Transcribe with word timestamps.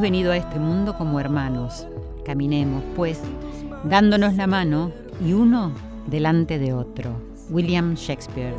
Hemos 0.00 0.12
venido 0.12 0.32
a 0.32 0.38
este 0.38 0.58
mundo 0.58 0.96
como 0.96 1.20
hermanos. 1.20 1.86
Caminemos, 2.24 2.82
pues, 2.96 3.20
dándonos 3.84 4.34
la 4.34 4.46
mano 4.46 4.92
y 5.22 5.34
uno 5.34 5.74
delante 6.06 6.58
de 6.58 6.72
otro. 6.72 7.10
William 7.50 7.96
Shakespeare. 7.96 8.54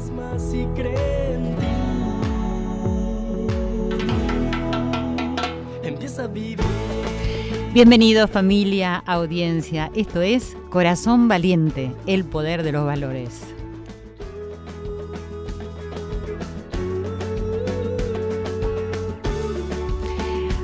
Bienvenidos 7.73 8.29
familia, 8.29 8.97
audiencia. 9.07 9.89
Esto 9.95 10.21
es 10.21 10.55
Corazón 10.69 11.27
Valiente, 11.27 11.91
el 12.05 12.23
poder 12.23 12.61
de 12.61 12.71
los 12.71 12.85
valores. 12.85 13.41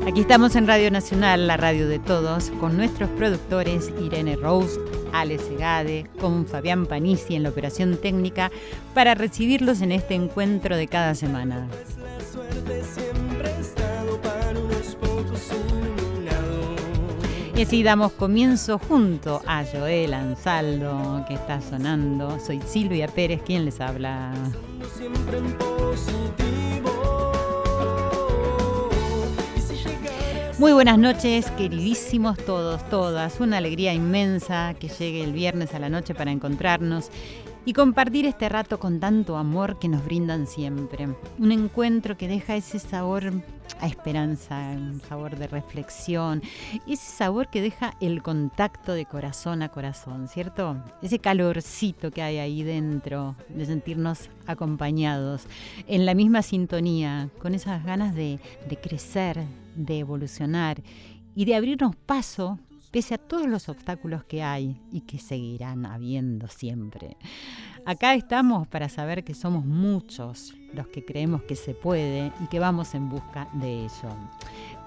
Aquí 0.07 0.21
estamos 0.21 0.55
en 0.55 0.67
Radio 0.67 0.89
Nacional, 0.89 1.47
la 1.47 1.57
radio 1.57 1.85
de 1.85 1.99
todos, 1.99 2.49
con 2.61 2.77
nuestros 2.77 3.09
productores 3.09 3.91
Irene 4.01 4.37
Roast, 4.37 4.79
Ale 5.11 5.37
Segade, 5.37 6.09
con 6.21 6.47
Fabián 6.47 6.85
Panisi 6.85 7.35
en 7.35 7.43
la 7.43 7.49
operación 7.49 7.97
técnica, 7.97 8.49
para 8.93 9.15
recibirlos 9.15 9.81
en 9.81 9.91
este 9.91 10.15
encuentro 10.15 10.77
de 10.77 10.87
cada 10.87 11.13
semana. 11.13 11.67
Siempre. 12.31 13.57
Y 17.57 17.63
así 17.63 17.81
damos 17.83 18.13
comienzo 18.13 18.79
junto 18.79 19.41
a 19.45 19.65
Joel 19.65 20.13
Ansaldo, 20.13 21.25
que 21.27 21.33
está 21.33 21.59
sonando. 21.59 22.39
Soy 22.39 22.61
Silvia 22.61 23.07
Pérez, 23.07 23.41
quien 23.43 23.65
les 23.65 23.81
habla. 23.81 24.31
Muy 30.59 30.73
buenas 30.73 30.97
noches, 30.97 31.51
queridísimos 31.51 32.35
todos, 32.39 32.83
todas. 32.89 33.39
Una 33.39 33.57
alegría 33.57 33.93
inmensa 33.93 34.73
que 34.79 34.87
llegue 34.87 35.23
el 35.23 35.31
viernes 35.31 35.75
a 35.75 35.79
la 35.79 35.87
noche 35.87 36.15
para 36.15 36.31
encontrarnos 36.31 37.11
y 37.63 37.73
compartir 37.73 38.25
este 38.25 38.49
rato 38.49 38.79
con 38.79 38.99
tanto 38.99 39.37
amor 39.37 39.77
que 39.77 39.87
nos 39.87 40.03
brindan 40.03 40.47
siempre. 40.47 41.09
Un 41.37 41.51
encuentro 41.51 42.17
que 42.17 42.27
deja 42.27 42.55
ese 42.55 42.79
sabor 42.79 43.33
a 43.79 43.85
esperanza, 43.85 44.71
un 44.71 44.99
sabor 45.07 45.37
de 45.37 45.45
reflexión, 45.45 46.41
ese 46.87 47.05
sabor 47.05 47.51
que 47.51 47.61
deja 47.61 47.93
el 48.01 48.23
contacto 48.23 48.93
de 48.93 49.05
corazón 49.05 49.61
a 49.61 49.69
corazón, 49.69 50.27
¿cierto? 50.27 50.77
Ese 51.03 51.19
calorcito 51.19 52.09
que 52.09 52.23
hay 52.23 52.39
ahí 52.39 52.63
dentro, 52.63 53.35
de 53.49 53.67
sentirnos 53.67 54.31
acompañados, 54.47 55.43
en 55.87 56.07
la 56.07 56.15
misma 56.15 56.41
sintonía, 56.41 57.29
con 57.37 57.53
esas 57.53 57.85
ganas 57.85 58.15
de, 58.15 58.39
de 58.67 58.77
crecer, 58.77 59.45
de 59.77 59.99
evolucionar 59.99 60.83
y 61.35 61.45
de 61.45 61.55
abrirnos 61.55 61.95
paso 61.95 62.59
pese 62.91 63.13
a 63.13 63.17
todos 63.17 63.47
los 63.47 63.69
obstáculos 63.69 64.23
que 64.23 64.41
hay 64.41 64.81
y 64.91 65.01
que 65.01 65.19
seguirán 65.19 65.85
habiendo 65.85 66.47
siempre. 66.47 67.17
Acá 67.85 68.15
estamos 68.15 68.67
para 68.67 68.89
saber 68.89 69.23
que 69.23 69.33
somos 69.33 69.65
muchos 69.65 70.55
los 70.73 70.87
que 70.87 71.05
creemos 71.05 71.43
que 71.43 71.55
se 71.55 71.73
puede 71.73 72.31
y 72.43 72.47
que 72.47 72.59
vamos 72.59 72.95
en 72.95 73.09
busca 73.09 73.49
de 73.53 73.85
ello. 73.85 74.09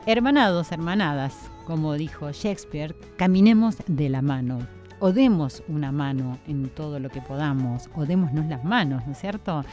Hermanados, 0.07 0.73
hermanadas, 0.73 1.35
como 1.67 1.95
dijo 1.95 2.31
Shakespeare, 2.33 2.97
caminemos 3.17 3.77
de 3.87 4.09
la 4.09 4.23
mano. 4.23 4.59
O 4.99 5.13
demos 5.13 5.63
una 5.69 5.93
mano 5.93 6.39
en 6.47 6.69
todo 6.69 6.99
lo 7.01 7.09
que 7.09 7.23
podamos, 7.23 7.89
o 7.95 8.05
démonos 8.05 8.47
las 8.47 8.65
manos, 8.65 9.07
¿no 9.07 9.13
es 9.13 9.19
cierto? 9.19 9.65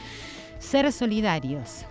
Ser 0.60 0.92
solidarios, 0.94 1.86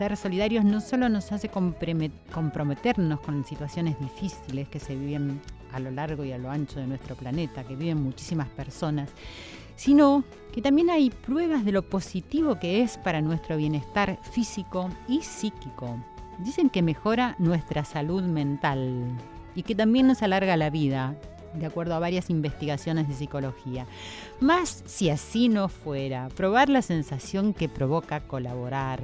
ser 0.00 0.16
solidarios 0.16 0.64
no 0.64 0.80
solo 0.80 1.10
nos 1.10 1.30
hace 1.30 1.50
comprometernos 1.50 3.20
con 3.20 3.44
situaciones 3.44 4.00
difíciles 4.00 4.66
que 4.66 4.80
se 4.80 4.96
viven 4.96 5.42
a 5.74 5.78
lo 5.78 5.90
largo 5.90 6.24
y 6.24 6.32
a 6.32 6.38
lo 6.38 6.50
ancho 6.50 6.80
de 6.80 6.86
nuestro 6.86 7.14
planeta, 7.16 7.64
que 7.64 7.76
viven 7.76 8.02
muchísimas 8.02 8.48
personas, 8.48 9.10
sino 9.76 10.24
que 10.54 10.62
también 10.62 10.88
hay 10.88 11.10
pruebas 11.10 11.66
de 11.66 11.72
lo 11.72 11.82
positivo 11.82 12.58
que 12.58 12.80
es 12.80 12.96
para 12.96 13.20
nuestro 13.20 13.58
bienestar 13.58 14.18
físico 14.32 14.88
y 15.06 15.20
psíquico. 15.20 16.02
Dicen 16.38 16.70
que 16.70 16.80
mejora 16.80 17.36
nuestra 17.38 17.84
salud 17.84 18.22
mental 18.22 19.18
y 19.54 19.64
que 19.64 19.74
también 19.74 20.06
nos 20.06 20.22
alarga 20.22 20.56
la 20.56 20.70
vida, 20.70 21.14
de 21.52 21.66
acuerdo 21.66 21.94
a 21.94 21.98
varias 21.98 22.30
investigaciones 22.30 23.06
de 23.06 23.14
psicología. 23.14 23.84
Más 24.40 24.82
si 24.86 25.10
así 25.10 25.50
no 25.50 25.68
fuera, 25.68 26.30
probar 26.30 26.70
la 26.70 26.80
sensación 26.80 27.52
que 27.52 27.68
provoca 27.68 28.20
colaborar, 28.20 29.02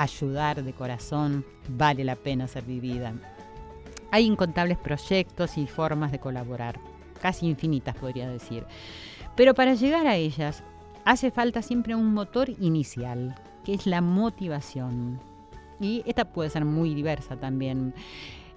ayudar 0.00 0.64
de 0.64 0.72
corazón, 0.72 1.44
vale 1.68 2.04
la 2.04 2.16
pena 2.16 2.48
ser 2.48 2.64
vivida. 2.64 3.12
Hay 4.10 4.24
incontables 4.24 4.78
proyectos 4.78 5.58
y 5.58 5.66
formas 5.66 6.10
de 6.10 6.18
colaborar, 6.18 6.80
casi 7.20 7.46
infinitas 7.46 7.96
podría 7.96 8.28
decir. 8.28 8.64
Pero 9.36 9.54
para 9.54 9.74
llegar 9.74 10.06
a 10.06 10.16
ellas 10.16 10.64
hace 11.04 11.30
falta 11.30 11.60
siempre 11.60 11.94
un 11.94 12.14
motor 12.14 12.48
inicial, 12.48 13.34
que 13.64 13.74
es 13.74 13.86
la 13.86 14.00
motivación. 14.00 15.20
Y 15.78 16.02
esta 16.06 16.32
puede 16.32 16.50
ser 16.50 16.64
muy 16.64 16.94
diversa 16.94 17.36
también. 17.36 17.94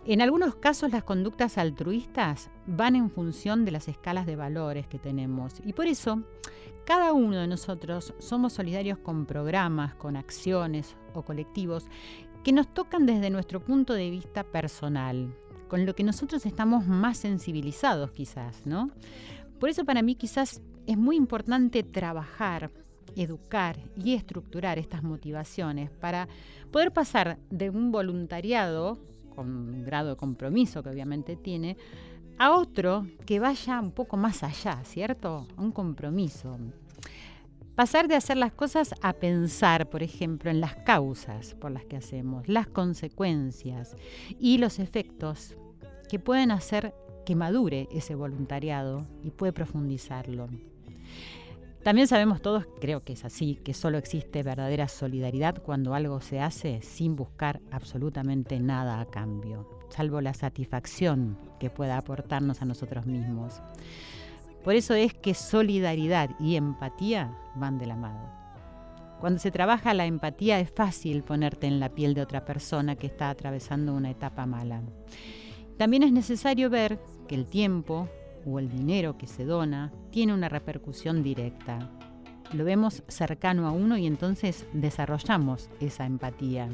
En 0.06 0.22
algunos 0.22 0.56
casos 0.56 0.92
las 0.92 1.04
conductas 1.04 1.58
altruistas 1.58 2.50
van 2.68 2.96
en 2.96 3.10
función 3.10 3.66
de 3.66 3.72
las 3.72 3.88
escalas 3.88 4.26
de 4.26 4.36
valores 4.36 4.88
que 4.88 5.00
tenemos. 5.00 5.56
Y 5.66 5.74
por 5.74 5.88
eso 5.88 6.24
cada 6.86 7.14
uno 7.14 7.38
de 7.38 7.48
nosotros 7.48 8.14
somos 8.20 8.54
solidarios 8.54 8.98
con 8.98 9.26
programas, 9.26 9.96
con 9.96 10.16
acciones 10.16 10.96
o 11.14 11.24
colectivos 11.24 11.86
que 12.44 12.52
nos 12.52 12.74
tocan 12.74 13.06
desde 13.06 13.30
nuestro 13.30 13.62
punto 13.64 13.94
de 13.94 14.10
vista 14.10 14.44
personal, 14.44 15.34
con 15.70 15.86
lo 15.86 15.96
que 15.96 16.04
nosotros 16.04 16.46
estamos 16.46 16.86
más 16.86 17.18
sensibilizados 17.18 18.12
quizás, 18.12 18.66
¿no? 18.66 18.92
Por 19.60 19.70
eso 19.70 19.86
para 19.86 20.02
mí 20.02 20.16
quizás 20.16 20.62
es 20.86 20.98
muy 20.98 21.16
importante 21.16 21.84
trabajar, 21.84 22.70
educar 23.16 23.80
y 23.96 24.14
estructurar 24.14 24.78
estas 24.78 25.04
motivaciones 25.04 25.90
para 25.90 26.28
poder 26.72 26.92
pasar 26.92 27.40
de 27.50 27.70
un 27.70 27.92
voluntariado 27.92 28.98
con 29.36 29.48
un 29.48 29.84
grado 29.84 30.10
de 30.10 30.16
compromiso 30.18 30.84
que 30.84 30.90
obviamente 30.90 31.36
tiene, 31.36 31.78
a 32.38 32.52
otro 32.52 33.08
que 33.26 33.40
vaya 33.40 33.80
un 33.80 33.92
poco 33.92 34.18
más 34.18 34.44
allá, 34.44 34.84
¿cierto? 34.84 35.48
Un 35.58 35.72
compromiso. 35.72 36.58
Pasar 37.76 38.08
de 38.08 38.16
hacer 38.16 38.38
las 38.38 38.54
cosas 38.54 38.94
a 39.02 39.14
pensar, 39.14 39.90
por 39.90 40.04
ejemplo, 40.04 40.52
en 40.52 40.62
las 40.62 40.76
causas 40.76 41.56
por 41.56 41.72
las 41.72 41.86
que 41.86 41.98
hacemos, 41.98 42.48
las 42.48 42.68
consecuencias 42.68 43.96
y 44.40 44.60
los 44.60 44.78
efectos 44.78 45.56
que 46.08 46.20
pueden 46.20 46.52
hacer 46.52 46.94
que 47.26 47.36
madure 47.36 47.88
ese 47.92 48.14
voluntariado 48.14 49.08
y 49.24 49.32
puede 49.32 49.54
profundizarlo. 49.54 50.50
También 51.84 52.08
sabemos 52.08 52.44
todos, 52.44 52.68
creo 52.80 53.04
que 53.04 53.14
es 53.14 53.26
así, 53.26 53.56
que 53.56 53.74
solo 53.74 53.98
existe 53.98 54.44
verdadera 54.44 54.88
solidaridad 54.88 55.62
cuando 55.62 55.96
algo 55.96 56.22
se 56.22 56.40
hace 56.40 56.82
sin 56.84 57.16
buscar 57.16 57.60
absolutamente 57.72 58.60
nada 58.60 59.02
a 59.02 59.06
cambio, 59.06 59.68
salvo 59.90 60.22
la 60.22 60.36
satisfacción 60.36 61.40
que 61.60 61.72
pueda 61.72 61.98
aportarnos 61.98 62.62
a 62.62 62.66
nosotros 62.66 63.08
mismos. 63.08 63.62
Por 64.64 64.76
eso 64.76 64.94
es 64.94 65.14
que 65.14 65.34
solidaridad 65.34 66.30
y 66.40 66.56
empatía 66.56 67.38
van 67.56 67.78
de 67.78 67.86
la 67.86 67.96
mano. 67.96 68.32
Cuando 69.20 69.40
se 69.40 69.52
trabaja 69.52 69.94
la 69.94 70.06
empatía 70.06 70.60
es 70.60 70.72
fácil 70.72 71.24
ponerte 71.24 71.68
en 71.68 71.80
la 71.80 71.90
piel 71.90 72.14
de 72.14 72.22
otra 72.22 72.44
persona 72.46 72.96
que 72.96 73.08
está 73.08 73.30
atravesando 73.30 73.94
una 73.94 74.12
etapa 74.12 74.46
mala. 74.46 74.82
También 75.78 76.04
es 76.04 76.12
necesario 76.12 76.70
ver 76.70 77.00
que 77.28 77.36
el 77.36 77.46
tiempo 77.46 78.10
o 78.46 78.60
el 78.60 78.70
dinero 78.70 79.18
que 79.18 79.28
se 79.28 79.46
dona 79.46 79.92
tiene 80.12 80.34
una 80.34 80.50
repercusión 80.50 81.24
directa. 81.24 81.90
Lo 82.52 82.66
vemos 82.66 83.04
cercano 83.08 83.68
a 83.68 83.72
uno 83.72 83.98
y 83.98 84.06
entonces 84.06 84.66
desarrollamos 84.74 85.70
esa 85.80 86.06
empatía. 86.06 86.70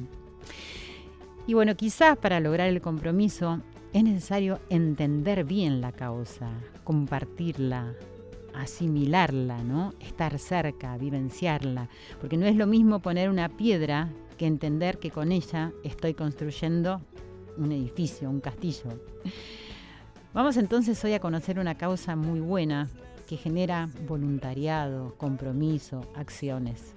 Y 1.48 1.54
bueno, 1.54 1.76
quizás 1.76 2.18
para 2.18 2.40
lograr 2.40 2.68
el 2.68 2.82
compromiso 2.82 3.62
es 3.94 4.04
necesario 4.04 4.60
entender 4.70 5.44
bien 5.44 5.82
la 5.82 5.92
causa, 5.92 6.50
compartirla, 6.84 7.94
asimilarla, 8.54 9.64
¿no? 9.64 9.94
Estar 10.00 10.38
cerca, 10.38 10.98
vivenciarla, 10.98 11.90
porque 12.20 12.38
no 12.38 12.46
es 12.46 12.56
lo 12.56 12.68
mismo 12.68 13.00
poner 13.00 13.30
una 13.30 13.50
piedra 13.50 14.10
que 14.38 14.46
entender 14.46 15.00
que 15.00 15.12
con 15.12 15.32
ella 15.32 15.72
estoy 15.84 16.14
construyendo 16.14 17.02
un 17.58 17.72
edificio, 17.72 18.30
un 18.30 18.40
castillo. 18.40 18.90
Vamos 20.34 20.58
entonces 20.58 21.04
hoy 21.04 21.14
a 21.14 21.20
conocer 21.20 21.60
una 21.60 21.76
causa 21.76 22.16
muy 22.16 22.40
buena 22.40 22.88
que 23.28 23.38
genera 23.38 23.90
voluntariado, 24.08 25.16
compromiso, 25.18 26.02
acciones. 26.16 26.94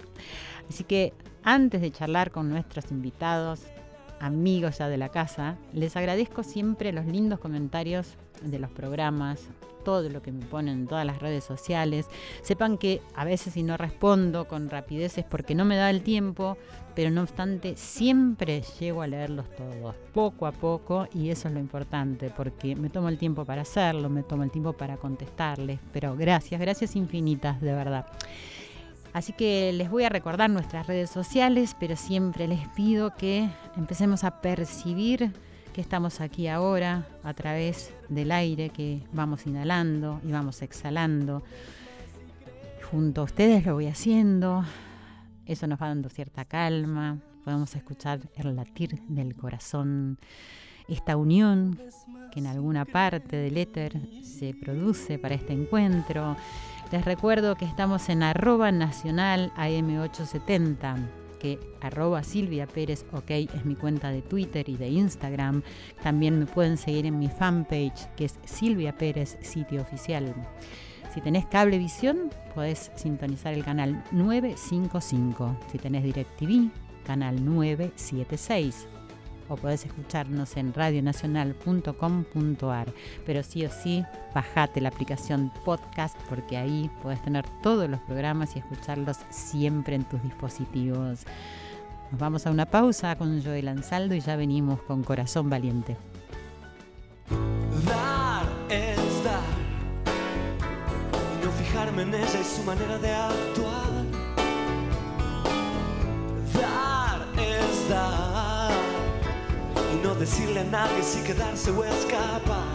Así 0.69 0.83
que 0.83 1.13
antes 1.43 1.81
de 1.81 1.91
charlar 1.91 2.31
con 2.31 2.49
nuestros 2.49 2.91
invitados, 2.91 3.61
amigos 4.23 4.77
ya 4.77 4.87
de 4.87 4.97
la 4.97 5.09
casa, 5.09 5.57
les 5.73 5.95
agradezco 5.95 6.43
siempre 6.43 6.93
los 6.93 7.05
lindos 7.05 7.39
comentarios 7.39 8.15
de 8.41 8.57
los 8.57 8.71
programas, 8.71 9.49
todo 9.83 10.09
lo 10.09 10.21
que 10.21 10.31
me 10.31 10.45
ponen 10.45 10.79
en 10.79 10.87
todas 10.87 11.05
las 11.05 11.19
redes 11.19 11.43
sociales. 11.43 12.07
Sepan 12.41 12.77
que 12.77 13.01
a 13.15 13.25
veces 13.25 13.53
si 13.53 13.63
no 13.63 13.75
respondo 13.75 14.47
con 14.47 14.69
rapidez 14.69 15.17
es 15.17 15.25
porque 15.25 15.55
no 15.55 15.65
me 15.65 15.75
da 15.75 15.89
el 15.89 16.03
tiempo, 16.03 16.57
pero 16.95 17.11
no 17.11 17.21
obstante 17.21 17.75
siempre 17.75 18.61
llego 18.79 19.01
a 19.01 19.07
leerlos 19.07 19.45
todos, 19.55 19.95
poco 20.13 20.47
a 20.47 20.51
poco, 20.53 21.07
y 21.13 21.29
eso 21.29 21.49
es 21.49 21.53
lo 21.53 21.59
importante, 21.59 22.31
porque 22.35 22.75
me 22.75 22.89
tomo 22.89 23.09
el 23.09 23.17
tiempo 23.17 23.43
para 23.45 23.63
hacerlo, 23.63 24.09
me 24.09 24.23
tomo 24.23 24.43
el 24.43 24.51
tiempo 24.51 24.73
para 24.73 24.95
contestarles, 24.97 25.79
pero 25.91 26.15
gracias, 26.15 26.61
gracias 26.61 26.95
infinitas, 26.95 27.59
de 27.59 27.73
verdad. 27.73 28.05
Así 29.13 29.31
que 29.31 29.71
les 29.73 29.91
voy 29.91 30.05
a 30.05 30.09
recordar 30.09 30.49
nuestras 30.49 30.87
redes 30.87 31.09
sociales, 31.09 31.75
pero 31.79 31.95
siempre 31.95 32.47
les 32.47 32.67
pido 32.69 33.15
que 33.15 33.47
empecemos 33.77 34.23
a 34.23 34.41
percibir 34.41 35.31
que 35.71 35.81
estamos 35.81 36.19
aquí 36.19 36.47
ahora 36.47 37.07
a 37.23 37.33
través 37.33 37.93
del 38.09 38.31
aire 38.31 38.69
que 38.69 39.03
vamos 39.11 39.45
inhalando 39.45 40.19
y 40.23 40.31
vamos 40.31 40.61
exhalando. 40.63 41.43
Junto 42.89 43.21
a 43.21 43.23
ustedes 43.23 43.65
lo 43.65 43.75
voy 43.75 43.87
haciendo, 43.87 44.63
eso 45.45 45.67
nos 45.67 45.81
va 45.81 45.87
dando 45.87 46.09
cierta 46.09 46.45
calma, 46.45 47.17
podemos 47.43 47.75
escuchar 47.75 48.19
el 48.35 48.55
latir 48.55 48.99
del 49.07 49.35
corazón, 49.35 50.17
esta 50.87 51.17
unión 51.17 51.79
que 52.31 52.39
en 52.39 52.47
alguna 52.47 52.85
parte 52.85 53.35
del 53.35 53.57
éter 53.57 53.99
se 54.23 54.53
produce 54.53 55.19
para 55.19 55.35
este 55.35 55.53
encuentro. 55.53 56.35
Les 56.93 57.05
recuerdo 57.05 57.55
que 57.55 57.65
estamos 57.65 58.07
en 58.09 58.21
arroba 58.21 58.71
nacional 58.71 59.51
AM870 59.57 60.97
que 61.39 61.59
arroba 61.81 62.21
Silvia 62.21 62.67
Pérez 62.67 63.03
OK 63.11 63.31
es 63.31 63.65
mi 63.65 63.75
cuenta 63.75 64.11
de 64.11 64.21
Twitter 64.21 64.69
y 64.69 64.77
de 64.77 64.89
Instagram. 64.89 65.63
También 66.03 66.37
me 66.37 66.45
pueden 66.45 66.77
seguir 66.77 67.07
en 67.07 67.17
mi 67.17 67.29
fanpage 67.29 68.13
que 68.15 68.25
es 68.25 68.37
Silvia 68.45 68.95
Pérez 68.95 69.39
Sitio 69.41 69.81
Oficial. 69.81 70.35
Si 71.11 71.19
tenés 71.19 71.47
cablevisión, 71.47 72.29
podés 72.53 72.91
sintonizar 72.95 73.55
el 73.55 73.65
canal 73.65 74.03
955. 74.11 75.57
Si 75.71 75.79
tenés 75.79 76.03
DirecTV, 76.03 76.69
canal 77.07 77.43
976 77.43 78.87
o 79.49 79.55
podés 79.55 79.85
escucharnos 79.85 80.57
en 80.57 80.73
radionacional.com.ar. 80.73 82.93
Pero 83.25 83.43
sí 83.43 83.65
o 83.65 83.71
sí, 83.71 84.03
bajate 84.33 84.81
la 84.81 84.89
aplicación 84.89 85.51
podcast 85.65 86.17
porque 86.29 86.57
ahí 86.57 86.89
podés 87.01 87.21
tener 87.21 87.45
todos 87.61 87.89
los 87.89 87.99
programas 88.01 88.55
y 88.55 88.59
escucharlos 88.59 89.17
siempre 89.29 89.95
en 89.95 90.03
tus 90.03 90.21
dispositivos. 90.23 91.25
Nos 92.11 92.19
vamos 92.19 92.45
a 92.45 92.51
una 92.51 92.65
pausa 92.67 93.15
con 93.15 93.43
Joel 93.43 93.67
Ansaldo 93.67 94.13
y 94.13 94.19
ya 94.19 94.35
venimos 94.35 94.79
con 94.83 95.03
Corazón 95.03 95.49
Valiente. 95.49 95.97
Dar 97.85 98.45
es 98.69 99.23
dar. 99.23 99.41
Y 101.41 101.45
no 101.45 101.51
fijarme 101.53 102.03
en 102.03 102.13
ella 102.13 102.39
y 102.39 102.43
su 102.43 102.61
manera 102.63 102.99
de 102.99 103.11
actuar. 103.13 103.89
Dar 106.53 107.27
es 107.39 107.89
dar. 107.89 108.32
No 110.03 110.13
decirle 110.15 110.59
a 110.59 110.63
nadie 110.65 111.01
si 111.01 111.23
quedarse 111.23 111.71
o 111.71 111.81
escapar. 111.85 112.67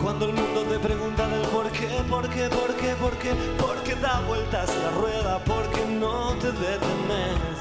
Cuando 0.00 0.26
el 0.26 0.34
mundo 0.34 0.62
te 0.62 0.78
pregunta 0.78 1.26
del 1.26 1.44
por 1.48 1.68
qué, 1.72 1.88
por 2.08 2.30
qué, 2.30 2.48
por 2.48 2.74
qué, 2.76 2.94
por 2.94 3.10
qué, 3.18 3.34
por 3.58 3.82
qué 3.82 3.96
da 3.96 4.20
vueltas 4.28 4.70
la 4.84 4.90
rueda, 4.92 5.42
porque 5.44 5.84
no 5.84 6.32
te 6.34 6.52
detenes. 6.52 7.58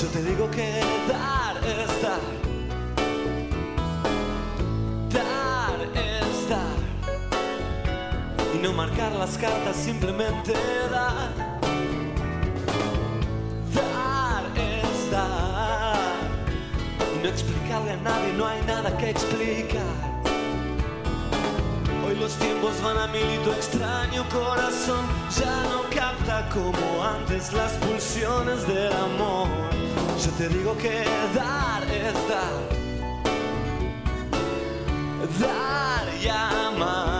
Yo 0.00 0.06
te 0.06 0.22
digo 0.22 0.48
que 0.52 0.80
dar 1.08 1.56
es 1.64 2.00
dar. 2.00 2.20
Dar 5.12 5.80
es 5.96 6.48
dar. 6.48 6.78
Y 8.54 8.58
no 8.58 8.72
marcar 8.72 9.10
las 9.16 9.36
cartas, 9.36 9.74
simplemente. 9.74 10.52
Dar 10.92 11.49
no 17.22 17.28
explicarle 17.28 17.92
a 17.92 17.96
nadie, 17.96 18.32
no 18.34 18.46
hay 18.46 18.62
nada 18.62 18.96
que 18.96 19.10
explicar. 19.10 19.82
Hoy 22.06 22.16
los 22.16 22.34
tiempos 22.36 22.80
van 22.82 22.98
a 22.98 23.06
mil 23.06 23.28
y 23.34 23.38
tu 23.44 23.50
extraño 23.52 24.28
corazón 24.28 25.04
ya 25.38 25.62
no 25.70 25.82
capta 25.94 26.48
como 26.48 27.04
antes 27.04 27.52
las 27.52 27.72
pulsiones 27.72 28.66
del 28.66 28.92
amor. 28.92 29.48
Yo 30.24 30.30
te 30.38 30.48
digo 30.48 30.76
que 30.78 31.04
dar 31.34 31.82
es 31.84 32.14
dar 32.28 32.80
dar 35.38 36.04
y 36.22 36.28
amar. 36.28 37.19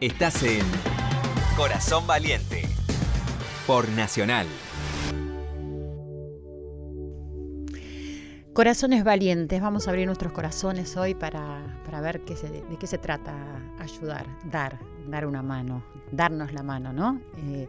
Estás 0.00 0.42
en 0.44 0.64
Corazón 1.58 2.06
Valiente 2.06 2.62
por 3.66 3.86
Nacional. 3.90 4.46
Corazones 8.54 9.04
valientes, 9.04 9.60
vamos 9.60 9.86
a 9.86 9.90
abrir 9.90 10.06
nuestros 10.06 10.32
corazones 10.32 10.96
hoy 10.96 11.14
para, 11.14 11.82
para 11.84 12.00
ver 12.00 12.22
qué 12.22 12.34
se, 12.34 12.48
de 12.48 12.78
qué 12.78 12.86
se 12.86 12.96
trata 12.96 13.34
ayudar, 13.78 14.26
dar, 14.50 14.78
dar 15.08 15.26
una 15.26 15.42
mano, 15.42 15.82
darnos 16.12 16.52
la 16.52 16.62
mano, 16.62 16.92
¿no? 16.92 17.20
Eh, 17.38 17.68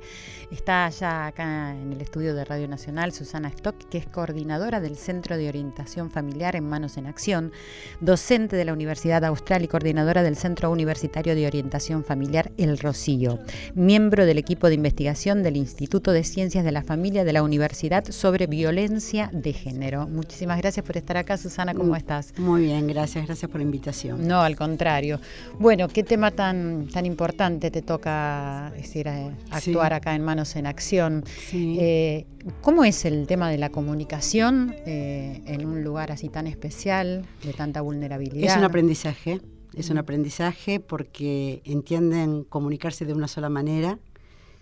está 0.52 0.90
ya 0.90 1.28
acá 1.28 1.76
en 1.76 1.94
el 1.94 2.02
estudio 2.02 2.36
de 2.36 2.46
Radio 2.46 2.68
Nacional 2.68 3.12
Susana 3.14 3.50
Stock, 3.50 3.76
que 3.90 3.98
es 3.98 4.08
coordinadora 4.08 4.80
del 4.80 4.98
Centro 4.98 5.38
de 5.38 5.48
Orientación 5.48 6.12
Familiar 6.12 6.56
en 6.56 6.68
Manos 6.68 6.98
en 6.98 7.08
Acción, 7.08 7.52
docente 8.00 8.56
de 8.56 8.66
la 8.66 8.74
Universidad 8.74 9.24
Austral 9.26 9.64
y 9.64 9.68
coordinadora 9.68 10.24
del 10.24 10.36
Centro 10.36 10.72
Universitario 10.72 11.36
de 11.36 11.48
Orientación 11.48 12.04
Familiar 12.04 12.52
El 12.58 12.78
Rocío, 12.78 13.40
miembro 13.76 14.26
del 14.26 14.38
equipo 14.38 14.68
de 14.68 14.76
investigación 14.76 15.44
del 15.44 15.58
Instituto 15.58 16.12
de 16.12 16.24
Ciencias 16.24 16.64
de 16.64 16.72
la 16.72 16.84
Familia 16.84 17.24
de 17.24 17.34
la 17.34 17.44
Universidad 17.44 18.06
sobre 18.10 18.48
Violencia 18.48 19.30
de 19.34 19.54
Género. 19.54 20.08
Muchísimas 20.08 20.58
gracias 20.58 20.86
por 20.86 20.98
estar 20.98 21.18
acá, 21.18 21.38
Susana, 21.38 21.74
¿cómo 21.74 21.94
mm, 21.94 21.98
estás? 21.98 22.34
Muy 22.38 22.64
bien, 22.64 22.88
gracias, 22.88 23.26
gracias 23.26 23.50
por 23.50 23.60
la 23.60 23.66
invitación. 23.66 24.28
No, 24.28 24.42
al 24.42 24.56
contrario. 24.56 25.20
Bueno, 25.60 25.88
qué 25.88 26.04
tema 26.04 26.32
tan, 26.32 26.88
tan 26.88 27.06
importante 27.06 27.31
te 27.32 27.82
toca 27.82 28.72
decir, 28.76 29.08
eh, 29.08 29.32
actuar 29.50 29.94
acá 29.94 30.16
en 30.16 30.24
Manos 30.24 30.56
en 30.56 30.66
Acción. 30.66 31.24
Eh, 31.54 32.26
¿Cómo 32.62 32.84
es 32.84 33.06
el 33.06 33.28
tema 33.28 33.50
de 33.50 33.58
la 33.58 33.70
comunicación 33.70 34.76
eh, 34.86 35.42
en 35.46 35.66
un 35.66 35.84
lugar 35.84 36.12
así 36.12 36.30
tan 36.30 36.48
especial, 36.48 37.26
de 37.44 37.54
tanta 37.54 37.82
vulnerabilidad? 37.82 38.52
Es 38.52 38.58
un 38.58 38.64
aprendizaje, 38.64 39.42
es 39.74 39.90
un 39.90 39.98
aprendizaje 39.98 40.80
porque 40.80 41.62
entienden 41.66 42.44
comunicarse 42.44 43.06
de 43.06 43.14
una 43.14 43.28
sola 43.28 43.50
manera. 43.50 43.98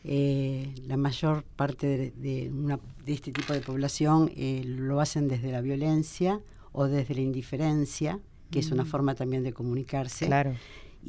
la 0.03 0.97
mayor 0.97 1.43
parte 1.55 1.87
de, 1.87 2.11
de, 2.15 3.13
este 3.13 3.31
tipo 3.31 3.53
de 3.53 3.61
población 3.61 4.31
lo 4.65 5.01
hacen 5.01 5.27
desde 5.27 5.51
la 5.51 5.61
violencia 5.61 6.39
o 6.71 6.87
desde 6.87 7.15
la 7.15 7.21
indiferencia, 7.21 8.19
que 8.51 8.59
es 8.59 8.71
una 8.71 8.83
mm. 8.83 8.87
forma 8.87 9.15
también 9.15 9.43
de 9.43 9.53
comunicarse. 9.53 10.27
Claro 10.27 10.53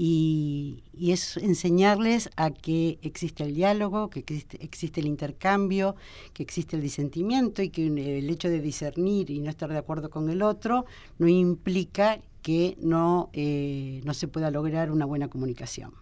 y, 0.03 0.83
es 0.99 1.37
enseñarles 1.37 2.31
a 2.37 2.51
que 2.51 2.99
existe 3.03 3.43
el 3.43 3.55
diálogo, 3.55 4.09
que 4.09 4.21
existe, 4.21 5.01
el 5.01 5.07
intercambio, 5.07 5.95
que 6.33 6.43
existe 6.43 6.77
el 6.77 6.81
disentimiento 6.81 7.61
y 7.61 7.69
que 7.69 7.87
el 7.87 8.31
hecho 8.31 8.49
de 8.49 8.63
discernir 8.63 9.31
y 9.31 9.41
no 9.41 9.51
estar 9.51 9.71
de 9.71 9.77
acuerdo 9.77 10.09
con 10.09 10.31
el 10.31 10.41
otro 10.41 10.87
no 11.19 11.29
implica 11.29 12.19
que 12.41 12.79
no, 12.81 13.29
eh, 13.35 14.01
no 14.05 14.15
se 14.15 14.27
pueda 14.27 14.51
lograr 14.51 14.91
una 14.91 15.05
buena 15.05 15.29
comunicación. 15.29 15.93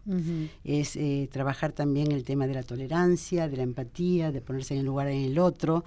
Es 0.63 0.95
eh, 0.95 1.29
trabajar 1.33 1.73
también 1.73 2.13
el 2.13 2.23
tema 2.23 2.47
de 2.47 2.55
la 2.55 2.63
tolerancia, 2.63 3.49
de 3.49 3.57
la 3.57 3.65
empatía, 3.65 4.31
de 4.31 4.41
ponerse 4.41 4.75
en 4.75 4.81
el 4.81 4.87
lugar 4.87 5.09
en 5.09 5.25
el 5.25 5.41
otro 5.41 5.85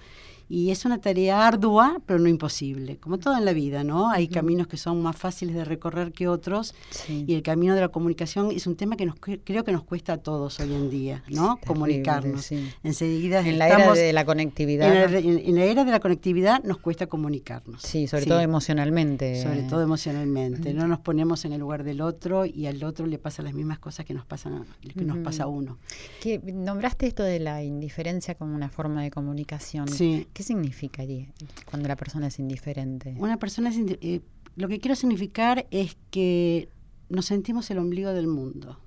y 0.51 0.71
es 0.71 0.83
una 0.83 0.99
tarea 0.99 1.47
ardua, 1.47 2.01
pero 2.05 2.19
no 2.19 2.27
imposible, 2.27 2.97
como 2.97 3.17
todo 3.17 3.37
en 3.37 3.45
la 3.45 3.53
vida, 3.53 3.85
¿no? 3.85 4.09
Hay 4.09 4.27
caminos 4.27 4.67
que 4.67 4.75
son 4.75 5.01
más 5.01 5.15
fáciles 5.15 5.55
de 5.55 5.63
recorrer 5.63 6.11
que 6.11 6.27
otros 6.27 6.75
y 7.07 7.33
el 7.35 7.41
camino 7.41 7.73
de 7.73 7.79
la 7.79 7.87
comunicación 7.87 8.51
es 8.51 8.67
un 8.67 8.75
tema 8.75 8.97
que 8.97 9.05
nos 9.05 9.15
creo 9.17 9.63
que 9.63 9.71
nos 9.71 9.83
cuesta 9.83 10.13
a 10.13 10.17
todos 10.17 10.59
hoy 10.59 10.73
en 10.73 10.89
día, 10.89 11.23
¿no? 11.29 11.57
comunicarnos. 11.65 12.51
Enseguida 12.83 13.39
en 13.39 13.59
la 13.59 13.69
era 13.69 13.93
de 13.93 14.11
la 14.11 14.25
conectividad. 14.25 15.15
En 15.15 15.55
la, 15.55 15.63
era 15.63 15.85
de 15.85 15.91
la 15.91 16.01
conectividad 16.01 16.61
nos 16.65 16.79
cuesta 16.79 17.07
comunicarnos. 17.07 17.81
Sí, 17.81 18.07
sobre 18.07 18.25
todo 18.25 18.41
emocionalmente. 18.41 19.41
Sobre 19.41 19.63
todo 19.63 19.81
emocionalmente. 19.81 20.73
No 20.73 20.85
nos 20.87 20.99
ponemos 20.99 21.45
en 21.45 21.53
el 21.53 21.61
lugar 21.61 21.85
del 21.85 22.01
otro 22.01 22.45
y 22.45 22.65
al 22.65 22.83
otro 22.83 23.05
le 23.05 23.17
pasan 23.17 23.45
las 23.45 23.53
mismas 23.53 23.79
cosas 23.79 24.05
que 24.05 24.13
nos 24.13 24.25
pasan 24.25 24.65
que 24.81 25.05
nos 25.05 25.19
pasa 25.19 25.43
a 25.43 25.47
uno. 25.47 25.77
Que 26.19 26.39
nombraste 26.39 27.07
esto 27.07 27.23
de 27.23 27.39
la 27.39 27.63
indiferencia 27.63 28.35
como 28.35 28.53
una 28.53 28.67
forma 28.67 29.01
de 29.01 29.11
comunicación. 29.11 29.87
Sí. 29.87 30.27
¿Qué 30.33 30.40
significaría 30.43 31.31
cuando 31.65 31.87
la 31.87 31.95
persona 31.95 32.27
es 32.27 32.39
indiferente? 32.39 33.15
Una 33.17 33.37
persona 33.37 33.69
es 33.69 33.77
eh, 34.01 34.21
lo 34.55 34.67
que 34.67 34.79
quiero 34.79 34.95
significar 34.95 35.67
es 35.71 35.97
que 36.09 36.69
nos 37.09 37.25
sentimos 37.25 37.69
el 37.71 37.77
ombligo 37.77 38.11
del 38.11 38.27
mundo. 38.27 38.79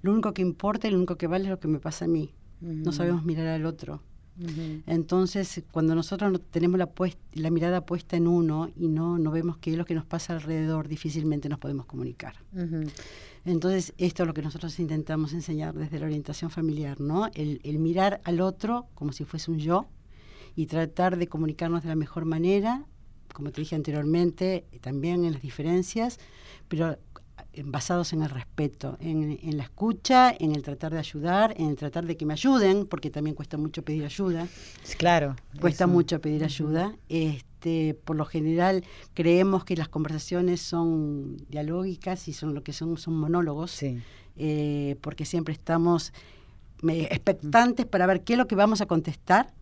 Lo 0.00 0.12
único 0.12 0.32
que 0.32 0.40
importa 0.40 0.88
y 0.88 0.92
lo 0.92 0.96
único 0.96 1.16
que 1.16 1.26
vale 1.26 1.44
es 1.44 1.50
lo 1.50 1.60
que 1.60 1.68
me 1.68 1.78
pasa 1.78 2.06
a 2.06 2.08
mí. 2.08 2.32
No 2.60 2.92
sabemos 2.92 3.24
mirar 3.24 3.48
al 3.48 3.66
otro. 3.66 4.02
Entonces, 4.86 5.62
cuando 5.72 5.94
nosotros 5.94 6.40
tenemos 6.50 6.78
la, 6.78 6.90
la 7.34 7.50
mirada 7.50 7.84
puesta 7.84 8.16
en 8.16 8.26
uno 8.26 8.70
y 8.76 8.88
no, 8.88 9.18
no 9.18 9.30
vemos 9.30 9.58
qué 9.58 9.72
es 9.72 9.76
lo 9.76 9.84
que 9.84 9.94
nos 9.94 10.06
pasa 10.06 10.32
alrededor, 10.34 10.88
difícilmente 10.88 11.48
nos 11.48 11.58
podemos 11.58 11.86
comunicar. 11.86 12.34
Entonces, 13.44 13.92
esto 13.98 14.22
es 14.22 14.26
lo 14.26 14.34
que 14.34 14.42
nosotros 14.42 14.78
intentamos 14.78 15.32
enseñar 15.32 15.74
desde 15.74 15.98
la 15.98 16.06
orientación 16.06 16.50
familiar, 16.50 17.00
¿no? 17.00 17.28
El, 17.34 17.60
el 17.64 17.78
mirar 17.78 18.20
al 18.24 18.40
otro 18.40 18.86
como 18.94 19.12
si 19.12 19.24
fuese 19.24 19.50
un 19.50 19.58
yo, 19.58 19.86
y 20.54 20.66
tratar 20.66 21.16
de 21.16 21.28
comunicarnos 21.28 21.82
de 21.82 21.88
la 21.88 21.96
mejor 21.96 22.24
manera, 22.24 22.84
como 23.32 23.50
te 23.50 23.60
dije 23.60 23.74
anteriormente, 23.74 24.66
también 24.80 25.24
en 25.24 25.32
las 25.32 25.42
diferencias, 25.42 26.18
pero 26.68 26.98
basados 27.64 28.12
en 28.12 28.22
el 28.22 28.30
respeto, 28.30 28.96
en, 29.00 29.56
la 29.56 29.64
escucha, 29.64 30.34
en 30.38 30.54
el 30.54 30.62
tratar 30.62 30.92
de 30.92 30.98
ayudar, 30.98 31.54
en 31.58 31.68
el 31.68 31.76
tratar 31.76 32.06
de 32.06 32.16
que 32.16 32.24
me 32.24 32.32
ayuden, 32.32 32.86
porque 32.86 33.10
también 33.10 33.34
cuesta 33.34 33.58
mucho 33.58 33.82
pedir 33.82 34.04
ayuda. 34.04 34.48
Claro. 34.96 35.36
Cuesta 35.60 35.86
mucho 35.86 36.20
pedir 36.20 36.44
ayuda. 36.44 36.96
Este, 37.08 37.94
por 38.04 38.16
lo 38.16 38.24
general 38.24 38.84
creemos 39.12 39.64
que 39.64 39.76
las 39.76 39.88
conversaciones 39.88 40.60
son 40.60 41.36
dialógicas 41.48 42.26
y 42.28 42.32
son 42.32 42.54
lo 42.54 42.62
que 42.62 42.72
son, 42.72 42.96
son 42.96 43.14
monólogos, 43.14 43.82
eh, 44.36 44.96
porque 45.02 45.26
siempre 45.26 45.52
estamos 45.52 46.12
eh, 46.88 47.08
expectantes 47.10 47.84
para 47.86 48.06
ver 48.06 48.24
qué 48.24 48.32
es 48.32 48.38
lo 48.38 48.46
que 48.46 48.54
vamos 48.54 48.80
a 48.80 48.86
contestar 48.86 49.52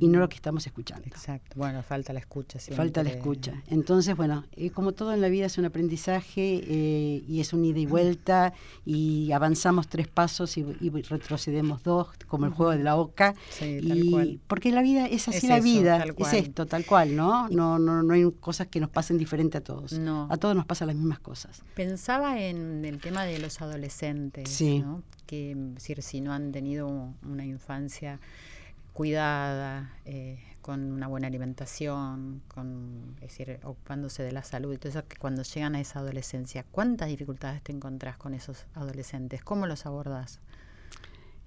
y 0.00 0.08
no 0.08 0.18
lo 0.18 0.28
que 0.28 0.36
estamos 0.36 0.66
escuchando. 0.66 1.06
Exacto. 1.06 1.56
Bueno, 1.56 1.82
falta 1.82 2.12
la 2.12 2.20
escucha. 2.20 2.58
Falta 2.74 3.02
la 3.02 3.10
escucha. 3.10 3.62
Entonces, 3.66 4.16
bueno, 4.16 4.44
eh, 4.52 4.70
como 4.70 4.92
todo 4.92 5.12
en 5.12 5.20
la 5.20 5.28
vida 5.28 5.46
es 5.46 5.58
un 5.58 5.66
aprendizaje 5.66 6.62
eh, 6.66 7.22
y 7.28 7.40
es 7.40 7.52
un 7.52 7.64
ida 7.64 7.78
y 7.78 7.86
vuelta 7.86 8.54
y 8.86 9.32
avanzamos 9.32 9.88
tres 9.88 10.08
pasos 10.08 10.56
y, 10.56 10.62
retrocedemos 10.62 11.82
dos, 11.82 12.08
como 12.26 12.46
el 12.46 12.52
juego 12.52 12.72
de 12.72 12.82
la 12.82 12.96
oca. 12.96 13.34
Sí, 13.50 13.80
tal 13.86 14.02
cual. 14.10 14.40
Porque 14.46 14.72
la 14.72 14.80
vida 14.80 15.06
es 15.06 15.28
así 15.28 15.46
la 15.46 15.60
vida, 15.60 16.02
es 16.16 16.32
esto, 16.32 16.64
tal 16.66 16.86
cual, 16.86 17.14
¿no? 17.14 17.48
No, 17.50 17.78
no, 17.78 18.02
no 18.02 18.14
hay 18.14 18.30
cosas 18.40 18.68
que 18.68 18.80
nos 18.80 18.88
pasen 18.88 19.18
diferente 19.18 19.58
a 19.58 19.60
todos. 19.60 19.92
No. 19.92 20.28
A 20.30 20.36
todos 20.38 20.56
nos 20.56 20.64
pasan 20.64 20.88
las 20.88 20.96
mismas 20.96 21.18
cosas. 21.18 21.62
Pensaba 21.74 22.40
en 22.40 22.84
el 22.86 23.00
tema 23.00 23.24
de 23.24 23.38
los 23.38 23.60
adolescentes, 23.60 24.48
sí. 24.48 24.80
¿no? 24.80 25.02
que 25.26 25.56
si 25.78 26.20
no 26.20 26.32
han 26.32 26.52
tenido 26.52 27.14
una 27.22 27.44
infancia 27.44 28.20
cuidada, 28.94 29.92
eh, 30.04 30.38
con 30.62 30.92
una 30.92 31.08
buena 31.08 31.26
alimentación, 31.26 32.42
con, 32.48 33.16
es 33.16 33.36
decir, 33.36 33.60
ocupándose 33.64 34.22
de 34.22 34.32
la 34.32 34.42
salud 34.42 34.72
y 34.72 34.78
todo 34.78 34.88
eso, 34.88 35.06
que 35.06 35.16
cuando 35.16 35.42
llegan 35.42 35.74
a 35.74 35.80
esa 35.80 35.98
adolescencia, 35.98 36.64
¿cuántas 36.70 37.08
dificultades 37.08 37.60
te 37.60 37.72
encontrás 37.72 38.16
con 38.16 38.32
esos 38.32 38.64
adolescentes? 38.72 39.42
¿Cómo 39.42 39.66
los 39.66 39.84
abordas? 39.84 40.40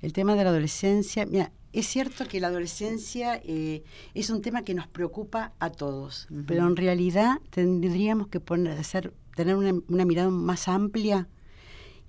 El 0.02 0.14
tema 0.14 0.36
de 0.36 0.44
la 0.44 0.52
adolescencia, 0.52 1.26
mira, 1.26 1.52
es 1.74 1.88
cierto 1.88 2.28
que 2.28 2.40
la 2.40 2.48
adolescencia 2.48 3.42
eh, 3.44 3.84
es 4.14 4.30
un 4.30 4.42
tema 4.42 4.62
que 4.62 4.76
nos 4.76 4.88
preocupa 4.88 5.54
a 5.58 5.72
todos, 5.72 6.28
pero 6.46 6.68
en 6.68 6.76
realidad 6.76 7.38
tendríamos 7.50 8.28
que 8.28 8.40
poner, 8.40 8.78
hacer, 8.78 9.14
tener 9.36 9.56
una, 9.56 10.06
mirada 10.06 10.30
más 10.30 10.68
amplia 10.68 11.28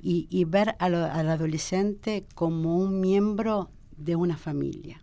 y, 0.01 0.45
ver 0.45 0.77
al 0.79 0.95
adolescente 0.95 2.27
como 2.35 2.77
un 2.77 3.01
miembro 3.01 3.71
de 3.97 4.15
una 4.17 4.37
familia 4.37 5.03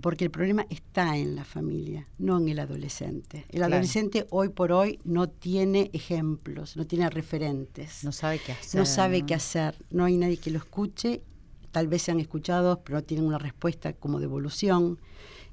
porque 0.00 0.24
el 0.24 0.30
problema 0.30 0.66
está 0.70 1.16
en 1.16 1.36
la 1.36 1.44
familia, 1.44 2.06
no 2.18 2.38
en 2.38 2.48
el 2.48 2.58
adolescente. 2.58 3.44
El 3.50 3.62
adolescente 3.62 4.26
hoy 4.30 4.48
por 4.48 4.72
hoy 4.72 4.98
no 5.04 5.28
tiene 5.28 5.90
ejemplos, 5.92 6.76
no 6.76 6.86
tiene 6.86 7.08
referentes. 7.10 8.02
No 8.02 8.12
sabe 8.12 8.40
qué 8.44 8.52
hacer. 8.52 8.78
No 8.78 8.86
sabe 8.86 9.22
qué 9.22 9.34
hacer, 9.34 9.76
no 9.90 10.04
hay 10.04 10.16
nadie 10.16 10.36
que 10.36 10.50
lo 10.50 10.58
escuche, 10.58 11.22
tal 11.70 11.88
vez 11.88 12.02
sean 12.02 12.20
escuchados, 12.20 12.78
pero 12.84 12.98
no 12.98 13.04
tienen 13.04 13.26
una 13.26 13.38
respuesta 13.38 13.92
como 13.92 14.20
devolución. 14.20 14.98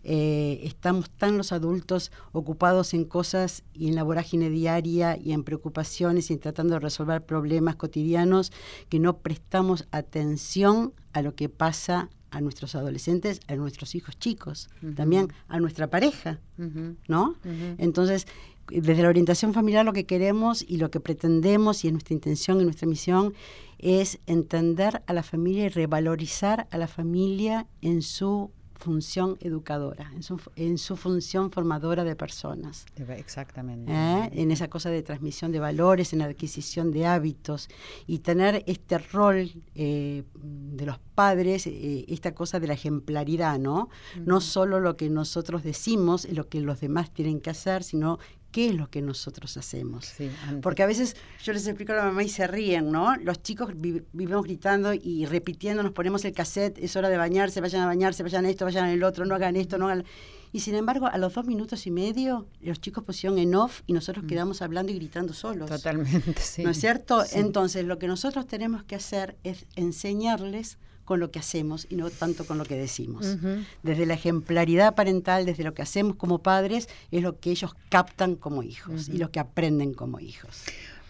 Eh, 0.03 0.61
estamos 0.63 1.09
tan 1.09 1.37
los 1.37 1.51
adultos 1.51 2.11
ocupados 2.31 2.93
en 2.93 3.03
cosas 3.03 3.63
y 3.73 3.89
en 3.89 3.95
la 3.95 4.03
vorágine 4.03 4.49
diaria 4.49 5.17
y 5.17 5.33
en 5.33 5.43
preocupaciones 5.43 6.31
y 6.31 6.37
tratando 6.37 6.75
de 6.75 6.79
resolver 6.79 7.25
problemas 7.25 7.75
cotidianos 7.75 8.51
que 8.87 8.99
no 8.99 9.17
prestamos 9.17 9.87
atención 9.91 10.93
a 11.13 11.21
lo 11.21 11.35
que 11.35 11.49
pasa 11.49 12.09
a 12.31 12.41
nuestros 12.41 12.75
adolescentes, 12.75 13.39
a 13.47 13.55
nuestros 13.55 13.95
hijos 13.95 14.17
chicos, 14.19 14.69
también 14.95 15.33
a 15.47 15.59
nuestra 15.59 15.87
pareja, 15.87 16.39
¿no? 17.07 17.35
Entonces, 17.77 18.27
desde 18.69 19.01
la 19.01 19.09
orientación 19.09 19.53
familiar 19.53 19.83
lo 19.83 19.93
que 19.93 20.05
queremos 20.05 20.63
y 20.67 20.77
lo 20.77 20.91
que 20.91 20.99
pretendemos 20.99 21.83
y 21.83 21.87
es 21.87 21.93
nuestra 21.93 22.13
intención 22.13 22.61
y 22.61 22.65
nuestra 22.65 22.87
misión 22.87 23.33
es 23.79 24.19
entender 24.27 25.01
a 25.07 25.13
la 25.13 25.23
familia 25.23 25.65
y 25.65 25.69
revalorizar 25.69 26.67
a 26.69 26.77
la 26.77 26.87
familia 26.87 27.65
en 27.81 28.01
su 28.01 28.51
función 28.79 29.37
educadora, 29.41 30.09
en 30.15 30.23
su, 30.23 30.39
en 30.55 30.77
su 30.77 30.95
función 30.95 31.51
formadora 31.51 32.03
de 32.03 32.15
personas. 32.15 32.85
Exactamente. 32.95 33.91
¿Eh? 33.91 34.29
En 34.33 34.51
esa 34.51 34.69
cosa 34.69 34.89
de 34.89 35.03
transmisión 35.03 35.51
de 35.51 35.59
valores, 35.59 36.13
en 36.13 36.19
la 36.19 36.25
adquisición 36.25 36.91
de 36.91 37.05
hábitos 37.05 37.67
y 38.07 38.19
tener 38.19 38.63
este 38.67 38.97
rol 38.97 39.51
eh, 39.75 40.23
de 40.33 40.85
los 40.85 40.97
padres, 41.13 41.67
eh, 41.67 42.05
esta 42.07 42.33
cosa 42.33 42.59
de 42.59 42.67
la 42.67 42.73
ejemplaridad, 42.73 43.59
¿no? 43.59 43.89
No 44.25 44.39
solo 44.39 44.79
lo 44.79 44.95
que 44.95 45.09
nosotros 45.09 45.63
decimos, 45.63 46.27
lo 46.31 46.47
que 46.47 46.61
los 46.61 46.79
demás 46.79 47.11
tienen 47.11 47.41
que 47.41 47.49
hacer, 47.49 47.83
sino 47.83 48.17
qué 48.51 48.69
es 48.69 48.75
lo 48.75 48.89
que 48.89 49.01
nosotros 49.01 49.55
hacemos. 49.57 50.05
Sí. 50.05 50.29
Porque 50.61 50.83
a 50.83 50.87
veces 50.87 51.15
yo 51.43 51.53
les 51.53 51.67
explico 51.67 51.93
a 51.93 51.97
la 51.97 52.03
mamá 52.05 52.23
y 52.23 52.29
se 52.29 52.47
ríen, 52.47 52.91
¿no? 52.91 53.15
Los 53.17 53.41
chicos 53.43 53.73
vi- 53.75 54.01
vivimos 54.13 54.43
gritando 54.43 54.93
y 54.93 55.25
repitiendo, 55.25 55.83
nos 55.83 55.91
ponemos 55.93 56.25
el 56.25 56.33
cassette, 56.33 56.77
es 56.79 56.95
hora 56.95 57.09
de 57.09 57.17
bañarse, 57.17 57.61
vayan 57.61 57.81
a 57.81 57.85
bañarse, 57.85 58.23
vayan 58.23 58.45
a 58.45 58.49
esto, 58.49 58.65
vayan 58.65 58.85
al 58.85 59.03
otro, 59.03 59.25
no 59.25 59.35
hagan 59.35 59.55
esto, 59.55 59.77
no 59.77 59.85
hagan... 59.87 60.03
Y 60.51 60.61
sin 60.61 60.73
embargo, 60.73 61.05
a 61.05 61.15
los 61.19 61.35
dos 61.35 61.45
minutos 61.45 61.85
y 61.85 61.91
medio, 61.91 62.47
los 62.61 62.81
chicos 62.81 63.03
pusieron 63.03 63.37
en 63.37 63.53
off 63.53 63.81
y 63.85 63.93
nosotros 63.93 64.25
quedamos 64.27 64.63
hablando 64.63 64.91
y 64.91 64.95
gritando 64.95 65.31
solos. 65.31 65.69
Totalmente, 65.69 66.33
sí. 66.41 66.63
¿No 66.63 66.71
es 66.71 66.79
cierto? 66.79 67.23
Sí. 67.23 67.37
Entonces, 67.37 67.85
lo 67.85 67.99
que 67.99 68.07
nosotros 68.07 68.47
tenemos 68.47 68.83
que 68.83 68.95
hacer 68.95 69.37
es 69.43 69.67
enseñarles 69.75 70.79
con 71.09 71.19
lo 71.19 71.31
que 71.31 71.39
hacemos 71.39 71.87
y 71.89 71.95
no 71.95 72.11
tanto 72.11 72.45
con 72.45 72.59
lo 72.59 72.65
que 72.65 72.77
decimos. 72.77 73.35
Desde 73.81 74.05
la 74.05 74.13
ejemplaridad 74.13 74.93
parental, 74.93 75.43
desde 75.43 75.63
lo 75.63 75.73
que 75.73 75.81
hacemos 75.81 76.17
como 76.17 76.43
padres, 76.43 76.87
es 77.09 77.23
lo 77.23 77.39
que 77.39 77.49
ellos 77.49 77.73
captan 77.89 78.35
como 78.35 78.61
hijos 78.61 79.09
y 79.09 79.17
lo 79.17 79.31
que 79.31 79.39
aprenden 79.39 79.95
como 79.95 80.19
hijos. 80.19 80.65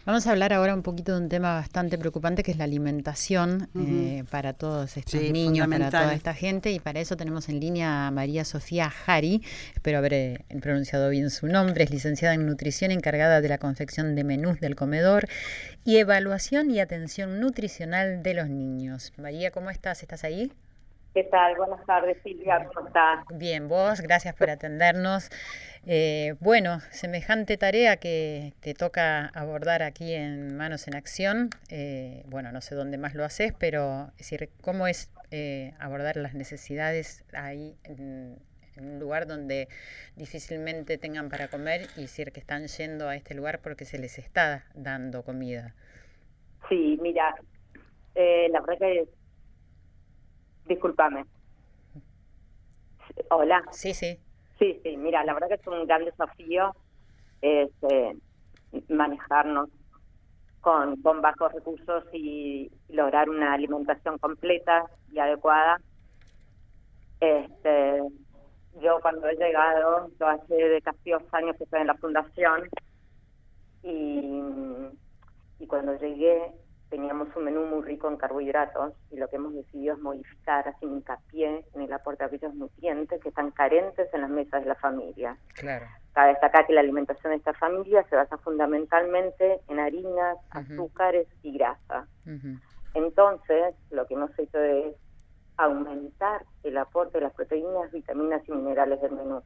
Vamos 0.09 0.25
a 0.25 0.31
hablar 0.31 0.53
ahora 0.53 0.73
un 0.73 0.81
poquito 0.81 1.11
de 1.11 1.21
un 1.21 1.29
tema 1.29 1.53
bastante 1.53 1.95
preocupante 1.95 2.41
que 2.41 2.49
es 2.49 2.57
la 2.57 2.63
alimentación 2.63 3.69
eh, 3.75 4.23
para 4.31 4.53
todos 4.53 4.97
estos 4.97 5.21
Sí, 5.21 5.31
niños, 5.31 5.67
para 5.67 5.91
toda 5.91 6.15
esta 6.15 6.33
gente 6.33 6.71
y 6.71 6.79
para 6.79 6.99
eso 6.99 7.15
tenemos 7.15 7.47
en 7.47 7.59
línea 7.59 8.07
a 8.07 8.09
María 8.09 8.43
Sofía 8.43 8.89
Jari, 8.89 9.43
espero 9.75 9.99
haber 9.99 10.13
eh, 10.15 10.45
pronunciado 10.63 11.11
bien 11.11 11.29
su 11.29 11.45
nombre, 11.45 11.83
es 11.83 11.91
licenciada 11.91 12.33
en 12.33 12.47
nutrición 12.47 12.89
encargada 12.89 13.39
de 13.39 13.49
la 13.49 13.59
confección 13.59 14.15
de 14.15 14.23
menús 14.23 14.59
del 14.59 14.75
comedor 14.75 15.27
y 15.85 15.97
evaluación 15.97 16.71
y 16.71 16.79
atención 16.79 17.39
nutricional 17.39 18.23
de 18.23 18.33
los 18.33 18.49
niños. 18.49 19.13
María, 19.15 19.51
¿cómo 19.51 19.69
estás? 19.69 20.01
¿Estás 20.01 20.23
ahí? 20.23 20.51
¿Qué 21.19 21.25
tal? 21.25 21.53
Buenas 21.57 21.85
tardes, 21.85 22.17
Silvia. 22.23 22.65
¿Cómo 22.73 22.87
estás? 22.87 23.25
Bien, 23.33 23.67
vos, 23.67 23.99
gracias 23.99 24.33
por 24.35 24.49
atendernos. 24.49 25.29
Eh, 25.85 26.35
bueno, 26.39 26.79
semejante 26.91 27.57
tarea 27.57 27.97
que 27.97 28.53
te 28.61 28.73
toca 28.73 29.25
abordar 29.25 29.83
aquí 29.83 30.13
en 30.13 30.55
Manos 30.55 30.87
en 30.87 30.95
Acción. 30.95 31.49
eh, 31.69 32.23
bueno, 32.27 32.53
no 32.53 32.61
sé 32.61 32.73
dónde 32.73 32.97
más 32.97 33.15
lo 33.15 33.25
haces, 33.25 33.51
pero 33.59 34.11
es 34.11 34.29
decir, 34.29 34.49
¿cómo 34.61 34.87
es 34.87 35.11
eh, 35.31 35.73
abordar 35.77 36.15
las 36.15 36.35
necesidades 36.35 37.25
ahí 37.33 37.75
en, 37.83 38.39
en 38.77 38.89
un 38.89 38.99
lugar 38.99 39.27
donde 39.27 39.67
difícilmente 40.15 40.97
tengan 40.97 41.27
para 41.27 41.49
comer 41.49 41.81
y 41.97 42.03
decir 42.03 42.31
que 42.31 42.39
están 42.39 42.65
yendo 42.67 43.09
a 43.09 43.17
este 43.17 43.35
lugar 43.35 43.59
porque 43.59 43.83
se 43.83 43.99
les 43.99 44.19
está 44.19 44.63
dando 44.73 45.23
comida? 45.23 45.75
Sí, 46.69 46.97
mira, 47.01 47.35
eh, 48.15 48.47
la 48.51 48.61
verdad 48.61 48.77
que... 48.79 49.18
Discúlpame. 50.69 51.25
Hola. 53.31 53.63
Sí, 53.71 53.93
sí. 53.93 54.19
Sí, 54.59 54.79
sí, 54.83 54.97
mira, 54.97 55.23
la 55.25 55.33
verdad 55.33 55.47
que 55.47 55.55
es 55.55 55.67
un 55.67 55.87
gran 55.87 56.05
desafío 56.05 56.75
es, 57.41 57.71
eh, 57.89 58.15
manejarnos 58.89 59.69
con, 60.61 61.01
con 61.01 61.21
bajos 61.21 61.51
recursos 61.53 62.03
y 62.13 62.71
lograr 62.89 63.29
una 63.29 63.53
alimentación 63.53 64.19
completa 64.19 64.85
y 65.11 65.17
adecuada. 65.17 65.81
Este, 67.19 68.03
yo 68.79 68.99
cuando 69.01 69.27
he 69.27 69.35
llegado, 69.35 70.11
yo 70.19 70.27
hace 70.27 70.81
casi 70.83 71.11
dos 71.11 71.23
años 71.31 71.55
que 71.57 71.63
estoy 71.63 71.81
en 71.81 71.87
la 71.87 71.95
fundación 71.95 72.69
y, 73.81 74.43
y 75.59 75.67
cuando 75.67 75.97
llegué 75.97 76.51
teníamos 76.89 77.27
un 77.35 77.45
menú 77.45 77.65
muy 77.65 77.83
rico 77.83 78.07
en 78.07 78.17
carbohidratos 78.17 78.93
y 79.11 79.17
lo 79.17 79.27
que 79.27 79.35
hemos 79.35 79.53
decidido 79.53 79.95
es 79.95 80.01
modificar, 80.01 80.67
hacer 80.67 80.89
hincapié 80.89 81.65
en 81.73 81.81
el 81.81 81.93
aporte 81.93 82.23
de 82.23 82.35
aquellos 82.35 82.55
nutrientes 82.55 83.21
que 83.21 83.29
están 83.29 83.51
carentes 83.51 84.11
en 84.13 84.21
las 84.21 84.29
mesas 84.29 84.63
de 84.63 84.69
la 84.69 84.75
familia. 84.75 85.37
Claro. 85.53 85.85
Cabe 86.13 86.29
destacar 86.29 86.65
que 86.65 86.73
la 86.73 86.81
alimentación 86.81 87.31
de 87.31 87.37
esta 87.37 87.53
familia 87.53 88.03
se 88.09 88.15
basa 88.15 88.37
fundamentalmente 88.39 89.61
en 89.67 89.79
harinas, 89.79 90.37
azúcares 90.49 91.27
y 91.43 91.57
grasa. 91.57 92.07
Entonces, 92.93 93.75
lo 93.91 94.07
que 94.07 94.15
hemos 94.15 94.37
hecho 94.39 94.59
es 94.59 94.95
aumentar 95.57 96.45
el 96.63 96.77
aporte 96.77 97.19
de 97.19 97.25
las 97.25 97.33
proteínas, 97.33 97.91
vitaminas 97.91 98.41
y 98.47 98.51
minerales 98.51 99.01
del 99.01 99.11
menú. 99.11 99.43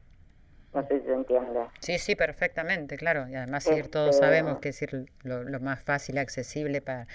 No 0.74 0.82
sé 0.88 1.00
si 1.00 1.06
se 1.06 1.12
entiende. 1.12 1.60
Sí, 1.80 1.98
sí, 1.98 2.16
perfectamente, 2.16 2.96
claro. 2.96 3.28
Y 3.28 3.36
además 3.36 3.64
decir, 3.64 3.88
todos 3.90 4.16
Este- 4.16 4.26
sabemos 4.26 4.58
que 4.58 4.70
es 4.70 4.80
decir, 4.80 5.06
lo, 5.22 5.44
lo 5.44 5.60
más 5.60 5.82
fácil, 5.82 6.18
accesible 6.18 6.80
para, 6.80 7.06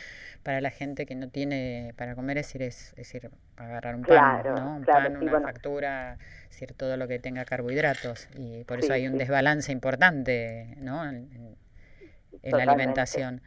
para 0.44 0.62
la 0.62 0.70
gente 0.70 1.06
que 1.06 1.16
no 1.16 1.28
tiene 1.30 1.94
para 1.98 2.16
comer 2.16 2.38
es 2.38 2.48
decir, 2.48 2.62
es, 2.62 2.90
es 2.92 2.96
decir 3.12 3.30
agarrar 3.58 3.96
un 3.96 4.04
Claro, 4.04 4.56
pan, 4.56 4.66
¿no? 4.66 4.76
Un 4.78 4.84
claro, 4.84 5.10
pan, 5.10 5.20
sí, 5.20 5.26
una 5.26 5.32
bueno. 5.32 5.48
factura, 5.48 6.14
es 6.44 6.50
decir, 6.52 6.74
todo 6.74 6.96
lo 6.98 7.08
que 7.08 7.20
tenga 7.20 7.44
carbohidratos. 7.46 8.30
Y 8.38 8.64
por 8.64 8.80
eso 8.80 8.94
hay 8.94 9.08
un 9.08 9.14
sí. 9.14 9.20
desbalance 9.20 9.72
importante 9.72 10.76
¿no? 10.78 11.04
en, 11.08 11.58
la 12.44 12.64
alimentación. 12.64 13.42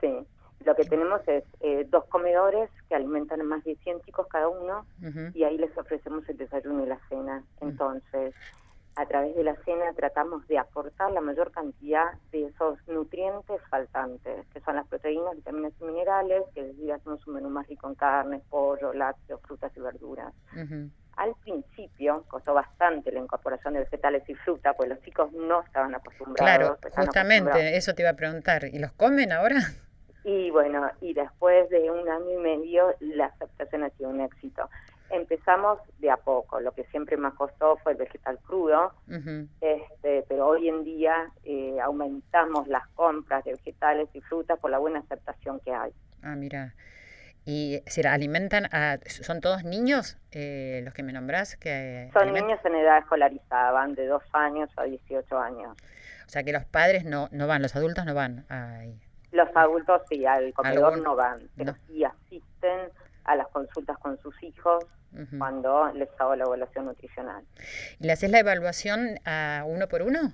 Sí. 0.00 0.26
Lo 0.64 0.74
que 0.74 0.84
tenemos 0.84 1.20
es 1.28 1.44
eh, 1.60 1.86
dos 1.88 2.04
comedores 2.06 2.68
que 2.88 2.94
alimentan 2.96 3.40
a 3.40 3.44
más 3.44 3.62
de 3.64 3.76
100 3.76 4.00
chicos 4.02 4.26
cada 4.28 4.48
uno 4.48 4.84
y 5.32 5.44
ahí 5.44 5.56
les 5.56 5.76
ofrecemos 5.78 6.28
el 6.28 6.36
desayuno 6.36 6.84
y 6.84 6.88
la 6.88 6.98
cena. 7.08 7.44
Entonces, 7.60 8.34
a 8.98 9.06
través 9.06 9.36
de 9.36 9.44
la 9.44 9.54
cena 9.64 9.92
tratamos 9.94 10.46
de 10.48 10.58
aportar 10.58 11.12
la 11.12 11.20
mayor 11.20 11.52
cantidad 11.52 12.14
de 12.32 12.46
esos 12.46 12.78
nutrientes 12.88 13.60
faltantes, 13.70 14.44
que 14.52 14.60
son 14.60 14.74
las 14.74 14.88
proteínas, 14.88 15.36
vitaminas 15.36 15.72
y 15.80 15.84
minerales, 15.84 16.42
que 16.52 16.74
hacemos 16.92 17.24
un 17.28 17.34
menú 17.34 17.48
más 17.48 17.68
rico 17.68 17.88
en 17.88 17.94
carne, 17.94 18.42
pollo, 18.50 18.92
lácteos, 18.92 19.40
frutas 19.42 19.70
y 19.76 19.80
verduras. 19.80 20.34
Al 21.14 21.32
principio 21.44 22.24
costó 22.26 22.54
bastante 22.54 23.12
la 23.12 23.20
incorporación 23.20 23.74
de 23.74 23.80
vegetales 23.80 24.28
y 24.28 24.34
fruta, 24.34 24.74
pues 24.74 24.88
los 24.88 25.00
chicos 25.02 25.32
no 25.32 25.62
estaban 25.62 25.94
acostumbrados. 25.94 26.78
Claro, 26.80 26.96
justamente, 26.96 27.50
acostumbrados. 27.50 27.78
eso 27.78 27.94
te 27.94 28.02
iba 28.02 28.10
a 28.10 28.16
preguntar. 28.16 28.64
¿Y 28.64 28.80
los 28.80 28.92
comen 28.92 29.30
ahora? 29.30 29.58
Y 30.24 30.50
bueno, 30.50 30.90
y 31.00 31.14
después 31.14 31.70
de 31.70 31.90
un 31.90 32.08
año 32.08 32.32
y 32.32 32.36
medio 32.36 32.94
la 33.00 33.26
aceptación 33.26 33.84
ha 33.84 33.90
sido 33.90 34.10
un 34.10 34.20
éxito. 34.20 34.68
Empezamos 35.10 35.78
de 35.98 36.10
a 36.10 36.16
poco, 36.18 36.60
lo 36.60 36.72
que 36.72 36.84
siempre 36.84 37.16
más 37.16 37.34
costó 37.34 37.76
fue 37.78 37.92
el 37.92 37.98
vegetal 37.98 38.38
crudo, 38.40 38.92
este, 39.60 40.24
pero 40.28 40.46
hoy 40.48 40.68
en 40.68 40.84
día 40.84 41.30
eh, 41.44 41.78
aumentamos 41.82 42.68
las 42.68 42.86
compras 42.88 43.44
de 43.44 43.52
vegetales 43.52 44.08
y 44.12 44.20
frutas 44.20 44.58
por 44.58 44.70
la 44.70 44.78
buena 44.78 44.98
aceptación 45.00 45.60
que 45.60 45.72
hay. 45.72 45.92
Ah, 46.22 46.34
mira. 46.36 46.74
Y 47.44 47.80
decir, 47.80 48.06
alimentan 48.06 48.66
a... 48.72 48.98
¿Son 49.06 49.40
todos 49.40 49.64
niños 49.64 50.18
eh, 50.32 50.82
los 50.84 50.92
que 50.92 51.02
me 51.02 51.14
nombrás? 51.14 51.56
Que 51.56 52.10
Son 52.12 52.22
alimentan? 52.24 52.48
niños 52.48 52.64
en 52.66 52.74
edad 52.74 52.98
escolarizada, 52.98 53.70
van 53.70 53.94
de 53.94 54.06
2 54.06 54.22
años 54.34 54.68
a 54.76 54.82
18 54.84 55.38
años. 55.38 55.74
O 56.26 56.28
sea 56.28 56.42
que 56.42 56.52
los 56.52 56.66
padres 56.66 57.06
no, 57.06 57.28
no 57.32 57.46
van, 57.46 57.62
los 57.62 57.74
adultos 57.74 58.04
no 58.04 58.12
van 58.14 58.44
ahí. 58.50 59.00
Los 59.32 59.48
adultos 59.56 60.02
sí, 60.10 60.26
al 60.26 60.52
comedor 60.52 60.92
Algún- 60.92 61.02
no 61.04 61.16
van, 61.16 61.48
pero 61.56 61.72
no. 61.72 61.78
sí 61.86 62.04
asisten 62.04 62.90
a 63.28 63.36
las 63.36 63.48
consultas 63.48 63.98
con 63.98 64.18
sus 64.20 64.34
hijos 64.42 64.84
cuando 65.38 65.90
les 65.94 66.08
hago 66.18 66.36
la 66.36 66.44
evaluación 66.44 66.84
nutricional. 66.86 67.44
¿Y 67.98 68.06
le 68.06 68.12
haces 68.12 68.30
la 68.30 68.40
evaluación 68.40 69.18
a 69.24 69.64
uno 69.66 69.88
por 69.88 70.02
uno? 70.02 70.32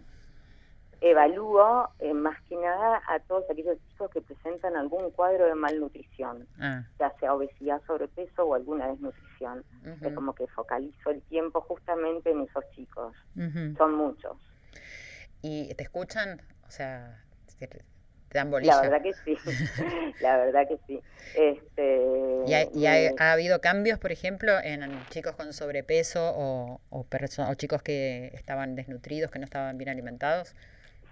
Evalúo 1.01 1.91
eh, 1.99 2.15
más 2.15 2.41
que 2.49 2.57
nada 2.57 3.03
a 3.09 3.19
todos 3.21 3.45
aquellos 3.51 3.77
chicos 3.91 4.11
que 4.11 4.23
presentan 4.23 4.75
algún 4.77 5.11
cuadro 5.11 5.47
de 5.47 5.55
malnutrición, 5.55 6.47
Ah, 6.59 6.85
ya 6.99 7.13
sea 7.21 7.35
obesidad, 7.35 7.83
sobrepeso 7.87 8.45
o 8.45 8.55
alguna 8.55 8.87
desnutrición. 8.89 9.65
Ujú. 9.83 10.07
Es 10.09 10.15
como 10.15 10.35
que 10.35 10.47
focalizo 10.49 11.11
el 11.11 11.21
tiempo 11.23 11.61
justamente 11.61 12.31
en 12.31 12.41
esos 12.43 12.65
chicos. 12.75 13.15
Son 13.77 13.95
muchos. 13.95 14.37
¿Y 15.43 15.75
te 15.75 15.83
escuchan? 15.85 16.41
O 16.67 16.71
sea, 16.71 17.23
dan 18.35 18.49
La 18.49 18.51
bolilla. 18.51 18.81
verdad 18.83 19.03
que 19.03 19.13
sí, 19.25 19.37
la 20.21 20.37
verdad 20.37 20.69
que 20.69 20.79
sí. 20.87 21.01
Este, 21.37 22.43
¿Y, 22.47 22.85
eh, 22.85 23.15
ha 23.19 23.33
habido 23.33 23.61
cambios, 23.61 23.99
por 23.99 24.13
ejemplo, 24.13 24.53
en 24.63 24.83
chicos 25.09 25.35
con 25.37 25.53
sobrepeso 25.53 26.33
o, 26.37 26.81
o, 26.91 27.07
o 27.07 27.55
chicos 27.55 27.83
que 27.83 28.31
estaban 28.35 28.75
desnutridos, 28.75 29.31
que 29.31 29.39
no 29.39 29.45
estaban 29.45 29.79
bien 29.79 29.91
alimentados? 29.91 30.55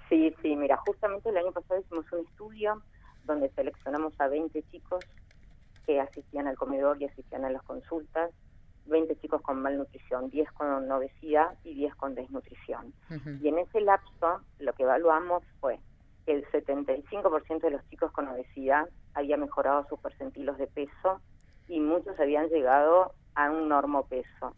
Sí, 0.09 0.35
sí, 0.43 0.57
mira, 0.57 0.77
justamente 0.79 1.31
el 1.31 1.39
año 1.39 1.53
pasado 1.53 1.81
hicimos 1.81 2.05
un 2.13 2.27
estudio 2.27 2.83
donde 3.25 3.49
seleccionamos 3.51 4.13
a 4.21 4.29
20 4.29 4.63
chicos 4.65 5.05
que 5.87 6.01
asistían 6.01 6.49
al 6.49 6.57
comedor 6.57 7.01
y 7.01 7.07
asistían 7.07 7.45
a 7.45 7.51
las 7.51 7.63
consultas, 7.63 8.31
20 8.87 9.17
chicos 9.21 9.41
con 9.43 9.63
malnutrición, 9.63 10.29
10 10.29 10.51
con 10.53 10.91
obesidad 10.91 11.57
y 11.63 11.75
10 11.75 11.95
con 11.95 12.15
desnutrición. 12.15 12.93
Y 13.41 13.49
en 13.49 13.59
ese 13.59 13.81
lapso 13.81 14.41
lo 14.59 14.73
que 14.73 14.83
evaluamos 14.83 15.45
fue 15.61 15.79
el 16.27 16.45
75% 16.51 17.61
de 17.61 17.71
los 17.71 17.89
chicos 17.89 18.13
con 18.13 18.29
obesidad 18.29 18.89
había 19.15 19.37
mejorado 19.37 19.87
sus 19.89 19.99
percentilos 20.01 20.59
de 20.59 20.67
peso 20.67 21.21
y 21.69 21.81
muchos 21.81 22.19
habían 22.21 22.49
llegado 22.49 23.15
a 23.35 23.51
un 23.51 23.69
normopeso. 23.69 24.55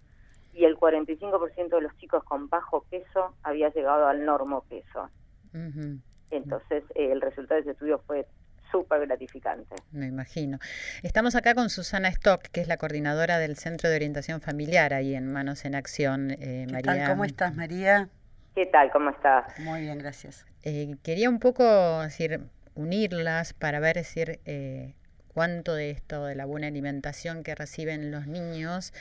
Y 0.52 0.64
el 0.64 0.76
45% 0.76 1.68
de 1.68 1.80
los 1.80 1.96
chicos 1.96 2.22
con 2.24 2.48
bajo 2.48 2.84
peso 2.90 3.34
había 3.42 3.70
llegado 3.70 4.06
al 4.06 4.24
normopeso. 4.24 5.10
Ujú. 5.52 5.98
Entonces, 6.30 6.84
eh, 6.94 7.12
el 7.12 7.20
resultado 7.20 7.56
de 7.56 7.60
ese 7.62 7.70
estudio 7.72 8.00
fue 8.06 8.26
súper 8.70 9.06
gratificante. 9.06 9.76
Me 9.92 10.06
imagino. 10.06 10.58
Estamos 11.02 11.36
acá 11.36 11.54
con 11.54 11.70
Susana 11.70 12.08
Stock, 12.08 12.42
que 12.42 12.60
es 12.60 12.68
la 12.68 12.76
coordinadora 12.76 13.38
del 13.38 13.56
Centro 13.56 13.88
de 13.88 13.96
Orientación 13.96 14.40
Familiar 14.40 14.94
ahí 14.94 15.14
en 15.14 15.32
Manos 15.32 15.64
en 15.64 15.74
Acción. 15.76 16.32
Eh, 16.32 16.66
¿Qué 16.66 16.72
María. 16.72 17.04
tal? 17.04 17.08
¿Cómo 17.10 17.24
estás, 17.24 17.54
María? 17.54 18.08
¿Qué 18.54 18.66
tal? 18.66 18.92
¿Cómo 18.92 19.10
estás? 19.10 19.58
Muy 19.58 19.80
bien, 19.80 19.98
gracias. 19.98 20.46
Eh, 20.62 20.94
quería 21.02 21.28
un 21.28 21.40
poco 21.40 22.02
decir, 22.02 22.40
unirlas 22.76 23.52
para 23.52 23.80
ver 23.80 23.96
decir, 23.96 24.38
eh, 24.44 24.94
cuánto 25.26 25.74
de 25.74 25.90
esto, 25.90 26.26
de 26.26 26.36
la 26.36 26.44
buena 26.44 26.68
alimentación 26.68 27.42
que 27.42 27.56
reciben 27.56 28.12
los 28.12 28.28
niños, 28.28 28.92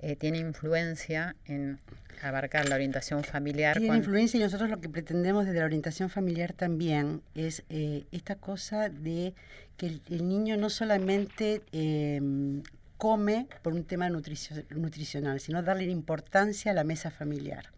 eh, 0.00 0.16
tiene 0.16 0.38
influencia 0.38 1.36
en 1.44 1.78
abarcar 2.20 2.68
la 2.68 2.74
orientación 2.74 3.22
familiar. 3.22 3.78
Tiene 3.78 3.96
influencia 3.96 4.40
y 4.40 4.42
nosotros 4.42 4.68
lo 4.70 4.80
que 4.80 4.88
pretendemos 4.88 5.46
desde 5.46 5.60
la 5.60 5.66
orientación 5.66 6.10
familiar 6.10 6.52
también 6.52 7.22
es 7.36 7.62
esta 7.68 8.34
cosa 8.34 8.88
de 8.88 9.34
que 9.76 9.86
el, 9.86 10.28
niño 10.28 10.56
no 10.56 10.68
solamente 10.68 11.62
em, 11.70 12.62
come 12.96 13.48
por 13.62 13.72
un 13.74 13.84
tema 13.84 14.08
nutricional, 14.08 15.40
sino 15.40 15.62
darle 15.62 15.84
importancia 15.84 16.72
a 16.72 16.74
la 16.74 16.84
mesa 16.84 17.10
familiar. 17.10 17.72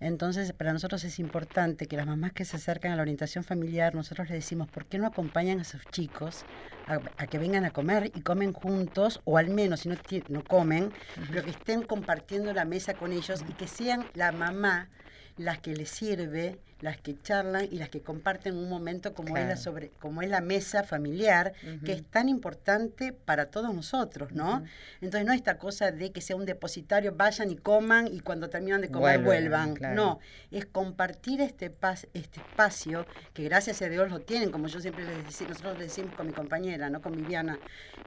Entonces, 0.00 0.52
para 0.52 0.72
nosotros 0.72 1.04
es 1.04 1.18
importante 1.18 1.86
que 1.86 1.96
las 1.96 2.06
mamás 2.06 2.32
que 2.32 2.44
se 2.44 2.56
acercan 2.56 2.92
a 2.92 2.96
la 2.96 3.02
orientación 3.02 3.44
familiar, 3.44 3.94
nosotros 3.94 4.28
les 4.28 4.38
decimos, 4.38 4.68
¿por 4.68 4.86
qué 4.86 4.98
no 4.98 5.06
acompañan 5.06 5.60
a 5.60 5.64
sus 5.64 5.84
chicos 5.86 6.44
a, 6.86 7.26
que 7.26 7.38
vengan 7.38 7.64
a 7.64 7.70
comer 7.70 8.12
y 8.14 8.20
comen 8.20 8.52
juntos, 8.52 9.20
o 9.24 9.38
al 9.38 9.48
menos 9.48 9.80
si 9.80 9.88
no, 9.88 9.96
no 10.28 10.44
comen, 10.44 10.92
pero 11.30 11.42
que 11.42 11.50
estén 11.50 11.82
compartiendo 11.82 12.52
la 12.52 12.64
mesa 12.64 12.94
con 12.94 13.12
ellos 13.12 13.44
y 13.48 13.52
que 13.54 13.66
sean 13.66 14.06
la 14.14 14.32
mamá 14.32 14.88
las 15.36 15.58
que 15.58 15.74
les 15.74 15.90
sirve, 15.90 16.58
las 16.84 16.98
que 16.98 17.18
charlan 17.22 17.66
y 17.70 17.78
las 17.78 17.88
que 17.88 18.02
comparten 18.02 18.58
un 18.58 18.68
momento 18.68 19.14
como, 19.14 19.38
es, 19.38 19.46
la 19.46 19.56
sobre, 19.56 19.88
como 20.00 20.20
es 20.20 20.28
la 20.28 20.42
mesa 20.42 20.82
familiar, 20.82 21.54
que 21.82 21.92
es 21.92 22.04
tan 22.04 22.28
importante 22.28 23.14
para 23.14 23.46
todos 23.46 23.74
nosotros, 23.74 24.32
¿no? 24.32 24.62
Entonces 25.00 25.26
no 25.26 25.32
esta 25.32 25.56
cosa 25.56 25.92
de 25.92 26.12
que 26.12 26.20
sea 26.20 26.36
un 26.36 26.44
depositario, 26.44 27.14
vayan 27.16 27.50
y 27.50 27.56
coman 27.56 28.06
y 28.06 28.20
cuando 28.20 28.50
terminan 28.50 28.82
de 28.82 28.90
comer 28.90 29.22
vuelvan. 29.22 29.74
No, 29.94 30.18
es 30.50 30.66
compartir 30.66 31.40
este, 31.40 31.74
este 32.12 32.40
espacio 32.40 33.06
que 33.32 33.44
gracias 33.44 33.80
a 33.80 33.88
Dios 33.88 34.10
lo 34.10 34.20
tienen, 34.20 34.50
como 34.50 34.66
yo 34.66 34.78
siempre 34.78 35.06
les 35.06 35.24
decía, 35.24 35.48
nosotros 35.48 35.78
le 35.78 35.84
decimos 35.84 36.14
con 36.14 36.26
mi 36.26 36.34
compañera, 36.34 36.90
¿no? 36.90 37.00
Con 37.00 37.16
Viviana. 37.16 37.58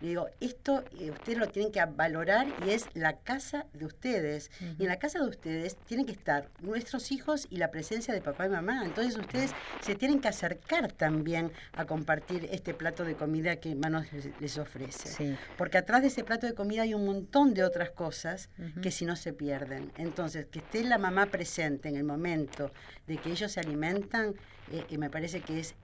Le 0.02 0.10
digo, 0.10 0.30
esto 0.40 0.84
eh, 1.00 1.10
ustedes 1.10 1.40
lo 1.40 1.48
tienen 1.48 1.72
que 1.72 1.84
valorar 1.84 2.46
y 2.64 2.70
es 2.70 2.86
la 2.94 3.18
casa 3.18 3.66
de 3.74 3.86
ustedes. 3.86 4.52
Y 4.78 4.84
en 4.84 4.90
la 4.90 5.00
casa 5.00 5.18
de 5.18 5.26
ustedes 5.26 5.78
tienen 5.88 6.06
que 6.06 6.12
estar 6.12 6.48
nuestros 6.60 7.12
hijos 7.12 7.48
y 7.50 7.58
la 7.58 7.72
presencia 7.72 8.14
de 8.14 8.22
papá 8.22 8.46
y 8.46 8.50
mamá. 8.50 8.67
Entonces 8.84 9.18
ustedes 9.18 9.52
se 9.82 9.96
tienen 9.96 10.20
que 10.20 10.28
acercar 10.28 10.92
también 10.92 11.52
a 11.74 11.86
compartir 11.86 12.48
este 12.52 12.74
plato 12.74 13.04
de 13.04 13.16
comida 13.16 13.58
que 13.58 13.76
Manos 13.76 14.08
les, 14.40 14.58
ofrece. 14.58 15.38
Porque 15.58 15.78
atrás 15.78 16.02
de 16.02 16.08
ese 16.08 16.24
plato 16.24 16.48
de 16.48 16.54
comida 16.54 16.84
hay 16.84 16.94
un 16.94 17.06
montón 17.06 17.54
de 17.54 17.64
otras 17.64 17.92
cosas 17.92 18.50
que 18.82 18.92
si 18.92 19.06
no 19.06 19.16
se 19.16 19.34
pierden. 19.34 19.92
Entonces, 19.98 20.46
que 20.46 20.60
esté 20.60 20.84
la 20.84 20.98
mamá 20.98 21.28
presente 21.28 21.90
en 21.90 21.96
el 21.96 22.04
momento 22.04 22.72
de 23.08 23.18
que 23.18 23.32
ellos 23.32 23.52
se 23.52 23.60
alimentan, 23.60 24.36
eh, 24.72 24.84
eh, 24.90 24.98
me 24.98 25.10
parece 25.10 25.42
que 25.42 25.60
es 25.60 25.76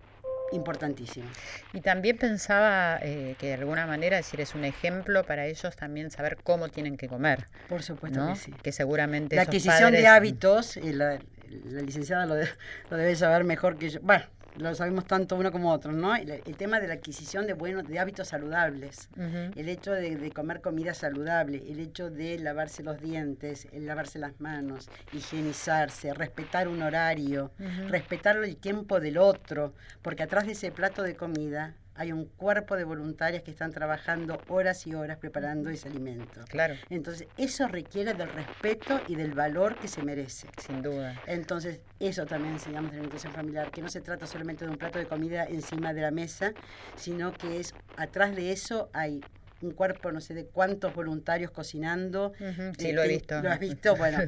importantísimo. 0.52 1.28
Y 1.74 1.82
también 1.82 2.18
pensaba 2.18 3.00
eh, 3.02 3.36
que 3.40 3.48
de 3.48 3.54
alguna 3.56 3.88
manera, 3.88 4.18
decir, 4.18 4.40
es 4.42 4.56
un 4.56 4.66
ejemplo 4.66 5.24
para 5.24 5.46
ellos 5.46 5.76
también 5.76 6.12
saber 6.12 6.38
cómo 6.44 6.70
tienen 6.70 6.98
que 6.98 7.08
comer. 7.08 7.48
Por 7.70 7.82
supuesto 7.84 8.28
que 8.28 8.36
sí. 8.36 8.52
Que 8.62 8.72
seguramente. 8.72 9.36
La 9.36 9.44
adquisición 9.44 9.92
de 9.92 10.08
hábitos, 10.08 10.78
y 10.78 10.94
la, 10.94 11.20
licenciada 11.50 12.26
lo, 12.26 12.36
lo, 12.36 12.98
debe 12.98 13.16
saber 13.16 13.44
mejor 13.44 13.78
que 13.78 13.90
yo. 13.90 14.00
Bueno, 14.02 14.26
lo 14.58 14.76
sabemos 14.76 15.06
tanto 15.06 15.36
uno 15.36 15.52
como 15.52 15.72
otro, 15.72 15.92
¿no? 15.92 16.16
El, 16.16 16.42
tema 16.58 16.80
de 16.80 16.88
la 16.88 16.96
adquisición 16.96 17.48
de 17.48 17.54
buenos, 17.54 17.88
de 17.88 18.00
hábitos 18.00 18.28
saludables, 18.28 19.10
el 19.56 19.70
hecho 19.70 19.92
de, 19.92 20.32
comer 20.32 20.62
comida 20.62 20.94
saludable, 20.94 21.64
el 21.70 21.80
hecho 21.80 22.10
de 22.10 22.38
lavarse 22.40 22.84
los 22.84 23.02
dientes, 23.02 23.68
el 23.72 23.86
lavarse 23.86 24.20
las 24.20 24.40
manos, 24.40 24.90
higienizarse, 25.12 26.14
respetar 26.14 26.68
un 26.68 26.82
horario, 26.84 27.52
respetar 27.88 28.38
el 28.38 28.56
tiempo 28.58 29.00
del 29.00 29.18
otro, 29.18 29.74
porque 30.02 30.24
atrás 30.24 30.46
de 30.46 30.54
ese 30.54 30.72
plato 30.72 31.04
de 31.04 31.16
comida 31.16 31.76
hay 31.96 32.12
un 32.12 32.26
cuerpo 32.26 32.76
de 32.76 32.84
voluntarias 32.84 33.44
que 33.44 33.52
están 33.52 33.72
trabajando 33.72 34.42
horas 34.48 34.88
y 34.88 34.96
horas 34.96 35.18
preparando 35.18 35.70
ese 35.70 35.90
alimento. 35.90 36.42
Claro. 36.50 36.76
Entonces, 36.90 37.28
eso 37.38 37.68
requiere 37.68 38.14
del 38.14 38.30
respeto 38.30 39.02
y 39.08 39.16
del 39.16 39.34
valor 39.34 39.78
que 39.78 39.88
se 39.88 40.02
merece. 40.04 40.48
Sin 40.58 40.82
duda. 40.82 41.22
Entonces, 41.28 41.82
eso 42.00 42.26
también 42.26 42.56
enseñamos 42.56 42.92
en 42.92 42.98
la 42.98 43.04
nutrición 43.04 43.34
familiar, 43.34 43.72
que 43.72 43.82
no 43.82 43.90
se 43.90 44.02
trata 44.02 44.26
solamente 44.26 44.66
de 44.66 44.72
un 44.72 44.78
plato 44.78 45.00
de 45.00 45.06
comida 45.06 45.46
encima 45.46 45.94
de 45.94 46.02
la 46.02 46.12
mesa, 46.12 46.54
sino 46.96 47.34
que 47.34 47.60
es 47.60 47.74
atrás 47.98 48.36
de 48.36 48.52
eso 48.52 48.90
hay 48.94 49.22
un 49.64 49.72
cuerpo, 49.72 50.12
no 50.12 50.22
sé 50.22 50.34
de 50.34 50.46
cuántos 50.46 50.94
voluntarios 50.94 51.52
cocinando. 51.52 52.34
Sí, 52.78 52.92
lo 52.92 53.04
he 53.04 53.08
visto. 53.08 53.42
Lo 53.42 53.50
has 53.50 53.60
visto, 53.60 53.96
bueno, 53.98 54.20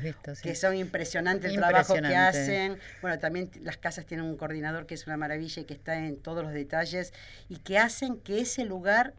que 0.41 0.56
son 0.56 0.76
impresionantes 0.76 1.52
el 1.52 1.58
trabajo 1.58 1.95
que 1.95 2.15
hacen. 2.15 2.78
Bueno, 3.02 3.19
también 3.19 3.50
las 3.62 3.78
casas 3.78 4.06
tienen 4.06 4.26
un 4.26 4.38
coordinador 4.38 4.86
que 4.86 4.95
es 4.95 5.08
una 5.08 5.17
maravilla 5.17 5.62
y 5.62 5.65
que 5.65 5.74
está 5.74 5.98
en 5.98 6.17
todos 6.17 6.43
los 6.43 6.54
detalles 6.54 7.13
y 7.50 7.58
que 7.58 7.78
hacen 7.78 8.17
que 8.17 8.41
ese 8.41 8.65
lugar 8.65 9.13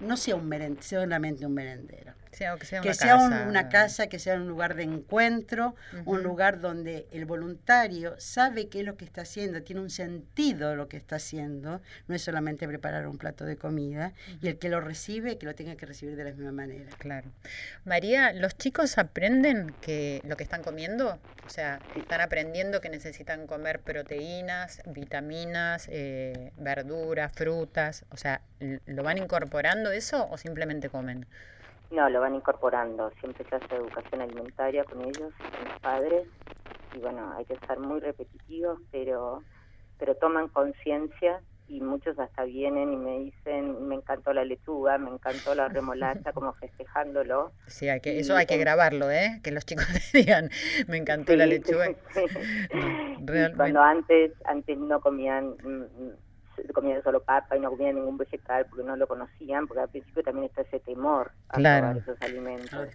no 0.00 0.16
sea 0.16 0.36
un 0.36 0.48
merendero, 0.48 0.82
sea 0.82 1.00
solamente 1.00 1.46
un 1.46 1.54
merendero 1.54 2.14
que 2.30 2.94
sea, 2.94 3.16
una, 3.16 3.68
casa. 3.68 4.06
que 4.06 4.18
sea 4.18 4.34
un 4.34 4.48
lugar 4.48 4.74
de 4.74 4.84
encuentro, 4.84 5.74
un 6.04 6.22
lugar 6.22 6.60
donde 6.60 7.06
el 7.12 7.24
voluntario 7.24 8.14
sabe 8.18 8.68
qué 8.68 8.80
es 8.80 8.86
lo 8.86 8.96
que 8.96 9.04
está 9.04 9.22
haciendo, 9.22 9.62
tiene 9.62 9.80
un 9.80 9.90
sentido 9.90 10.76
lo 10.76 10.88
que 10.88 10.96
está 10.96 11.16
haciendo, 11.16 11.80
no 12.06 12.14
es 12.14 12.22
solamente 12.22 12.66
preparar 12.66 13.06
un 13.06 13.18
plato 13.18 13.44
de 13.44 13.56
comida, 13.56 14.12
y 14.40 14.48
el 14.48 14.58
que 14.58 14.68
lo 14.68 14.80
recibe, 14.80 15.38
que 15.38 15.46
lo 15.46 15.54
tenga 15.54 15.76
que 15.76 15.86
recibir 15.86 16.16
de 16.16 16.24
la 16.24 16.30
misma 16.30 16.52
manera. 16.52 16.90
Claro. 16.98 17.30
María, 17.84 18.32
¿los 18.32 18.56
chicos 18.56 18.98
aprenden 18.98 19.74
que 19.80 20.20
lo 20.24 20.36
que 20.36 20.44
están 20.44 20.62
comiendo? 20.62 21.18
O 21.46 21.50
sea, 21.50 21.80
están 21.96 22.20
aprendiendo 22.20 22.80
que 22.80 22.90
necesitan 22.90 23.46
comer 23.46 23.80
proteínas, 23.80 24.82
vitaminas, 24.86 25.88
eh, 25.90 26.52
verduras, 26.56 27.32
frutas, 27.32 28.04
o 28.10 28.16
sea, 28.16 28.42
¿lo 28.86 29.02
van 29.02 29.18
incorporando 29.18 29.90
eso 29.90 30.28
o 30.30 30.36
simplemente 30.38 30.88
comen? 30.88 31.26
No, 31.90 32.08
lo 32.10 32.20
van 32.20 32.34
incorporando. 32.34 33.10
Siempre 33.20 33.44
se 33.48 33.56
hace 33.56 33.74
educación 33.74 34.20
alimentaria 34.20 34.84
con 34.84 35.00
ellos, 35.02 35.32
con 35.34 35.68
los 35.68 35.80
padres. 35.80 36.28
Y 36.94 36.98
bueno, 36.98 37.32
hay 37.36 37.44
que 37.44 37.54
estar 37.54 37.78
muy 37.78 38.00
repetitivos, 38.00 38.80
pero, 38.90 39.42
pero 39.98 40.14
toman 40.16 40.48
conciencia 40.48 41.40
y 41.68 41.80
muchos 41.82 42.18
hasta 42.18 42.44
vienen 42.44 42.92
y 42.94 42.96
me 42.96 43.18
dicen, 43.18 43.86
me 43.88 43.96
encantó 43.96 44.32
la 44.32 44.44
lechuga, 44.44 44.96
me 44.96 45.10
encantó 45.10 45.54
la 45.54 45.68
remolacha, 45.68 46.32
como 46.32 46.54
festejándolo. 46.54 47.52
Sí, 47.66 47.88
hay 47.88 48.00
que, 48.00 48.18
eso 48.18 48.34
hay 48.34 48.46
que 48.46 48.56
grabarlo, 48.56 49.10
¿eh? 49.10 49.40
Que 49.42 49.50
los 49.50 49.66
chicos 49.66 49.86
digan, 50.14 50.50
me 50.86 50.96
encantó 50.96 51.36
la 51.36 51.46
lechuga. 51.46 51.88
Cuando 53.56 53.82
antes, 53.82 54.32
antes 54.46 54.78
no 54.78 55.00
comían 55.00 55.56
mm, 55.62 56.04
mm, 56.04 56.12
comían 56.72 57.02
solo 57.02 57.22
papa 57.22 57.56
y 57.56 57.60
no 57.60 57.70
comían 57.70 57.96
ningún 57.96 58.16
vegetal 58.16 58.66
porque 58.66 58.84
no 58.84 58.96
lo 58.96 59.06
conocían, 59.06 59.66
porque 59.66 59.82
al 59.82 59.88
principio 59.88 60.22
también 60.22 60.46
está 60.46 60.62
ese 60.62 60.80
temor 60.80 61.32
a 61.48 61.56
claro. 61.56 61.98
esos 61.98 62.20
alimentos. 62.22 62.88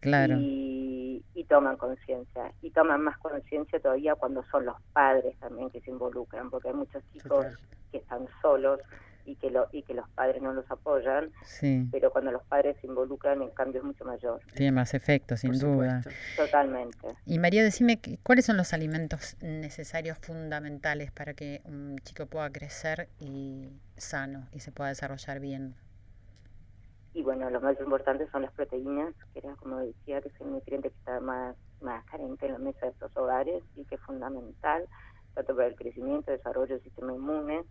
claro. 0.00 0.36
Y, 0.38 1.24
y 1.34 1.44
toman 1.44 1.76
conciencia. 1.76 2.52
Y 2.62 2.70
toman 2.70 3.02
más 3.02 3.18
conciencia 3.18 3.80
todavía 3.80 4.14
cuando 4.14 4.42
son 4.50 4.66
los 4.66 4.76
padres 4.92 5.36
también 5.38 5.70
que 5.70 5.80
se 5.80 5.90
involucran, 5.90 6.50
porque 6.50 6.68
hay 6.68 6.74
muchos 6.74 7.02
chicos 7.12 7.46
que 7.90 7.98
están 7.98 8.26
solos 8.42 8.80
y 9.28 9.36
que, 9.36 9.50
lo, 9.50 9.68
y 9.72 9.82
que 9.82 9.92
los 9.92 10.08
padres 10.10 10.40
no 10.40 10.54
los 10.54 10.68
apoyan, 10.70 11.30
pero 11.90 12.10
cuando 12.10 12.32
los 12.32 12.42
padres 12.44 12.78
se 12.80 12.86
involucran 12.86 13.42
el 13.42 13.52
cambio 13.52 13.80
es 13.80 13.84
mucho 13.84 14.04
mayor. 14.06 14.40
Tiene 14.54 14.72
más 14.72 14.94
efecto, 14.94 15.36
sin 15.36 15.58
duda. 15.58 16.02
Totalmente. 16.34 17.08
Y 17.26 17.38
María, 17.38 17.62
decime, 17.62 18.00
¿cuáles 18.22 18.46
son 18.46 18.56
los 18.56 18.72
alimentos 18.72 19.36
necesarios 19.42 20.16
fundamentales 20.18 21.10
para 21.12 21.34
que 21.34 21.60
un 21.64 21.98
chico 21.98 22.24
pueda 22.24 22.50
crecer 22.50 23.10
y 23.20 23.68
sano 23.96 24.48
y 24.50 24.60
se 24.60 24.72
pueda 24.72 24.88
desarrollar 24.88 25.40
bien? 25.40 25.74
Y 27.12 27.22
bueno, 27.22 27.50
los 27.50 27.62
más 27.62 27.78
importantes 27.80 28.30
son 28.30 28.42
las 28.42 28.52
proteínas, 28.52 29.14
que 29.34 29.40
era 29.40 29.54
como 29.56 29.78
decía, 29.78 30.22
que 30.22 30.28
es 30.28 30.40
el 30.40 30.52
nutriente 30.52 30.88
que 30.88 30.96
está 30.96 31.20
más, 31.20 31.54
más 31.82 32.02
carente 32.06 32.46
en 32.46 32.52
la 32.52 32.58
mesa 32.58 32.86
de 32.86 32.92
estos 32.92 33.14
hogares 33.14 33.62
y 33.76 33.84
que 33.84 33.96
es 33.96 34.00
fundamental, 34.00 34.86
tanto 35.34 35.54
para 35.54 35.68
el 35.68 35.76
crecimiento, 35.76 36.30
desarrollo 36.30 36.74
del 36.74 36.82
sistema 36.82 37.12
inmune, 37.12 37.64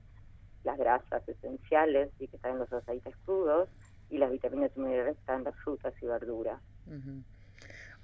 las 0.68 0.78
grasas 1.18 1.36
esenciales 1.44 2.10
y 2.20 2.28
que 2.28 2.36
están 2.36 2.54
en 2.54 2.60
los 2.60 2.74
aceites 2.74 3.16
crudos 3.26 3.70
y 4.10 4.18
las 4.18 4.32
vitaminas 4.32 4.72
y 4.76 4.80
minerales 4.80 5.18
están 5.18 5.40
en 5.40 5.44
las 5.46 5.56
frutas 5.64 5.94
y 6.02 6.06
verduras. 6.06 6.60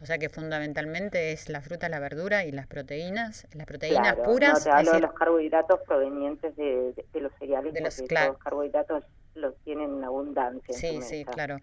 O 0.01 0.05
sea 0.05 0.17
que 0.17 0.29
fundamentalmente 0.29 1.31
es 1.31 1.49
la 1.49 1.61
fruta, 1.61 1.87
la 1.87 1.99
verdura 1.99 2.45
y 2.45 2.51
las 2.51 2.67
proteínas, 2.67 3.47
las 3.53 3.65
proteínas 3.65 4.15
puras. 4.17 4.59
No, 4.59 4.63
te 4.63 4.69
hablo 4.71 4.91
de 4.91 4.99
los 4.99 5.13
carbohidratos 5.13 5.79
provenientes 5.87 6.55
de, 6.57 6.93
los 7.13 7.31
cereales, 7.39 7.73
de 7.73 7.81
los, 7.81 7.99
los 7.99 8.37
carbohidratos 8.37 9.05
los 9.43 9.55
tienen 9.63 9.97
en 9.97 10.03
abundancia. 10.03 10.73
Sí, 10.73 11.01
sí, 11.01 11.25
claro. 11.25 11.59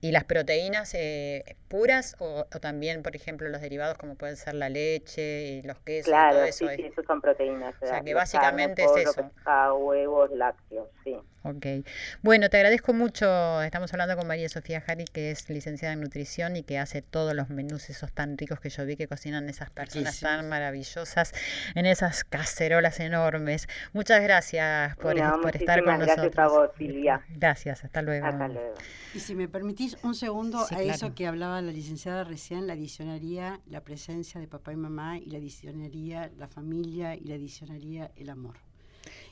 ¿Y 0.00 0.12
las 0.12 0.24
proteínas 0.24 0.94
eh, 0.94 1.56
puras 1.68 2.16
o, 2.18 2.44
también, 2.60 3.02
por 3.02 3.14
ejemplo, 3.14 3.48
los 3.48 3.60
derivados 3.60 3.96
como 3.98 4.16
pueden 4.16 4.36
ser 4.36 4.54
la 4.54 4.68
leche 4.68 5.42
y 5.42 5.62
los 5.62 5.78
quesos? 5.80 6.10
Claro, 6.10 6.36
todo 6.36 6.44
eso 6.44 6.68
sí, 6.68 6.76
sí, 6.76 6.82
eso 6.86 7.02
son 7.06 7.20
proteínas. 7.20 7.74
O 7.80 7.86
sea, 7.86 8.00
que 8.00 8.14
básicamente 8.14 8.84
es 8.84 8.96
eso. 8.96 9.30
huevos, 9.76 10.30
lácteos, 10.32 10.88
sí. 11.04 11.16
Ok. 11.48 11.66
Bueno, 12.22 12.50
te 12.50 12.58
agradezco 12.58 12.92
mucho. 12.92 13.62
Estamos 13.62 13.90
hablando 13.94 14.16
con 14.16 14.26
María 14.26 14.50
Sofía 14.50 14.82
Jari, 14.82 15.06
que 15.06 15.30
es 15.30 15.48
licenciada 15.48 15.94
en 15.94 16.00
nutrición 16.02 16.56
y 16.56 16.62
que 16.62 16.78
hace 16.78 17.00
todos 17.00 17.34
los 17.34 17.48
menús 17.48 17.88
esos 17.88 18.12
tan 18.12 18.36
ricos 18.36 18.60
que 18.60 18.68
yo 18.68 18.84
vi 18.84 18.96
que 18.96 19.08
cocinan 19.08 19.48
esas 19.48 19.70
personas 19.70 20.20
tan 20.20 20.46
maravillosas 20.50 21.32
en 21.74 21.86
esas 21.86 22.24
cacerolas 22.24 23.00
enormes. 23.00 23.66
Muchas 23.94 24.22
gracias 24.22 24.94
por, 24.96 25.16
por 25.40 25.56
estar 25.56 25.82
con 25.84 25.96
gracias 25.96 26.18
nosotros. 26.18 26.38
A 26.38 26.48
vos, 26.48 26.70
Silvia. 26.76 27.24
Gracias, 27.30 27.82
hasta 27.82 28.02
luego. 28.02 28.26
Hasta 28.26 28.48
luego. 28.48 28.74
Y 29.14 29.20
si 29.20 29.34
me 29.34 29.48
permitís 29.48 29.96
un 30.02 30.14
segundo 30.14 30.66
a 30.70 30.82
eso 30.82 31.14
que 31.14 31.26
hablaba 31.26 31.62
la 31.62 31.72
licenciada 31.72 32.24
recién, 32.24 32.66
la 32.66 32.74
adicionaría 32.74 33.60
la 33.66 33.82
presencia 33.82 34.38
de 34.38 34.48
papá 34.48 34.74
y 34.74 34.76
mamá 34.76 35.16
y 35.16 35.30
la 35.30 35.38
adicionaría 35.38 36.30
la 36.36 36.46
familia 36.46 37.14
y 37.14 37.24
la 37.24 37.36
adicionaría 37.36 38.10
el 38.16 38.28
amor 38.28 38.67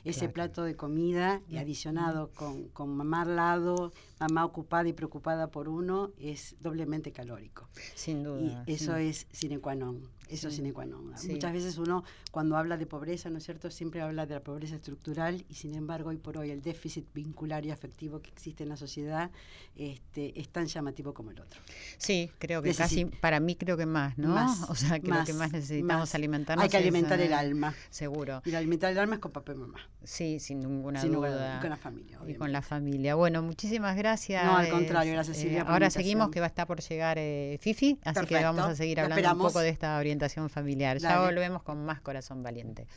ese 0.03 0.29
plato 0.29 0.63
de 0.63 0.75
comida 0.75 1.41
y 1.49 1.57
adicionado 1.57 2.29
con, 2.35 2.69
con 2.69 2.95
mamá 2.95 3.21
al 3.21 3.35
lado, 3.35 3.93
mamá 4.19 4.45
ocupada 4.45 4.87
y 4.87 4.93
preocupada 4.93 5.47
por 5.47 5.69
uno, 5.69 6.11
es 6.19 6.55
doblemente 6.59 7.11
calórico. 7.11 7.67
Sin 7.95 8.23
duda. 8.23 8.63
Y 8.65 8.73
eso 8.73 8.95
es 8.95 9.27
sine 9.31 9.59
qua 9.59 9.75
non. 9.75 10.16
Eso 10.29 10.47
es 10.49 10.55
sine 10.55 10.73
qua 10.73 10.85
non. 10.85 11.13
Muchas 11.29 11.53
veces 11.53 11.77
uno, 11.77 12.03
cuando 12.31 12.57
habla 12.57 12.77
de 12.77 12.85
pobreza, 12.85 13.29
¿no 13.29 13.37
es 13.37 13.43
cierto?, 13.43 13.71
siempre 13.71 14.01
habla 14.01 14.25
de 14.25 14.35
la 14.35 14.41
pobreza 14.41 14.75
estructural 14.75 15.45
y 15.49 15.53
sin 15.53 15.73
embargo, 15.75 16.09
hoy 16.09 16.17
por 16.17 16.37
hoy, 16.37 16.51
el 16.51 16.61
déficit 16.61 17.05
vincular 17.13 17.65
y 17.65 17.71
afectivo 17.71 18.21
que 18.21 18.29
existe 18.29 18.63
en 18.63 18.69
la 18.69 18.77
sociedad 18.77 19.31
este, 19.75 20.39
es 20.39 20.49
tan 20.49 20.65
llamativo 20.65 21.13
como 21.13 21.31
el 21.31 21.39
otro. 21.39 21.61
Sí, 21.97 22.29
creo 22.39 22.61
que 22.61 22.73
casi, 22.73 23.05
para 23.05 23.39
mí 23.39 23.55
creo 23.55 23.77
que 23.77 23.85
más, 23.85 24.17
¿no? 24.17 24.35
o 24.69 24.75
sea, 24.75 24.99
creo 24.99 25.23
que 25.25 25.33
más 25.33 25.51
necesitamos 25.51 26.13
alimentarnos. 26.15 26.63
Hay 26.63 26.69
que 26.69 26.77
alimentar 26.77 27.19
el 27.19 27.33
alma. 27.33 27.73
Seguro. 27.89 28.41
Y 28.45 28.53
alimentar 28.55 28.91
el 28.91 28.99
alma 28.99 29.15
es 29.15 29.21
con 29.21 29.31
papá 29.31 29.53
y 29.53 29.55
mamá. 29.55 29.79
Sí, 30.03 30.39
sin 30.39 30.59
ninguna 30.59 31.03
duda. 31.03 31.59
Con 31.59 31.69
la 31.69 31.77
familia. 31.77 32.16
Y 32.27 32.35
con 32.35 32.51
la 32.51 32.61
familia. 32.61 33.15
Bueno, 33.15 33.41
muchísimas 33.41 33.95
gracias. 33.95 34.43
No, 34.43 34.57
al 34.57 34.69
contrario, 34.69 35.13
gracias 35.13 35.37
Silvia. 35.37 35.61
Eh, 35.61 35.65
ahora 35.67 35.89
seguimos, 35.89 36.29
que 36.29 36.39
va 36.39 36.45
a 36.45 36.49
estar 36.49 36.67
por 36.67 36.81
llegar 36.81 37.17
eh, 37.19 37.57
Fifi, 37.61 37.99
así 38.03 38.25
que 38.25 38.43
vamos 38.43 38.65
a 38.65 38.75
seguir 38.75 38.99
hablando 38.99 39.31
un 39.33 39.37
poco 39.39 39.59
de 39.59 39.69
esta 39.69 39.97
orientación 39.97 40.49
familiar. 40.49 40.97
Ya 40.97 41.21
volvemos 41.21 41.63
con 41.63 41.85
más 41.85 42.01
Corazón 42.01 42.43
Valiente. 42.43 42.87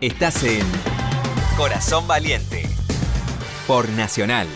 Estás 0.00 0.42
en 0.44 0.64
Corazón 1.56 2.06
Valiente 2.06 2.64
por 3.66 3.88
Nacional. 3.90 4.48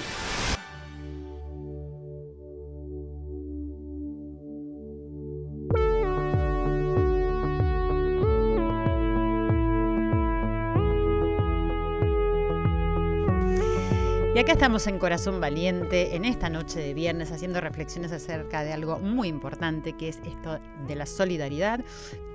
Estamos 14.53 14.87
en 14.87 14.99
Corazón 14.99 15.41
Valiente, 15.41 16.15
en 16.15 16.27
esta 16.27 16.51
noche 16.51 16.79
de 16.79 16.93
viernes, 16.93 17.33
haciendo 17.33 17.59
reflexiones 17.59 18.13
acerca 18.13 18.63
de 18.63 18.75
algo 18.75 18.99
muy 18.99 19.29
importante, 19.29 19.95
que 19.95 20.11
es 20.11 20.19
esto 20.27 20.61
de 20.87 20.95
la 20.95 21.07
solidaridad, 21.07 21.81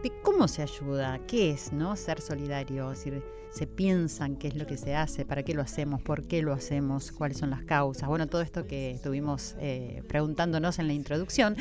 de 0.02 0.12
cómo 0.24 0.48
se 0.48 0.64
ayuda, 0.64 1.20
qué 1.28 1.52
es, 1.52 1.72
¿no? 1.72 1.96
Ser 1.96 2.20
solidario, 2.20 2.92
se 2.96 3.68
piensan 3.68 4.36
qué 4.36 4.48
es 4.48 4.56
lo 4.56 4.66
que 4.66 4.78
se 4.78 4.96
hace, 4.96 5.26
para 5.26 5.44
qué 5.44 5.54
lo 5.54 5.62
hacemos, 5.62 6.02
por 6.02 6.26
qué 6.28 6.42
lo 6.42 6.54
hacemos, 6.54 7.12
cuáles 7.12 7.38
son 7.38 7.52
las 7.52 7.62
causas. 7.62 8.10
Bueno, 8.10 8.26
todo 8.26 8.42
esto 8.42 8.66
que 8.66 8.92
estuvimos 8.92 9.56
eh, 9.60 10.02
preguntándonos 10.08 10.80
en 10.80 10.88
la 10.88 10.94
introducción. 10.94 11.56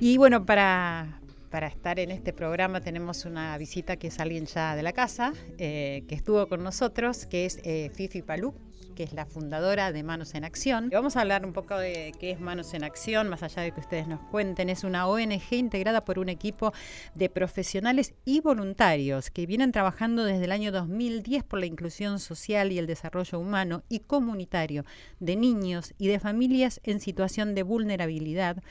Y 0.00 0.18
bueno, 0.18 0.44
para, 0.44 1.18
para 1.50 1.66
estar 1.66 1.98
en 1.98 2.10
este 2.10 2.34
programa 2.34 2.82
tenemos 2.82 3.24
una 3.24 3.56
visita 3.56 3.96
que 3.96 4.08
es 4.08 4.20
alguien 4.20 4.44
ya 4.44 4.76
de 4.76 4.82
la 4.82 4.92
casa, 4.92 5.32
eh, 5.56 6.04
que 6.08 6.14
estuvo 6.14 6.46
con 6.46 6.62
nosotros, 6.62 7.24
que 7.24 7.46
es 7.46 7.58
eh, 7.64 7.90
Fifi 7.94 8.20
Palú 8.20 8.54
que 8.94 9.02
es 9.02 9.12
la 9.12 9.26
fundadora 9.26 9.92
de 9.92 10.02
Manos 10.02 10.34
en 10.34 10.44
Acción. 10.44 10.90
Vamos 10.90 11.16
a 11.16 11.20
hablar 11.20 11.44
un 11.44 11.52
poco 11.52 11.76
de 11.76 12.12
qué 12.18 12.30
es 12.30 12.40
Manos 12.40 12.74
en 12.74 12.84
Acción, 12.84 13.28
más 13.28 13.42
allá 13.42 13.62
de 13.62 13.72
que 13.72 13.80
ustedes 13.80 14.06
nos 14.06 14.20
cuenten. 14.30 14.70
Es 14.70 14.84
una 14.84 15.06
ONG 15.06 15.52
integrada 15.52 16.04
por 16.04 16.18
un 16.18 16.28
equipo 16.28 16.72
de 17.14 17.28
profesionales 17.28 18.14
y 18.24 18.40
voluntarios 18.40 19.30
que 19.30 19.46
vienen 19.46 19.72
trabajando 19.72 20.24
desde 20.24 20.44
el 20.44 20.52
año 20.52 20.72
2010 20.72 21.44
por 21.44 21.60
la 21.60 21.66
inclusión 21.66 22.18
social 22.18 22.72
y 22.72 22.78
el 22.78 22.86
desarrollo 22.86 23.38
humano 23.38 23.82
y 23.88 24.00
comunitario 24.00 24.84
de 25.20 25.36
niños 25.36 25.94
y 25.98 26.08
de 26.08 26.20
familias 26.20 26.80
en 26.84 27.00
situación 27.00 27.54
de 27.54 27.62
vulnerabilidad 27.62 28.62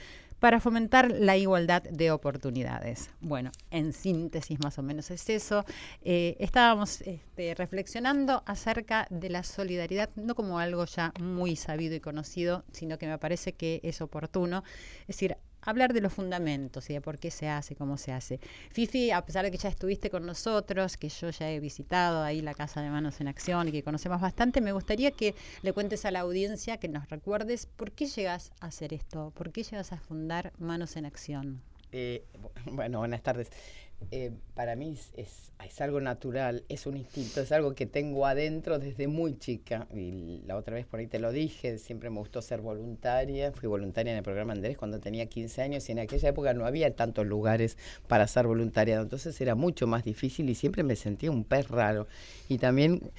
para 0.43 0.59
fomentar 0.59 1.09
la 1.09 1.37
igualdad 1.37 1.83
de 1.83 2.11
oportunidades. 2.11 3.09
Bueno, 3.21 3.49
en 3.71 3.93
síntesis 3.93 4.59
más 4.59 4.77
o 4.77 4.83
menos 4.83 5.09
es 5.09 5.29
eso. 5.29 5.63
Eh, 6.01 6.35
estábamos 6.37 6.99
este, 6.99 7.55
reflexionando 7.55 8.43
acerca 8.45 9.07
de 9.09 9.29
la 9.29 9.43
solidaridad, 9.43 10.09
no 10.17 10.35
como 10.35 10.59
algo 10.59 10.83
ya 10.83 11.13
muy 11.21 11.55
sabido 11.55 11.95
y 11.95 12.01
conocido, 12.01 12.65
sino 12.73 12.97
que 12.97 13.07
me 13.07 13.17
parece 13.17 13.53
que 13.53 13.79
es 13.83 14.01
oportuno. 14.01 14.65
Es 15.03 15.15
decir, 15.15 15.37
hablar 15.65 15.93
de 15.93 16.01
los 16.01 16.13
fundamentos 16.13 16.89
y 16.89 16.93
de 16.93 17.01
por 17.01 17.17
qué 17.19 17.31
se 17.31 17.47
hace, 17.49 17.75
cómo 17.75 17.97
se 17.97 18.11
hace. 18.11 18.39
Fifi, 18.71 19.11
a 19.11 19.25
pesar 19.25 19.45
de 19.45 19.51
que 19.51 19.57
ya 19.57 19.69
estuviste 19.69 20.09
con 20.09 20.25
nosotros, 20.25 20.97
que 20.97 21.09
yo 21.09 21.29
ya 21.29 21.49
he 21.51 21.59
visitado 21.59 22.23
ahí 22.23 22.41
la 22.41 22.53
Casa 22.53 22.81
de 22.81 22.89
Manos 22.89 23.21
en 23.21 23.27
Acción 23.27 23.67
y 23.67 23.71
que 23.71 23.83
conocemos 23.83 24.21
bastante, 24.21 24.61
me 24.61 24.71
gustaría 24.71 25.11
que 25.11 25.35
le 25.61 25.73
cuentes 25.73 26.05
a 26.05 26.11
la 26.11 26.21
audiencia, 26.21 26.77
que 26.77 26.87
nos 26.87 27.09
recuerdes 27.09 27.65
por 27.65 27.91
qué 27.91 28.05
llegas 28.05 28.51
a 28.59 28.67
hacer 28.67 28.93
esto, 28.93 29.31
por 29.35 29.51
qué 29.51 29.63
llegas 29.63 29.91
a 29.91 29.97
fundar 29.97 30.53
Manos 30.57 30.95
en 30.97 31.05
Acción. 31.05 31.72
Eh, 31.93 32.25
bueno, 32.65 32.99
buenas 32.99 33.21
tardes. 33.21 33.49
Eh, 34.11 34.31
para 34.53 34.75
mí 34.75 34.97
es, 35.15 35.51
es, 35.59 35.81
algo 35.81 36.01
natural, 36.01 36.65
es 36.67 36.85
un 36.85 36.97
instinto, 36.97 37.39
es 37.39 37.53
algo 37.53 37.73
que 37.73 37.85
tengo 37.85 38.25
adentro 38.25 38.77
desde 38.77 39.07
muy 39.07 39.37
chica. 39.37 39.87
Y 39.93 40.41
la 40.45 40.57
otra 40.57 40.75
vez 40.75 40.85
por 40.85 40.99
ahí 40.99 41.07
te 41.07 41.19
lo 41.19 41.31
dije, 41.31 41.77
siempre 41.77 42.09
me 42.09 42.19
gustó 42.19 42.41
ser 42.41 42.59
voluntaria. 42.59 43.53
Fui 43.53 43.69
voluntaria 43.69 44.11
en 44.11 44.17
el 44.17 44.23
programa 44.23 44.53
Andrés 44.53 44.77
cuando 44.77 44.99
tenía 44.99 45.27
15 45.27 45.61
años 45.61 45.87
y 45.87 45.93
en 45.93 45.99
aquella 45.99 46.29
época 46.29 46.53
no 46.53 46.65
había 46.65 46.93
tantos 46.95 47.25
lugares 47.25 47.77
para 48.07 48.27
ser 48.27 48.45
voluntaria. 48.45 48.99
Entonces 48.99 49.39
era 49.39 49.55
mucho 49.55 49.87
más 49.87 50.03
difícil 50.03 50.49
y 50.49 50.55
siempre 50.55 50.83
me 50.83 50.97
sentía 50.97 51.31
un 51.31 51.45
pez 51.45 51.69
raro. 51.69 52.07
Y 52.49 52.57
también 52.57 53.11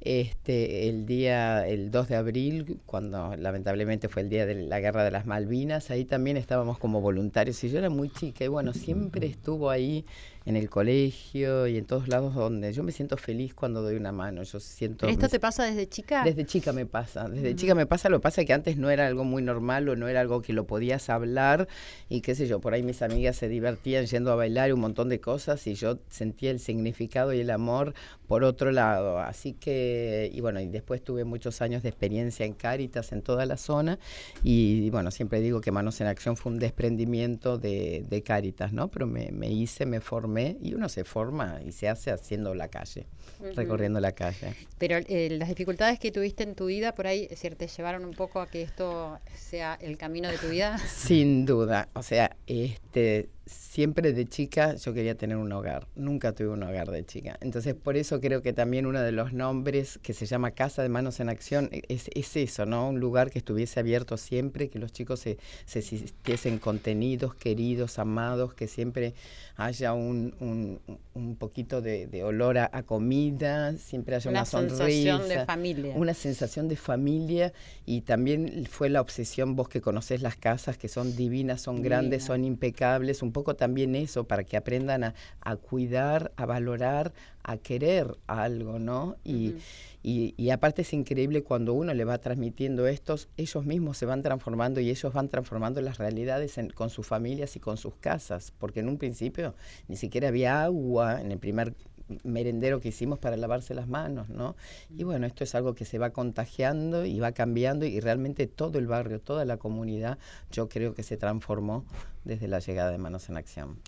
este, 0.00 0.88
el 0.88 1.06
día, 1.06 1.66
el 1.66 1.90
2 1.90 2.08
de 2.08 2.16
abril, 2.16 2.78
cuando 2.86 3.36
lamentablemente 3.36 4.08
fue 4.08 4.22
el 4.22 4.28
día 4.28 4.46
de 4.46 4.54
la 4.54 4.80
guerra 4.80 5.04
de 5.04 5.10
las 5.10 5.26
Malvinas, 5.26 5.90
ahí 5.90 6.04
también 6.04 6.36
estábamos 6.36 6.78
como 6.78 7.00
voluntarios. 7.00 7.62
Y 7.64 7.70
yo 7.70 7.78
era 7.78 7.90
muy 7.90 8.10
chica 8.10 8.44
y 8.44 8.48
bueno, 8.48 8.72
siempre 8.72 9.26
estuvo 9.26 9.70
ahí 9.70 10.04
en 10.46 10.54
el 10.54 10.70
colegio 10.70 11.66
y 11.66 11.76
en 11.76 11.86
todos 11.86 12.06
lados 12.06 12.34
donde 12.36 12.72
yo 12.72 12.84
me 12.84 12.92
siento 12.92 13.16
feliz 13.16 13.52
cuando 13.52 13.82
doy 13.82 13.96
una 13.96 14.12
mano. 14.12 14.44
Yo 14.44 14.60
siento. 14.60 15.08
¿Esto 15.08 15.28
te 15.28 15.40
pasa 15.40 15.64
desde 15.64 15.88
chica? 15.88 16.22
Desde 16.22 16.46
chica 16.46 16.72
me 16.72 16.86
pasa. 16.86 17.28
Desde 17.28 17.56
chica 17.56 17.74
me 17.74 17.84
pasa. 17.84 18.08
Lo 18.08 18.18
que 18.18 18.22
pasa 18.22 18.40
es 18.42 18.46
que 18.46 18.52
antes 18.52 18.76
no 18.76 18.88
era 18.88 19.08
algo 19.08 19.24
muy 19.24 19.42
normal 19.42 19.88
o 19.88 19.96
no 19.96 20.06
era 20.06 20.20
algo 20.20 20.42
que 20.42 20.52
lo 20.52 20.64
podías 20.64 21.10
hablar 21.10 21.66
y 22.08 22.20
qué 22.20 22.36
sé 22.36 22.46
yo. 22.46 22.60
Por 22.60 22.74
ahí 22.74 22.84
mis 22.84 23.02
amigas 23.02 23.36
se 23.36 23.48
divertían 23.48 24.06
yendo 24.06 24.30
a 24.30 24.36
bailar 24.36 24.72
un 24.72 24.78
montón 24.78 25.08
de 25.08 25.20
cosas 25.20 25.66
y 25.66 25.74
yo 25.74 25.98
sentía 26.10 26.52
el 26.52 26.60
significado 26.60 27.32
y 27.32 27.40
el 27.40 27.50
amor 27.50 27.94
por 28.28 28.44
otro 28.44 28.70
lado. 28.70 29.18
Así 29.18 29.52
que, 29.52 30.30
y 30.32 30.40
bueno, 30.40 30.60
y 30.60 30.68
después 30.68 31.02
tuve 31.02 31.24
muchos 31.24 31.60
años 31.60 31.82
de 31.82 31.88
experiencia 31.88 32.46
en 32.46 32.52
Cáritas 32.52 33.10
en 33.10 33.22
toda 33.22 33.46
la 33.46 33.56
zona 33.56 33.98
y, 34.44 34.90
bueno, 34.90 35.10
siempre 35.10 35.40
digo 35.40 35.60
que 35.60 35.72
Manos 35.72 36.00
en 36.00 36.06
Acción 36.06 36.36
fue 36.36 36.52
un 36.52 36.60
desprendimiento 36.60 37.58
de, 37.58 38.04
de 38.08 38.22
Cáritas, 38.22 38.72
¿no? 38.72 38.88
Pero 38.88 39.08
me, 39.08 39.32
me 39.32 39.50
hice, 39.50 39.86
me 39.86 40.00
formé 40.00 40.35
y 40.38 40.74
uno 40.74 40.88
se 40.88 41.04
forma 41.04 41.60
y 41.64 41.72
se 41.72 41.88
hace 41.88 42.10
haciendo 42.10 42.54
la 42.54 42.68
calle, 42.68 43.06
recorriendo 43.54 44.00
la 44.00 44.12
calle. 44.12 44.54
Pero 44.78 44.96
eh, 44.96 45.28
las 45.38 45.48
dificultades 45.48 45.98
que 45.98 46.10
tuviste 46.10 46.42
en 46.42 46.54
tu 46.54 46.66
vida, 46.66 46.94
por 46.94 47.06
ahí, 47.06 47.26
decir, 47.26 47.56
¿te 47.56 47.66
llevaron 47.68 48.04
un 48.04 48.14
poco 48.14 48.40
a 48.40 48.46
que 48.46 48.62
esto 48.62 49.18
sea 49.34 49.78
el 49.80 49.96
camino 49.96 50.28
de 50.28 50.38
tu 50.38 50.48
vida? 50.48 50.78
Sin 50.88 51.46
duda, 51.46 51.88
o 51.94 52.02
sea, 52.02 52.36
este 52.46 53.30
siempre 53.46 54.12
de 54.12 54.26
chica 54.26 54.74
yo 54.74 54.92
quería 54.92 55.14
tener 55.16 55.36
un 55.36 55.52
hogar, 55.52 55.86
nunca 55.94 56.32
tuve 56.32 56.48
un 56.48 56.62
hogar 56.62 56.90
de 56.90 57.04
chica. 57.06 57.38
Entonces 57.40 57.74
por 57.74 57.96
eso 57.96 58.20
creo 58.20 58.42
que 58.42 58.52
también 58.52 58.86
uno 58.86 59.00
de 59.00 59.12
los 59.12 59.32
nombres 59.32 59.98
que 60.02 60.12
se 60.12 60.26
llama 60.26 60.50
Casa 60.50 60.82
de 60.82 60.88
Manos 60.88 61.20
en 61.20 61.28
Acción 61.28 61.68
e, 61.70 61.82
es, 61.88 62.36
eso, 62.36 62.66
¿no? 62.66 62.88
Un 62.88 63.00
lugar 63.00 63.30
que 63.30 63.38
estuviese 63.38 63.78
abierto 63.80 64.16
siempre, 64.16 64.68
que 64.68 64.78
los 64.78 64.92
chicos 64.92 65.20
se, 65.20 65.38
se 65.64 65.80
sintiesen 65.82 66.58
contenidos, 66.58 67.34
queridos, 67.34 67.98
amados, 67.98 68.54
que 68.54 68.66
siempre 68.66 69.14
haya 69.56 69.94
un, 69.94 70.34
un, 70.40 70.80
un 71.14 71.36
poquito 71.36 71.80
de, 71.80 72.06
de 72.06 72.24
olor 72.24 72.58
a, 72.58 72.82
comida, 72.82 73.76
siempre 73.78 74.16
haya 74.16 74.30
una, 74.30 74.40
una 74.40 74.46
sensación 74.46 75.28
de 75.28 75.44
familia. 75.44 75.94
Una 75.96 76.14
sensación 76.14 76.68
de 76.68 76.76
familia 76.76 77.52
y 77.86 78.02
también 78.02 78.66
fue 78.68 78.90
la 78.90 79.00
obsesión, 79.00 79.56
vos 79.56 79.68
que 79.68 79.80
conocés 79.80 80.20
las 80.20 80.36
casas, 80.36 80.76
que 80.76 80.88
son 80.88 81.16
divinas, 81.16 81.62
son 81.62 81.82
grandes, 81.82 82.24
son 82.24 82.44
impecables, 82.44 83.22
un 83.22 83.32
poco 83.36 83.54
también 83.54 83.94
eso, 83.94 84.24
para 84.24 84.44
que 84.44 84.56
aprendan 84.56 85.04
a, 85.04 85.14
a 85.42 85.56
cuidar, 85.56 86.32
a 86.36 86.46
valorar, 86.46 87.12
a 87.42 87.58
querer 87.58 88.16
algo, 88.26 88.78
¿no? 88.78 89.16
Y, 89.24 89.56
y, 90.02 90.32
y, 90.38 90.48
aparte 90.48 90.80
es 90.80 90.94
increíble 90.94 91.42
cuando 91.42 91.74
uno 91.74 91.92
le 91.92 92.06
va 92.06 92.16
transmitiendo 92.16 92.86
estos, 92.86 93.28
ellos 93.36 93.66
mismos 93.66 93.98
se 93.98 94.06
van 94.06 94.22
transformando 94.22 94.80
y 94.80 94.88
ellos 94.88 95.12
van 95.12 95.28
transformando 95.28 95.82
las 95.82 95.98
realidades 95.98 96.56
en, 96.56 96.70
con 96.70 96.88
sus 96.88 97.06
familias 97.06 97.56
y 97.56 97.60
con 97.60 97.76
sus 97.76 97.94
casas, 97.96 98.54
porque 98.58 98.80
en 98.80 98.88
un 98.88 98.96
principio 98.96 99.54
ni 99.86 99.96
siquiera 99.96 100.28
había 100.28 100.64
agua 100.64 101.20
en 101.20 101.30
el 101.30 101.38
primer 101.38 101.74
merendero 102.22 102.80
que 102.80 102.88
hicimos 102.88 103.18
para 103.18 103.36
lavarse 103.36 103.74
las 103.74 103.88
manos, 103.88 104.28
¿no? 104.28 104.56
Y 104.90 105.04
bueno, 105.04 105.26
esto 105.26 105.44
es 105.44 105.54
algo 105.54 105.74
que 105.74 105.84
se 105.84 105.98
va 105.98 106.10
contagiando 106.10 107.04
y 107.04 107.18
va 107.20 107.32
cambiando 107.32 107.86
y 107.86 108.00
realmente 108.00 108.46
todo 108.46 108.78
el 108.78 108.86
barrio, 108.86 109.20
toda 109.20 109.44
la 109.44 109.56
comunidad, 109.56 110.18
yo 110.50 110.68
creo 110.68 110.94
que 110.94 111.02
se 111.02 111.16
transformó 111.16 111.84
desde 112.24 112.48
la 112.48 112.60
llegada 112.60 112.90
de 112.90 112.98
Manos 112.98 113.28
en 113.28 113.36
Acción 113.36 113.78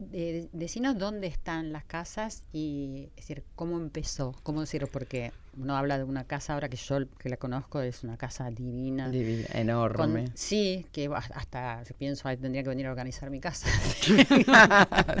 de, 0.00 0.48
decinos 0.52 0.98
dónde 0.98 1.26
están 1.26 1.72
las 1.72 1.84
casas 1.84 2.42
y 2.52 3.10
es 3.16 3.26
decir, 3.26 3.44
cómo 3.54 3.76
empezó, 3.76 4.34
cómo 4.42 4.60
decirlo, 4.60 4.88
porque 4.88 5.32
uno 5.58 5.76
habla 5.76 5.98
de 5.98 6.04
una 6.04 6.24
casa 6.24 6.54
ahora 6.54 6.68
que 6.68 6.76
yo 6.76 6.98
que 7.18 7.28
la 7.28 7.36
conozco 7.36 7.80
es 7.80 8.02
una 8.02 8.16
casa 8.16 8.50
divina. 8.50 9.08
Divina, 9.08 9.46
enorme. 9.52 10.28
sí, 10.34 10.86
que 10.92 11.10
hasta 11.12 11.82
pienso, 11.98 12.28
tendría 12.36 12.62
que 12.62 12.68
venir 12.70 12.86
a 12.86 12.90
organizar 12.90 13.30
mi 13.30 13.40
casa. 13.40 13.68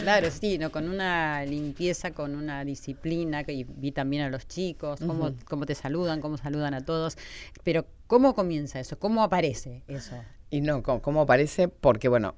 Claro, 0.00 0.30
sí, 0.30 0.58
¿no? 0.58 0.70
con 0.70 0.88
una 0.88 1.44
limpieza, 1.44 2.12
con 2.12 2.34
una 2.34 2.64
disciplina, 2.64 3.44
que 3.44 3.66
vi 3.68 3.92
también 3.92 4.22
a 4.22 4.30
los 4.30 4.48
chicos, 4.48 5.00
cómo, 5.00 5.32
cómo 5.46 5.66
te 5.66 5.74
saludan, 5.74 6.20
cómo 6.20 6.36
saludan 6.36 6.74
a 6.74 6.80
todos, 6.80 7.16
pero 7.62 7.86
¿cómo 8.06 8.34
comienza 8.34 8.80
eso? 8.80 8.98
¿Cómo 8.98 9.22
aparece 9.22 9.82
eso? 9.86 10.16
Y 10.50 10.60
no, 10.62 10.82
¿cómo, 10.82 11.20
aparece? 11.20 11.68
Porque, 11.68 12.08
bueno, 12.08 12.34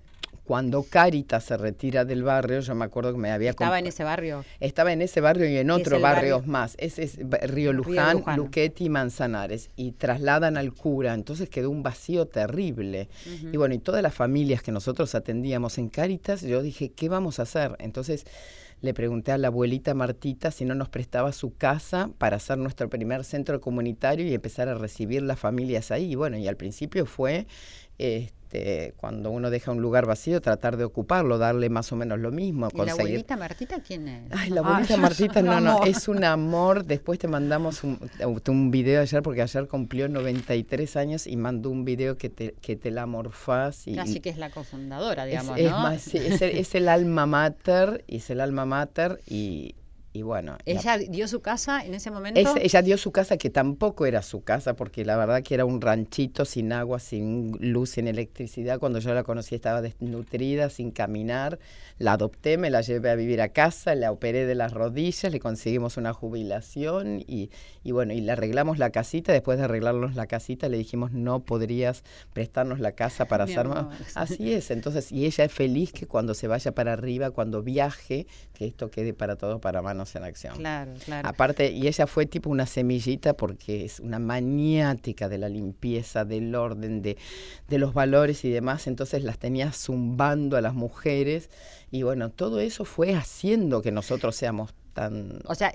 cuando 0.51 0.83
Caritas 0.83 1.45
se 1.45 1.57
retira 1.57 2.05
del 2.05 2.25
barrio, 2.25 2.59
yo 2.59 2.75
me 2.75 2.85
acuerdo 2.85 3.13
que 3.13 3.19
me 3.19 3.31
había... 3.31 3.51
¿Estaba 3.51 3.79
en 3.79 3.87
ese 3.87 4.03
barrio? 4.03 4.45
Estaba 4.59 4.93
en 4.93 5.01
ese 5.01 5.21
barrio 5.21 5.49
y 5.49 5.57
en 5.57 5.71
otros 5.71 6.03
barrios 6.03 6.45
más. 6.45 6.75
Ese 6.81 7.05
es 7.05 7.19
Río 7.43 7.73
Luján, 7.73 8.25
Luquetti 8.35 8.87
y 8.87 8.89
Manzanares. 8.89 9.71
Y 9.77 9.93
trasladan 9.93 10.57
al 10.57 10.73
cura, 10.73 11.15
entonces 11.15 11.49
quedó 11.49 11.71
un 11.71 11.85
vacío 11.85 12.27
terrible. 12.27 13.09
Y 13.53 13.57
bueno, 13.59 13.77
y 13.77 13.79
todas 13.79 14.03
las 14.03 14.13
familias 14.13 14.61
que 14.61 14.73
nosotros 14.73 15.15
atendíamos 15.15 15.79
en 15.79 15.89
Caritas, 15.89 16.43
yo 16.43 16.63
dije, 16.63 16.91
¿qué 16.91 17.09
vamos 17.09 17.39
a 17.39 17.43
hacer? 17.43 17.77
Entonces 17.79 18.27
le 18.81 18.93
pregunté 18.93 19.31
a 19.31 19.39
la 19.39 19.47
abuelita 19.47 19.95
Martita 19.95 20.51
si 20.51 20.65
no 20.65 20.75
nos 20.75 20.89
prestaba 20.89 21.31
su 21.31 21.55
casa 21.55 22.11
para 22.19 22.39
hacer 22.39 22.59
nuestro 22.59 22.91
primer 22.91 23.23
centro 23.23 23.61
comunitario 23.61 24.27
y 24.27 24.35
empezar 24.35 24.69
a 24.69 24.75
recibir 24.75 25.23
las 25.23 25.39
familias 25.39 25.93
ahí. 25.93 26.11
Y 26.11 26.15
bueno, 26.17 26.37
y 26.39 26.49
al 26.49 26.57
principio 26.57 27.07
fue... 27.07 27.47
Este, 27.99 28.40
este, 28.53 28.95
cuando 28.97 29.31
uno 29.31 29.49
deja 29.49 29.71
un 29.71 29.81
lugar 29.81 30.07
vacío, 30.07 30.41
tratar 30.41 30.77
de 30.77 30.83
ocuparlo, 30.83 31.39
darle 31.39 31.69
más 31.69 31.93
o 31.93 31.97
menos 31.97 32.19
lo 32.19 32.33
mismo. 32.33 32.69
¿Y 32.75 32.85
la 32.85 32.93
abuelita 32.93 33.37
Martita 33.37 33.81
quién 33.81 34.09
es? 34.09 34.25
Ay, 34.33 34.51
la 34.51 34.61
abuelita 34.61 34.97
Martita, 34.97 35.41
no, 35.41 35.61
no, 35.61 35.85
es 35.85 36.09
un 36.09 36.25
amor. 36.25 36.85
Después 36.85 37.21
te 37.21 37.29
mandamos 37.29 37.85
un, 37.85 37.99
un, 38.49 38.71
video 38.73 39.03
ayer, 39.03 39.23
porque 39.23 39.43
ayer 39.43 39.69
cumplió 39.69 40.09
93 40.09 40.97
años 40.97 41.27
y 41.29 41.37
mandó 41.37 41.71
un 41.71 41.85
video 41.85 42.17
que 42.17 42.29
te, 42.29 42.55
que 42.61 42.75
te 42.75 42.91
la 42.91 43.07
morfás. 43.07 43.87
Y, 43.87 43.95
Casi 43.95 44.19
que 44.19 44.31
es 44.31 44.39
la 44.39 44.51
cofundadora, 44.51 45.27
digamos, 45.27 45.57
es, 45.57 45.71
¿no? 45.71 45.91
Es, 45.91 46.15
es, 46.15 46.43
el, 46.43 46.59
es 46.59 46.75
el 46.75 46.89
alma 46.89 47.27
mater, 47.27 48.05
es 48.09 48.31
el 48.31 48.41
alma 48.41 48.65
mater 48.65 49.21
y, 49.29 49.77
y 50.13 50.23
bueno. 50.23 50.59
¿Ella 50.65 50.99
dio 50.99 51.29
su 51.29 51.41
casa 51.41 51.85
en 51.85 51.95
ese 51.95 52.11
momento? 52.11 52.41
ella 52.61 52.83
dio 52.83 52.99
su 52.99 53.13
casa, 53.13 53.37
que 53.37 53.49
tampoco 53.49 54.07
era 54.07 54.23
su 54.23 54.43
casa, 54.43 54.75
porque 54.75 55.05
la 55.05 55.17
verdad 55.17 55.43
que 55.43 55.55
era 55.55 55.65
un 55.65 55.81
ranchito 55.81 56.45
sin 56.45 56.73
agua, 56.73 56.99
sin 56.99 57.53
luz, 57.61 57.91
sin 57.91 58.09
electricidad. 58.09 58.81
Cuando 58.81 58.99
yo 58.99 59.15
la 59.15 59.23
conocí 59.23 59.55
estaba 59.55 59.83
desnutrida, 59.83 60.69
sin 60.69 60.91
caminar. 60.91 61.61
La 61.99 62.15
adopté, 62.15 62.59
me 62.59 62.71
la 62.71 62.81
llevé 62.81 63.11
a 63.11 63.15
vivir 63.15 63.41
a 63.41 63.51
casa, 63.51 63.95
la 63.95 64.11
operé 64.11 64.47
de 64.47 64.57
las 64.57 64.73
rodillas, 64.73 65.31
le 65.31 65.39
conseguimos 65.39 65.97
una 65.97 66.13
jubilación 66.13 67.23
y, 67.27 67.51
y 67.85 67.93
bueno, 67.93 68.13
y 68.13 68.21
le 68.21 68.33
arreglamos 68.33 68.79
la 68.79 68.91
casita. 68.91 69.33
Después 69.33 69.59
de 69.59 69.65
arreglarnos 69.65 70.17
la 70.17 70.27
casita, 70.27 70.69
le 70.69 70.79
dijimos, 70.79 71.13
no 71.13 71.41
podrías 71.41 72.03
prestarnos 72.33 72.81
la 72.81 72.93
casa 72.93 73.27
para 73.27 73.45
hacer 73.45 73.69
más. 73.69 73.87
Así 74.17 74.53
es, 74.55 74.73
entonces, 74.73 75.13
y 75.13 75.27
ella 75.27 75.45
es 75.45 75.53
feliz 75.53 75.93
que 75.93 76.07
cuando 76.07 76.35
se 76.35 76.49
vaya 76.49 76.73
para 76.73 76.95
arriba, 76.95 77.31
cuando 77.31 77.63
viaje, 77.63 78.27
que 78.55 78.67
esto 78.67 78.91
quede 78.91 79.15
para 79.15 79.37
todos, 79.37 79.61
para 79.61 79.83
manos 79.83 80.00
en 80.15 80.25
acción. 80.25 80.57
Claro, 80.57 80.93
claro. 81.05 81.29
Aparte, 81.29 81.71
y 81.71 81.87
ella 81.87 82.07
fue 82.07 82.27
tipo 82.27 82.51
una 82.51 82.67
semillita 82.67 83.35
porque 83.35 83.85
es 83.85 84.01
una 84.01 84.19
maniática 84.19 85.29
de 85.29 85.39
la 85.39 85.49
limpieza, 85.49 86.25
del 86.25 86.55
orden, 86.55 87.03
de, 87.03 87.17
de 87.69 87.79
los 87.79 87.95
valores 87.95 88.45
y 88.45 88.51
demás, 88.51 88.87
entonces 88.87 89.23
las 89.25 89.39
tenía 89.39 89.73
zumbando 89.73 90.57
a 90.57 90.61
las 90.61 90.75
mujeres 90.75 91.51
y 91.91 92.03
bueno, 92.03 92.31
todo 92.31 92.61
eso 92.61 92.85
fue 92.85 93.15
haciendo 93.15 93.83
que 93.83 93.91
nosotros 93.93 94.37
seamos 94.37 94.75
tan... 94.93 95.41
O 95.47 95.55
sea, 95.55 95.73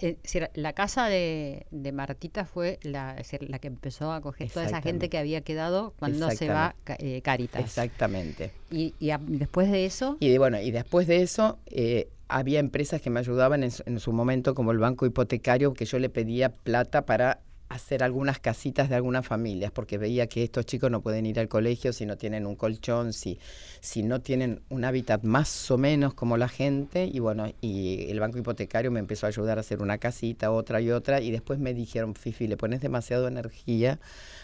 la 0.54 0.74
casa 0.74 1.08
de, 1.08 1.66
de 1.72 1.92
Martita 1.92 2.46
fue 2.46 2.80
la, 2.84 3.16
la 3.42 3.60
que 3.60 3.68
empezó 3.68 4.12
a 4.12 4.22
coger 4.22 4.50
toda 4.50 4.66
esa 4.66 4.82
gente 4.82 5.10
que 5.10 5.18
había 5.18 5.42
quedado 5.42 5.94
cuando 6.00 6.30
se 6.32 6.48
va 6.48 6.76
eh, 7.00 7.22
Caritas. 7.22 7.62
Exactamente. 7.62 8.52
Y, 8.72 8.94
y, 9.00 9.12
después 9.28 9.72
de 9.72 9.86
eso... 9.86 10.18
Y 10.20 10.38
bueno, 10.38 10.60
y 10.60 10.72
después 10.72 11.08
de 11.08 11.22
eso... 11.22 11.60
Eh, 11.68 12.10
había 12.28 12.60
empresas 12.60 13.02
que 13.02 13.10
me 13.10 13.20
ayudaban 13.20 13.64
en, 13.64 13.72
en, 13.86 14.00
su 14.00 14.12
momento, 14.12 14.56
como 14.56 14.72
el 14.72 14.78
banco 14.78 15.06
hipotecario, 15.06 15.74
que 15.74 15.86
yo 15.86 16.00
le 16.00 16.10
pedía 16.10 16.56
plata 16.56 17.06
para 17.06 17.42
hacer 17.70 18.04
algunas 18.04 18.40
casitas 18.40 18.90
de 18.90 18.96
algunas 18.96 19.26
familias, 19.26 19.72
porque 19.72 19.98
veía 19.98 20.28
que 20.28 20.44
estos 20.44 20.66
chicos 20.66 20.92
no 20.92 21.02
pueden 21.02 21.26
ir 21.26 21.40
al 21.40 21.48
colegio 21.48 21.94
si 21.94 22.06
no 22.06 22.18
tienen 22.18 22.46
un 22.46 22.56
colchón, 22.56 23.14
si, 23.14 23.40
si 23.80 24.04
no 24.04 24.22
tienen 24.22 24.62
un 24.70 24.86
hábitat 24.86 25.24
más 25.24 25.72
o 25.72 25.78
menos 25.78 26.14
como 26.14 26.38
la 26.38 26.48
gente, 26.48 27.06
y 27.12 27.20
bueno, 27.20 27.52
y 27.62 28.10
el 28.10 28.20
banco 28.20 28.38
hipotecario 28.38 28.92
me 28.92 29.00
empezó 29.00 29.26
a 29.26 29.30
ayudar 29.30 29.58
a 29.58 29.62
hacer 29.62 29.82
una 29.82 29.98
casita, 29.98 30.52
otra 30.52 30.80
y 30.82 30.92
otra, 30.92 31.22
y 31.22 31.32
después 31.32 31.60
me 31.60 31.74
dijeron, 31.74 32.16
Fifi, 32.16 32.48
le 32.48 32.58
pones 32.58 32.82
demasiado 32.82 33.28
energía 33.28 34.00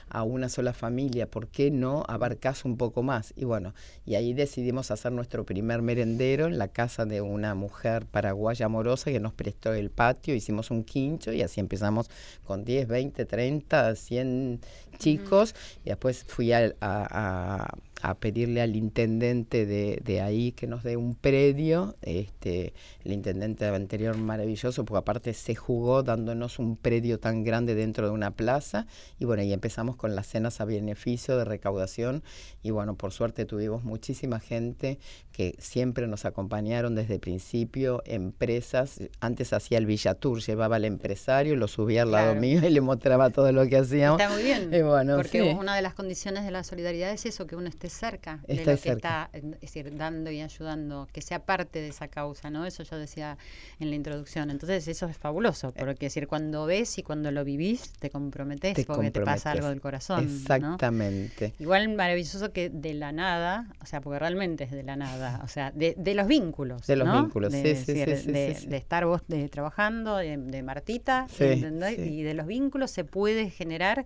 a 0.10 0.24
una 0.24 0.50
sola 0.50 0.74
familia, 0.74 1.30
¿por 1.30 1.48
qué 1.48 1.72
no 1.72 2.04
abarcas 2.08 2.66
un 2.66 2.76
poco 2.76 3.02
más? 3.02 3.34
Y 3.38 3.46
bueno, 3.46 3.74
y 4.06 4.16
ahí 4.16 4.34
decidimos 4.34 4.92
hacer 4.92 5.12
nuestro 5.14 5.46
primer 5.46 5.82
merendero 5.82 6.48
en 6.48 6.58
la 6.58 6.68
casa 6.68 7.06
de 7.06 7.22
una 7.22 7.56
mujer 7.56 8.06
paraguaya 8.06 8.66
amorosa 8.66 9.10
que 9.12 9.20
nos 9.22 9.34
prestó 9.34 9.74
el 9.74 9.90
patio, 9.90 10.36
hicimos 10.36 10.70
un 10.70 10.84
quincho 10.84 11.32
y 11.32 11.42
así 11.42 11.62
empezamos 11.62 12.10
con 12.44 12.66
10, 12.66 12.88
20, 12.88 13.21
30, 13.26 13.96
100 13.96 14.62
chicos 14.98 15.56
y 15.84 15.90
después 15.90 16.24
fui 16.28 16.54
a, 16.54 16.74
a, 16.82 17.74
pedirle 18.16 18.62
al 18.62 18.76
intendente 18.76 19.66
de, 19.66 20.02
de, 20.04 20.22
ahí 20.22 20.52
que 20.52 20.68
nos 20.68 20.84
dé 20.84 20.98
un 20.98 21.16
predio, 21.16 21.96
este, 22.02 22.74
el 23.04 23.14
intendente 23.14 23.66
anterior 23.66 24.18
maravilloso, 24.18 24.86
porque 24.86 25.00
aparte 25.00 25.34
se 25.34 25.56
jugó 25.56 26.04
dándonos 26.04 26.60
un 26.60 26.78
predio 26.78 27.20
tan 27.20 27.44
grande 27.44 27.76
dentro 27.76 28.08
de 28.08 28.14
una 28.14 28.32
plaza 28.32 28.88
y 29.20 29.26
bueno, 29.26 29.44
y 29.44 29.54
empezamos 29.54 29.96
con 29.96 30.16
las 30.16 30.28
cenas 30.28 30.62
a 30.62 30.66
beneficio 30.66 31.38
de 31.38 31.46
recaudación 31.46 32.24
y 32.64 32.72
bueno, 32.72 32.96
por 32.96 33.12
suerte 33.12 33.46
tuvimos 33.46 33.84
muchísima 33.84 34.40
gente 34.40 35.00
que 35.32 35.56
siempre 35.60 36.08
nos 36.08 36.26
acompañaron 36.26 36.96
desde 36.96 37.16
el 37.16 37.20
principio, 37.20 38.02
empresas, 38.06 39.00
antes 39.20 39.54
hacía 39.54 39.78
el 39.78 39.92
Tour 40.20 40.42
llevaba 40.42 40.78
al 40.78 40.86
empresario, 40.86 41.56
lo 41.56 41.68
subía 41.68 42.04
al 42.04 42.12
lado 42.12 42.36
mío 42.36 42.62
y 42.66 42.70
le 42.70 42.82
mostraba 42.82 43.30
todo 43.30 43.52
lo 43.52 43.68
que 43.68 43.78
hacíamos. 43.78 44.20
Está 44.20 44.34
muy 44.34 44.44
bien, 44.44 44.70
porque 45.16 45.44
una 45.44 45.76
de 45.76 45.82
las 45.82 45.94
condiciones 45.94 46.46
de 46.46 46.52
la 46.52 46.64
solidaridad 46.64 47.12
es 47.12 47.26
eso, 47.26 47.46
que 47.48 47.56
uno 47.56 47.68
esté 47.68 47.90
cerca 47.92 48.40
de 48.48 48.66
lo 48.66 48.78
que 48.78 48.90
está 48.92 49.30
es 49.34 49.60
decir, 49.62 49.96
dando 49.96 50.32
y 50.32 50.42
ayudando, 50.42 51.08
que 51.12 51.22
sea 51.22 51.40
parte 51.40 51.80
de 51.80 51.90
esa 51.90 52.08
causa, 52.08 52.50
¿no? 52.50 52.66
Eso 52.66 52.84
yo 52.84 52.98
decía 52.98 53.38
en 53.80 53.90
la 53.90 53.96
introducción. 53.96 54.50
Entonces 54.52 54.88
eso 54.88 55.08
es 55.08 55.18
fabuloso, 55.18 55.70
eh. 55.70 55.74
porque 55.80 56.08
decir, 56.08 56.28
cuando 56.28 56.66
ves 56.66 56.98
y 56.98 57.04
cuando 57.04 57.32
lo 57.32 57.44
vivís, 57.44 57.94
te 58.00 58.10
comprometes 58.10 58.86
porque 58.86 59.12
te 59.12 59.22
pasa 59.22 59.52
algo 59.52 59.68
del 59.70 59.82
corazón. 59.82 60.24
Exactamente. 60.24 61.54
Igual 61.60 61.90
maravilloso 61.96 62.52
que 62.52 62.70
de 62.70 62.94
la 62.94 63.12
nada, 63.12 63.68
o 63.82 63.86
sea, 63.86 64.02
porque 64.02 64.20
realmente 64.20 64.64
es 64.66 64.72
de 64.72 64.84
la 64.84 64.96
nada, 64.96 65.42
o 65.44 65.48
sea, 65.48 65.72
de, 65.72 65.96
los 66.14 66.28
vínculos. 66.28 66.86
De 66.88 66.96
los 66.96 67.12
vínculos, 67.12 67.54
sí, 67.54 67.76
sí, 67.76 67.86
sí, 67.86 68.32
de, 68.32 68.78
estar 68.78 69.06
vos 69.06 69.22
trabajando, 69.50 70.18
de, 70.18 70.62
Martita, 70.64 71.28
y 71.40 72.24
de 72.24 72.34
los 72.34 72.46
vínculos 72.46 72.92
se 72.92 73.04
puede 73.04 73.50
generar 73.50 74.06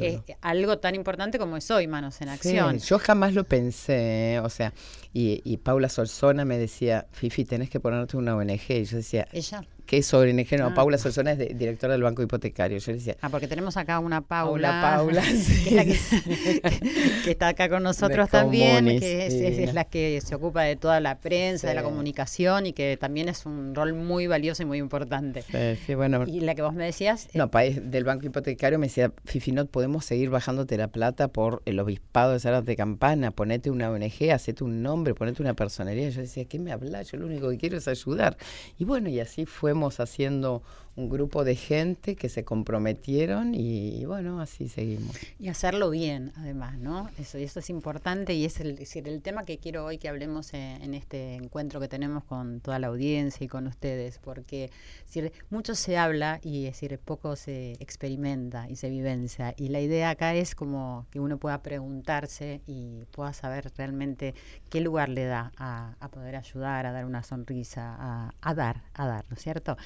eh, 0.00 0.20
algo. 0.40 0.78
tan 0.78 0.94
importante 0.94 1.38
como 1.38 1.56
es 1.56 1.70
hoy 1.70 1.86
Manos 1.86 2.20
en 2.20 2.28
Acción. 2.28 2.78
yo 2.78 2.98
jamás 2.98 3.23
lo 3.32 3.44
pensé, 3.44 4.40
o 4.40 4.50
sea, 4.50 4.72
y, 5.12 5.40
y 5.44 5.56
Paula 5.56 5.88
Solzona 5.88 6.44
me 6.44 6.58
decía, 6.58 7.06
Fifi, 7.12 7.44
tenés 7.44 7.70
que 7.70 7.80
ponerte 7.80 8.16
una 8.16 8.36
ONG, 8.36 8.70
y 8.70 8.84
yo 8.84 8.96
decía... 8.98 9.26
Ella 9.32 9.62
que 9.86 9.98
es 9.98 10.06
sobre 10.06 10.32
no, 10.32 10.66
ah. 10.66 10.74
Paula 10.74 10.98
Solzona 10.98 11.32
es 11.32 11.58
directora 11.58 11.92
del 11.92 12.02
Banco 12.02 12.22
Hipotecario. 12.22 12.78
Yo 12.78 12.92
decía, 12.92 13.16
ah, 13.20 13.28
porque 13.28 13.48
tenemos 13.48 13.76
acá 13.76 13.98
una 13.98 14.22
Paula. 14.22 14.70
Una 14.70 14.80
Paula, 14.80 15.22
que, 15.64 15.98
está 17.30 17.48
acá 17.48 17.68
con 17.68 17.82
nosotros 17.82 18.28
también, 18.30 18.86
que 18.98 19.26
es, 19.26 19.74
la 19.74 19.84
que 19.84 20.20
se 20.20 20.34
ocupa 20.34 20.62
de 20.62 20.76
toda 20.76 21.00
la 21.00 21.18
prensa, 21.18 21.68
de 21.68 21.74
la 21.74 21.82
comunicación 21.82 22.66
y 22.66 22.72
que 22.72 22.96
también 22.96 23.28
es 23.28 23.46
un 23.46 23.74
rol 23.74 23.94
muy 23.94 24.26
valioso 24.26 24.62
y 24.62 24.66
muy 24.66 24.78
importante. 24.78 25.44
Sí, 25.86 25.94
bueno. 25.94 26.24
Y 26.26 26.40
la 26.40 26.54
que 26.54 26.62
vos 26.62 26.74
me 26.74 26.84
decías. 26.84 27.28
No, 27.34 27.48
del 27.48 28.04
Banco 28.04 28.26
Hipotecario 28.26 28.78
me 28.78 28.86
decía, 28.86 29.12
Fifi, 29.24 29.52
no 29.52 29.66
podemos 29.66 30.04
seguir 30.04 30.30
bajándote 30.30 30.76
la 30.76 30.88
plata 30.88 31.28
por 31.28 31.62
el 31.64 31.78
obispado 31.80 32.32
de 32.32 32.40
Salas 32.40 32.64
de 32.64 32.76
Campana, 32.76 33.30
ponete 33.30 33.70
una 33.70 33.90
ONG, 33.90 34.30
hacete 34.32 34.64
un 34.64 34.82
nombre, 34.82 35.14
ponete 35.14 35.42
una 35.42 35.54
personería. 35.54 36.08
Yo 36.10 36.20
decía, 36.20 36.44
¿qué 36.44 36.58
me 36.58 36.72
hablas? 36.72 37.10
Yo 37.10 37.18
lo 37.18 37.26
único 37.26 37.50
que 37.50 37.58
quiero 37.58 37.76
es 37.76 37.88
ayudar. 37.88 38.36
Y 38.78 38.84
bueno, 38.84 39.08
y 39.08 39.20
así 39.20 39.46
fuimos 39.46 40.00
haciendo 40.00 40.62
un 40.96 41.08
grupo 41.08 41.44
de 41.44 41.56
gente 41.56 42.14
que 42.16 42.28
se 42.28 42.44
comprometieron 42.44 43.54
y, 43.54 44.04
bueno, 44.04 44.40
así 44.40 44.68
seguimos. 44.68 45.16
Y 45.38 45.48
hacerlo 45.48 45.90
bien, 45.90 46.32
además, 46.36 46.78
¿no? 46.78 47.10
Eso, 47.18 47.38
y 47.38 47.42
eso 47.42 47.60
es 47.60 47.70
importante 47.70 48.34
y 48.34 48.44
es 48.44 48.60
el, 48.60 48.76
decir, 48.76 49.08
el 49.08 49.22
tema 49.22 49.44
que 49.44 49.58
quiero 49.58 49.84
hoy 49.84 49.98
que 49.98 50.08
hablemos 50.08 50.54
en, 50.54 50.82
en 50.82 50.94
este 50.94 51.34
encuentro 51.34 51.80
que 51.80 51.88
tenemos 51.88 52.24
con 52.24 52.60
toda 52.60 52.78
la 52.78 52.88
audiencia 52.88 53.44
y 53.44 53.48
con 53.48 53.66
ustedes, 53.66 54.18
porque 54.18 54.70
decir, 55.06 55.32
mucho 55.50 55.74
se 55.74 55.96
habla 55.96 56.38
y 56.42 56.66
es 56.66 56.74
decir, 56.74 56.98
poco 56.98 57.36
se 57.36 57.72
experimenta 57.80 58.68
y 58.68 58.76
se 58.76 58.88
vivencia. 58.88 59.54
Y 59.56 59.68
la 59.68 59.80
idea 59.80 60.10
acá 60.10 60.34
es 60.34 60.54
como 60.54 61.06
que 61.10 61.20
uno 61.20 61.38
pueda 61.38 61.62
preguntarse 61.62 62.60
y 62.66 63.04
pueda 63.10 63.32
saber 63.32 63.72
realmente 63.76 64.34
qué 64.70 64.80
lugar 64.80 65.08
le 65.08 65.24
da 65.24 65.52
a, 65.56 65.96
a 65.98 66.08
poder 66.08 66.36
ayudar, 66.36 66.86
a 66.86 66.92
dar 66.92 67.04
una 67.04 67.22
sonrisa, 67.22 67.96
a, 67.98 68.34
a 68.40 68.54
dar, 68.54 68.82
a 68.94 69.06
dar, 69.06 69.24
¿no 69.28 69.36
es 69.36 69.42
cierto? 69.42 69.76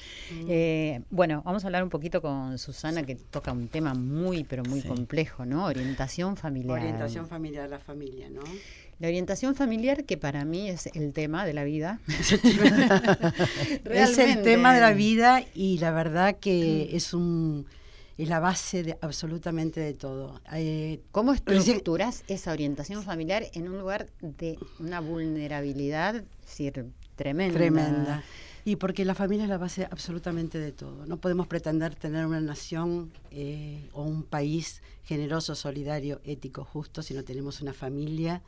Eh, 0.47 0.98
bueno, 1.09 1.41
vamos 1.45 1.63
a 1.63 1.67
hablar 1.67 1.83
un 1.83 1.89
poquito 1.89 2.21
con 2.21 2.57
Susana, 2.57 3.03
que 3.03 3.15
toca 3.15 3.51
un 3.51 3.67
tema 3.67 3.93
muy, 3.93 4.43
pero 4.43 4.63
muy 4.63 4.81
Sí. 4.81 4.87
complejo, 4.87 5.45
¿no? 5.45 5.65
Orientación 5.65 6.37
familiar. 6.37 6.79
Orientación 6.79 7.27
familiar, 7.27 7.69
la 7.69 7.79
familia, 7.79 8.29
¿no? 8.29 8.41
La 8.99 9.07
orientación 9.07 9.55
familiar, 9.55 10.03
que 10.03 10.17
para 10.17 10.43
mí 10.43 10.69
es 10.69 10.87
el 10.93 11.13
tema 11.13 11.45
de 11.45 11.53
la 11.53 11.63
vida. 11.63 11.99
Es 13.85 14.17
el 14.17 14.41
tema 14.41 14.73
de 14.73 14.81
la 14.81 14.91
vida 14.91 15.43
y 15.53 15.77
la 15.79 15.91
verdad 15.91 16.37
que 16.39 16.95
es 16.95 17.13
un 17.13 17.65
es 18.17 18.27
la 18.27 18.41
base 18.41 18.83
de 18.83 18.97
absolutamente 18.99 19.79
de 19.79 19.93
todo. 19.93 20.41
Eh, 20.53 20.99
¿Cómo 21.11 21.31
estructuras 21.33 22.25
esa 22.27 22.51
orientación 22.51 23.01
familiar 23.03 23.43
en 23.53 23.69
un 23.69 23.79
lugar 23.79 24.07
de 24.19 24.59
una 24.79 24.99
vulnerabilidad 24.99 26.17
es 26.17 26.23
decir, 26.45 26.85
tremenda? 27.15 27.53
Tremenda. 27.57 28.23
Y 28.65 28.75
porque 28.75 29.05
la 29.05 29.15
familia 29.15 29.43
es 29.43 29.49
la 29.49 29.57
base 29.57 29.87
absolutamente 29.89 30.59
de 30.59 30.71
todo. 30.71 31.05
No 31.05 31.17
podemos 31.17 31.47
pretender 31.47 31.95
tener 31.95 32.25
una 32.25 32.41
nación 32.41 33.11
eh, 33.31 33.89
o 33.93 34.03
un 34.03 34.23
país 34.23 34.81
generoso, 35.05 35.55
solidario, 35.55 36.21
ético, 36.23 36.63
justo 36.63 37.01
si 37.01 37.13
no 37.13 37.23
tenemos 37.23 37.61
una 37.61 37.73
familia 37.73 38.41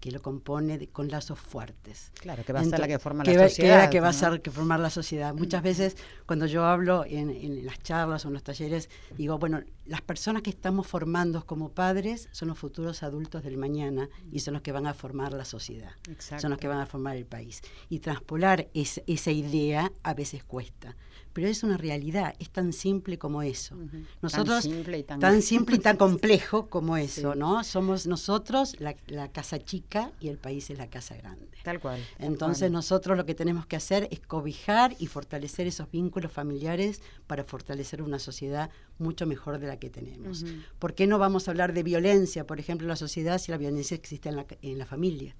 que 0.00 0.10
lo 0.10 0.22
compone 0.22 0.78
de- 0.78 0.88
con 0.88 1.08
lazos 1.08 1.38
fuertes. 1.38 2.10
Claro, 2.20 2.42
que 2.44 2.52
va 2.52 2.60
a 2.60 2.64
ser 2.64 2.80
la 2.80 2.88
que 2.88 2.98
forma 2.98 3.22
que 3.22 3.32
la 3.34 3.42
va- 3.42 3.44
que 3.44 3.50
sociedad. 3.50 3.76
era 3.76 3.90
que 3.90 4.00
va 4.00 4.08
a 4.08 4.12
ser 4.14 4.40
que 4.40 4.50
formar 4.50 4.80
la 4.80 4.88
sociedad. 4.90 5.34
Muchas 5.34 5.62
veces 5.62 5.96
cuando 6.26 6.46
yo 6.46 6.64
hablo 6.64 7.04
en, 7.06 7.30
en 7.30 7.66
las 7.66 7.78
charlas 7.82 8.24
o 8.24 8.28
en 8.28 8.34
los 8.34 8.42
talleres, 8.42 8.88
digo, 9.18 9.38
bueno, 9.38 9.60
las 9.86 10.00
personas 10.00 10.42
que 10.42 10.50
estamos 10.50 10.86
formando 10.86 11.44
como 11.44 11.70
padres 11.70 12.28
son 12.32 12.48
los 12.48 12.58
futuros 12.58 13.02
adultos 13.02 13.42
del 13.42 13.56
mañana 13.58 14.08
y 14.32 14.40
son 14.40 14.54
los 14.54 14.62
que 14.62 14.72
van 14.72 14.86
a 14.86 14.94
formar 14.94 15.32
la 15.34 15.44
sociedad. 15.44 15.92
Exacto. 16.08 16.42
Son 16.42 16.50
los 16.50 16.58
que 16.58 16.68
van 16.68 16.78
a 16.80 16.86
formar 16.86 17.16
el 17.16 17.26
país. 17.26 17.60
Y 17.90 17.98
transpolar 17.98 18.68
es- 18.72 19.02
esa 19.06 19.30
idea 19.32 19.92
a 20.02 20.14
veces 20.14 20.44
cuesta. 20.44 20.96
Pero 21.32 21.46
es 21.46 21.62
una 21.62 21.76
realidad, 21.76 22.34
es 22.40 22.50
tan 22.50 22.72
simple 22.72 23.16
como 23.16 23.42
eso. 23.42 23.76
Nosotros, 24.20 24.62
tan 24.64 24.72
simple 24.72 24.98
y 24.98 25.02
tan, 25.04 25.20
tan 25.20 25.42
simple 25.42 25.76
y 25.76 25.78
tan 25.78 25.96
complejo 25.96 26.66
como 26.68 26.96
eso, 26.96 27.32
Sí. 27.34 27.38
¿no? 27.38 27.62
Somos 27.62 28.06
nosotros 28.08 28.74
la, 28.80 28.96
la 29.06 29.28
casa 29.30 29.58
chica 29.60 29.89
y 30.20 30.28
el 30.28 30.38
país 30.38 30.70
es 30.70 30.78
la 30.78 30.88
casa 30.88 31.16
grande. 31.16 31.48
Tal 31.62 31.80
cual. 31.80 32.00
tal 32.16 32.26
Entonces 32.26 32.62
cual. 32.68 32.72
nosotros 32.72 33.16
lo 33.16 33.26
que 33.26 33.34
tenemos 33.34 33.66
que 33.66 33.76
hacer 33.76 34.08
es 34.10 34.20
cobijar 34.20 34.94
y 34.98 35.06
fortalecer 35.06 35.66
esos 35.66 35.90
vínculos 35.90 36.32
familiares 36.32 37.02
para 37.26 37.44
fortalecer 37.44 38.02
una 38.02 38.18
sociedad 38.18 38.70
mucho 38.98 39.26
mejor 39.26 39.58
de 39.58 39.66
la 39.66 39.78
que 39.78 39.90
tenemos. 39.90 40.42
Ujú. 40.42 40.52
¿Por 40.78 40.94
qué 40.94 41.06
no 41.06 41.18
vamos 41.18 41.48
a 41.48 41.50
hablar 41.50 41.72
de 41.72 41.82
violencia, 41.82 42.46
por 42.46 42.60
ejemplo, 42.60 42.84
en 42.84 42.90
la 42.90 42.96
sociedad 42.96 43.38
si 43.38 43.50
la 43.50 43.58
violencia 43.58 43.94
existe 43.94 44.28
en 44.28 44.36
la, 44.36 44.46
en 44.62 44.78
la 44.78 44.86
familia? 44.86 45.34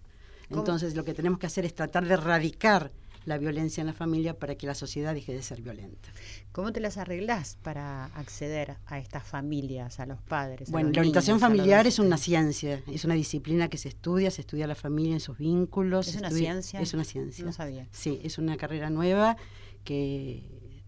¿Cómo? 0.49 0.61
Entonces 0.63 0.97
lo 0.97 1.05
que 1.05 1.15
tenemos 1.15 1.39
que 1.39 1.47
hacer 1.47 1.65
es 1.65 1.75
tratar 1.75 2.07
de 2.07 2.15
erradicar 2.15 2.91
la 3.31 3.39
violencia 3.39 3.81
en 3.81 3.87
la 3.87 3.93
familia 3.95 4.39
para 4.39 4.55
que 4.57 4.67
la 4.67 4.75
sociedad 4.75 5.15
deje 5.15 5.33
de 5.33 5.43
ser 5.43 5.63
violenta. 5.63 6.11
¿Cómo 6.53 6.73
te 6.73 6.81
las 6.81 6.99
arreglás 6.99 7.57
para 7.63 8.05
acceder 8.07 8.77
a 8.87 8.99
estas 8.99 9.25
familias, 9.25 9.99
a 10.01 10.05
los 10.07 10.21
padres? 10.21 10.71
Bueno, 10.71 10.89
los 10.89 10.97
la 10.97 11.01
orientación 11.01 11.37
niños, 11.39 11.49
familiar 11.49 11.87
es 11.87 11.99
una 11.99 12.19
ciencia, 12.19 12.83
es 12.87 13.05
una 13.07 13.15
disciplina 13.15 13.69
que 13.69 13.79
se 13.79 13.89
estudia, 13.89 14.31
se 14.31 14.43
estudia 14.43 14.67
la 14.67 14.75
familia 14.75 15.15
en 15.15 15.21
sus 15.21 15.39
vínculos. 15.39 16.09
¿Es 16.09 16.17
una 16.17 16.29
estudia- 16.29 16.51
ciencia? 16.53 16.81
Es 16.81 16.93
una 16.93 17.05
ciencia. 17.05 17.45
No 17.45 17.53
sabía. 17.53 17.87
Sí, 17.93 18.21
es 18.23 18.37
una 18.39 18.57
carrera 18.59 18.91
nueva 18.91 19.37
que 19.85 20.83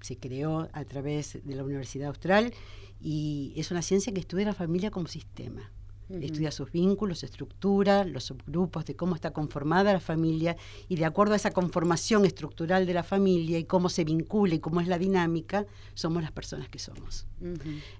se 0.00 0.16
creó 0.18 0.68
a 0.72 0.84
través 0.84 1.38
de 1.44 1.54
la 1.56 1.64
Universidad 1.64 2.08
Austral 2.08 2.52
y 3.00 3.52
es 3.56 3.70
una 3.70 3.82
ciencia 3.82 4.12
que 4.12 4.20
estudia 4.20 4.44
la 4.44 4.54
familia 4.54 4.90
como 4.90 5.08
sistema. 5.08 5.72
Estudia 6.08 6.52
sus 6.52 6.70
vínculos, 6.70 7.18
su 7.20 7.26
estructura, 7.26 8.04
los 8.04 8.24
subgrupos, 8.24 8.84
de 8.84 8.94
cómo 8.94 9.16
está 9.16 9.32
conformada 9.32 9.92
la 9.92 10.00
familia 10.00 10.56
y 10.88 10.94
de 10.94 11.04
acuerdo 11.04 11.32
a 11.32 11.36
esa 11.36 11.50
conformación 11.50 12.24
estructural 12.24 12.86
de 12.86 12.94
la 12.94 13.02
familia 13.02 13.58
y 13.58 13.64
cómo 13.64 13.88
se 13.88 14.04
vincula 14.04 14.54
y 14.54 14.60
cómo 14.60 14.80
es 14.80 14.86
la 14.86 14.98
dinámica, 14.98 15.66
somos 15.94 16.22
las 16.22 16.30
personas 16.30 16.68
que 16.68 16.78
somos. 16.78 17.26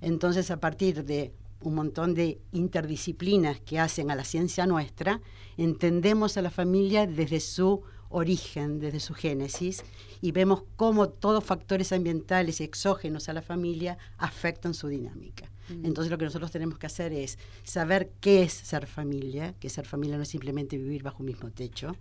Entonces, 0.00 0.52
a 0.52 0.60
partir 0.60 1.04
de 1.04 1.32
un 1.62 1.74
montón 1.74 2.14
de 2.14 2.38
interdisciplinas 2.52 3.60
que 3.60 3.80
hacen 3.80 4.10
a 4.10 4.14
la 4.14 4.24
ciencia 4.24 4.66
nuestra, 4.66 5.20
entendemos 5.56 6.36
a 6.36 6.42
la 6.42 6.50
familia 6.50 7.06
desde 7.06 7.40
su 7.40 7.82
origen, 8.08 8.78
desde 8.78 9.00
su 9.00 9.14
génesis, 9.14 9.82
y 10.20 10.30
vemos 10.30 10.62
cómo 10.76 11.08
todos 11.08 11.42
factores 11.42 11.92
ambientales 11.92 12.60
y 12.60 12.64
exógenos 12.64 13.28
a 13.28 13.32
la 13.32 13.42
familia 13.42 13.98
afectan 14.16 14.74
su 14.74 14.88
dinámica. 14.88 15.50
Entonces 15.68 16.10
lo 16.10 16.18
que 16.18 16.24
nosotros 16.24 16.50
tenemos 16.50 16.78
que 16.78 16.86
hacer 16.86 17.12
es 17.12 17.38
saber 17.64 18.10
qué 18.20 18.42
es 18.42 18.52
ser 18.52 18.86
familia, 18.86 19.54
que 19.58 19.68
ser 19.68 19.86
familia 19.86 20.16
no 20.16 20.22
es 20.22 20.28
simplemente 20.28 20.76
vivir 20.76 21.02
bajo 21.02 21.18
un 21.20 21.26
mismo 21.26 21.50
techo, 21.50 21.96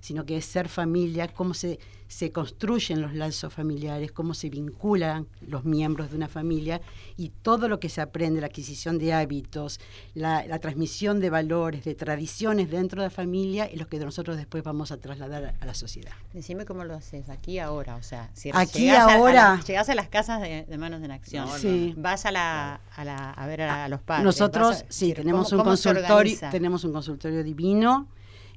sino 0.00 0.24
que 0.26 0.36
es 0.36 0.44
ser 0.44 0.68
familia, 0.68 1.28
cómo 1.28 1.54
se, 1.54 1.78
se 2.08 2.30
construyen 2.32 3.00
los 3.00 3.14
lazos 3.14 3.52
familiares, 3.52 4.12
cómo 4.12 4.34
se 4.34 4.50
vinculan 4.50 5.26
los 5.46 5.64
miembros 5.64 6.10
de 6.10 6.16
una 6.16 6.28
familia 6.28 6.80
y 7.16 7.30
todo 7.42 7.68
lo 7.68 7.80
que 7.80 7.88
se 7.88 8.00
aprende, 8.00 8.40
la 8.40 8.46
adquisición 8.48 8.98
de 8.98 9.12
hábitos, 9.12 9.80
la, 10.14 10.46
la 10.46 10.58
transmisión 10.58 11.18
de 11.20 11.30
valores, 11.30 11.84
de 11.84 11.94
tradiciones 11.94 12.70
dentro 12.70 13.02
de 13.02 13.06
la 13.08 13.10
familia 13.10 13.64
es 13.64 13.78
lo 13.78 13.88
que 13.88 13.98
nosotros 13.98 14.36
después 14.36 14.62
vamos 14.62 14.92
a 14.92 14.98
trasladar 14.98 15.54
a 15.58 15.66
la 15.66 15.74
sociedad. 15.74 16.12
Decime 16.32 16.64
cómo 16.64 16.84
lo 16.84 16.94
haces, 16.94 17.28
aquí 17.28 17.58
ahora, 17.58 17.96
o 17.96 18.02
sea, 18.02 18.30
si 18.34 18.50
Aquí 18.52 18.80
llegás 18.80 19.08
a- 19.08 19.12
a 19.12 19.16
ahora. 19.16 19.32
la- 19.56 19.62
llegás 19.66 19.88
a 19.88 19.94
las 19.94 20.08
casas 20.08 20.40
de, 20.42 20.64
de 20.68 20.78
Manos 20.78 21.02
en 21.02 21.10
Acción, 21.10 21.46
No, 21.46 21.58
Sí. 21.58 21.94
vas 21.96 22.26
a, 22.26 22.30
la, 22.32 22.80
a, 22.94 23.04
la- 23.06 23.30
a 23.30 23.46
ver 23.46 23.62
a, 23.62 23.84
a 23.86 23.88
los 23.88 24.00
padres. 24.02 24.24
Nosotros 24.24 24.82
a- 24.82 24.84
sí 24.90 25.14
tenemos 25.14 25.48
¿cómo- 25.48 25.62
un 25.62 25.68
consultorio, 25.68 26.38
tenemos 26.50 26.84
un 26.84 26.92
consultorio 26.92 27.42
divino. 27.42 28.08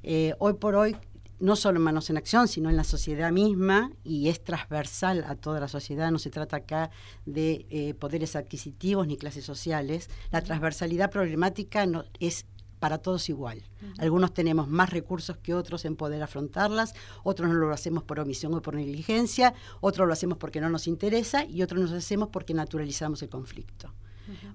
Eh, 0.02 0.34
hoy 0.38 0.54
por 0.54 0.74
hoy 0.74 0.96
no 1.38 1.56
solo 1.56 1.78
en 1.78 1.84
Manos 1.84 2.10
en 2.10 2.18
Acción, 2.18 2.48
sino 2.48 2.68
en 2.68 2.76
la 2.76 2.84
sociedad 2.84 3.32
misma 3.32 3.90
y 4.04 4.28
es 4.28 4.44
transversal 4.44 5.24
a 5.26 5.36
toda 5.36 5.58
la 5.58 5.68
sociedad. 5.68 6.10
No 6.10 6.18
se 6.18 6.28
trata 6.28 6.56
acá 6.58 6.90
de 7.24 7.64
eh, 7.70 7.94
poderes 7.94 8.36
adquisitivos 8.36 9.06
ni 9.06 9.16
clases 9.16 9.46
sociales. 9.46 10.10
La 10.32 10.42
transversalidad 10.42 11.10
problemática 11.10 11.86
no, 11.86 12.04
es 12.18 12.44
para 12.78 12.98
todos 12.98 13.28
igual. 13.28 13.62
Algunos 13.98 14.32
tenemos 14.32 14.66
más 14.68 14.88
recursos 14.90 15.36
que 15.38 15.54
otros 15.54 15.84
en 15.84 15.96
poder 15.96 16.22
afrontarlas, 16.22 16.94
otros 17.24 17.48
no 17.48 17.54
lo 17.54 17.70
hacemos 17.72 18.02
por 18.04 18.20
omisión 18.20 18.54
o 18.54 18.62
por 18.62 18.74
negligencia, 18.74 19.52
otros 19.82 20.06
lo 20.06 20.12
hacemos 20.14 20.38
porque 20.38 20.60
no 20.62 20.70
nos 20.70 20.86
interesa 20.86 21.44
y 21.44 21.62
otros 21.62 21.80
nos 21.80 21.92
hacemos 21.92 22.28
porque 22.30 22.54
naturalizamos 22.54 23.22
el 23.22 23.28
conflicto. 23.28 23.92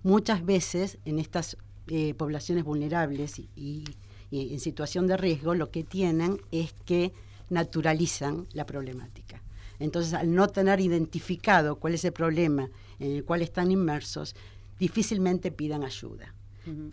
Muchas 0.03 0.45
veces 0.45 0.97
en 1.05 1.19
estas 1.19 1.57
eh, 1.88 2.13
poblaciones 2.15 2.63
vulnerables 2.63 3.39
y, 3.39 3.49
y- 3.55 3.84
y 4.32 4.53
en 4.53 4.59
situación 4.59 5.05
de 5.07 5.17
riesgo 5.17 5.53
lo 5.53 5.69
que 5.69 5.84
tienen 5.84 6.41
es 6.51 6.73
que 6.86 7.13
naturalizan 7.49 8.47
la 8.53 8.65
problemática. 8.65 9.41
Entonces, 9.80 10.13
al 10.13 10.34
no 10.34 10.47
tener 10.47 10.80
identificado 10.80 11.76
cuál 11.78 11.93
es 11.93 12.03
el 12.05 12.13
problema 12.13 12.69
en 12.99 13.11
el 13.11 13.23
cual 13.23 13.41
están 13.41 13.71
inmersos, 13.71 14.36
difícilmente 14.80 15.51
pidan 15.51 15.84
ayuda. 15.84 16.34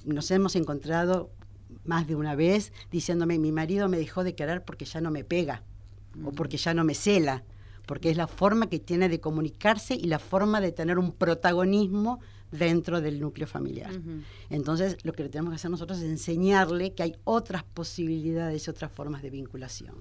Nos 0.05 0.30
hemos 0.30 0.55
encontrado 0.57 1.30
más 1.85 2.07
de 2.07 2.14
una 2.16 2.35
vez 2.35 2.72
diciéndome, 2.91 3.39
mi 3.39 3.51
marido 3.53 3.89
me 3.89 3.97
dejó 3.97 4.22
de 4.24 4.35
querer 4.35 4.62
porque 4.64 4.85
ya 4.85 5.01
no 5.01 5.11
me 5.11 5.24
pega 5.24 5.62
o 6.24 6.33
porque 6.33 6.59
ya 6.59 6.74
no 6.74 6.85
me 6.85 6.95
cela, 6.95 7.43
porque 7.87 8.11
es 8.11 8.16
la 8.18 8.26
forma 8.26 8.68
que 8.68 8.78
tiene 8.78 9.09
de 9.09 9.20
comunicarse 9.20 9.95
y 9.95 10.05
la 10.05 10.18
forma 10.18 10.61
de 10.61 10.72
tener 10.72 10.99
un 10.99 11.12
protagonismo 11.12 12.20
dentro 12.53 13.01
del 13.01 13.19
núcleo 13.21 13.47
familiar. 13.47 13.91
Ujú. 13.91 14.21
Entonces, 14.51 14.97
lo 15.05 15.13
que 15.13 15.29
tenemos 15.29 15.51
que 15.51 15.57
hacer 15.57 15.71
nosotros 15.71 15.99
es 15.99 16.05
enseñarle 16.05 16.93
que 16.95 17.03
hay 17.03 17.17
otras 17.25 17.65
posibilidades 17.65 18.67
y 18.67 18.71
otras 18.71 18.93
formas 18.93 19.23
de 19.23 19.31
vinculación. 19.31 19.97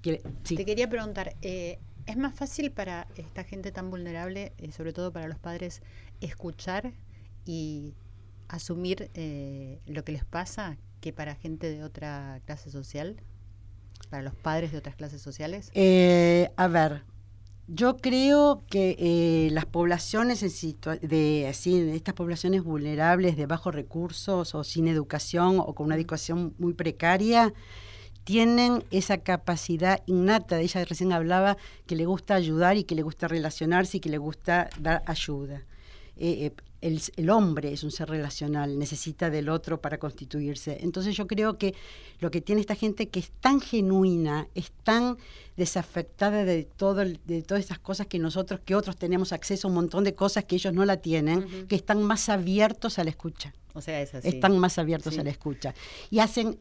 Que- 0.00 0.22
sí. 0.44 0.56
Te 0.56 0.64
quería 0.64 0.88
preguntar, 0.88 1.34
eh, 1.42 1.78
¿es 2.06 2.16
más 2.16 2.34
fácil 2.34 2.70
para 2.70 3.06
esta 3.16 3.44
gente 3.44 3.72
tan 3.72 3.90
vulnerable, 3.90 4.52
eh, 4.58 4.72
sobre 4.72 4.92
todo 4.92 5.12
para 5.12 5.28
los 5.28 5.38
padres, 5.38 5.82
escuchar 6.20 6.92
y 7.44 7.94
asumir 8.48 9.10
eh, 9.14 9.80
lo 9.86 10.04
que 10.04 10.12
les 10.12 10.24
pasa 10.24 10.78
que 11.00 11.12
para 11.12 11.34
gente 11.34 11.68
de 11.68 11.82
otra 11.82 12.40
clase 12.46 12.70
social? 12.70 13.16
¿Para 14.10 14.22
los 14.22 14.34
padres 14.36 14.70
de 14.72 14.78
otras 14.78 14.94
clases 14.94 15.20
sociales? 15.20 15.70
Eh, 15.74 16.50
a 16.56 16.68
ver, 16.68 17.02
yo 17.68 17.96
creo 17.96 18.62
que 18.70 18.96
eh, 18.98 19.50
las 19.50 19.66
poblaciones 19.66 20.42
en 20.42 20.50
situa- 20.50 21.00
de 21.00 21.46
así, 21.48 21.80
de 21.80 21.96
estas 21.96 22.14
poblaciones 22.14 22.62
vulnerables 22.62 23.36
de 23.36 23.46
bajos 23.46 23.74
recursos 23.74 24.54
o 24.54 24.64
sin 24.64 24.86
educación 24.88 25.58
o 25.58 25.74
con 25.74 25.86
una 25.86 25.96
educación 25.96 26.54
muy 26.58 26.74
precaria 26.74 27.52
tienen 28.24 28.84
esa 28.90 29.18
capacidad 29.18 30.02
innata. 30.06 30.60
Ella 30.60 30.84
recién 30.84 31.12
hablaba 31.12 31.56
que 31.86 31.96
le 31.96 32.06
gusta 32.06 32.34
ayudar 32.34 32.76
y 32.76 32.84
que 32.84 32.94
le 32.94 33.02
gusta 33.02 33.28
relacionarse 33.28 33.96
y 33.98 34.00
que 34.00 34.10
le 34.10 34.18
gusta 34.18 34.68
dar 34.80 35.02
ayuda. 35.06 35.62
Eh, 36.16 36.46
eh, 36.46 36.52
el, 36.80 37.00
el, 37.16 37.30
hombre 37.30 37.72
es 37.72 37.84
un 37.84 37.90
ser 37.90 38.08
relacional, 38.08 38.78
necesita 38.78 39.30
del 39.30 39.48
otro 39.48 39.80
para 39.80 39.98
constituirse. 39.98 40.78
Entonces 40.82 41.16
yo 41.16 41.26
creo 41.26 41.58
que 41.58 41.74
lo 42.20 42.30
que 42.30 42.40
tiene 42.40 42.60
esta 42.60 42.74
gente 42.74 43.08
que 43.08 43.20
es 43.20 43.30
tan 43.40 43.60
genuina, 43.60 44.48
es 44.54 44.70
tan 44.84 45.16
desafectada 45.56 46.44
de 46.44 46.64
todo 46.64 47.04
de 47.04 47.42
todas 47.42 47.62
estas 47.62 47.78
cosas 47.78 48.06
que 48.06 48.18
nosotros, 48.18 48.60
que 48.64 48.74
otros 48.74 48.96
tenemos 48.96 49.32
acceso 49.32 49.68
a 49.68 49.70
un 49.70 49.74
montón 49.74 50.04
de 50.04 50.14
cosas 50.14 50.44
que 50.44 50.56
ellos 50.56 50.72
no 50.72 50.84
la 50.84 50.98
tienen, 50.98 51.66
que 51.66 51.76
están 51.76 52.02
más 52.02 52.28
abiertos 52.28 52.98
a 52.98 53.04
la 53.04 53.10
escucha. 53.10 53.54
O 53.74 53.80
sea, 53.80 54.00
es 54.00 54.14
así. 54.14 54.28
Están 54.28 54.58
más 54.58 54.78
abiertos 54.78 55.14
sí. 55.14 55.20
a 55.20 55.24
la 55.24 55.30
escucha. 55.30 55.74
Y 56.10 56.20
hacen 56.20 56.58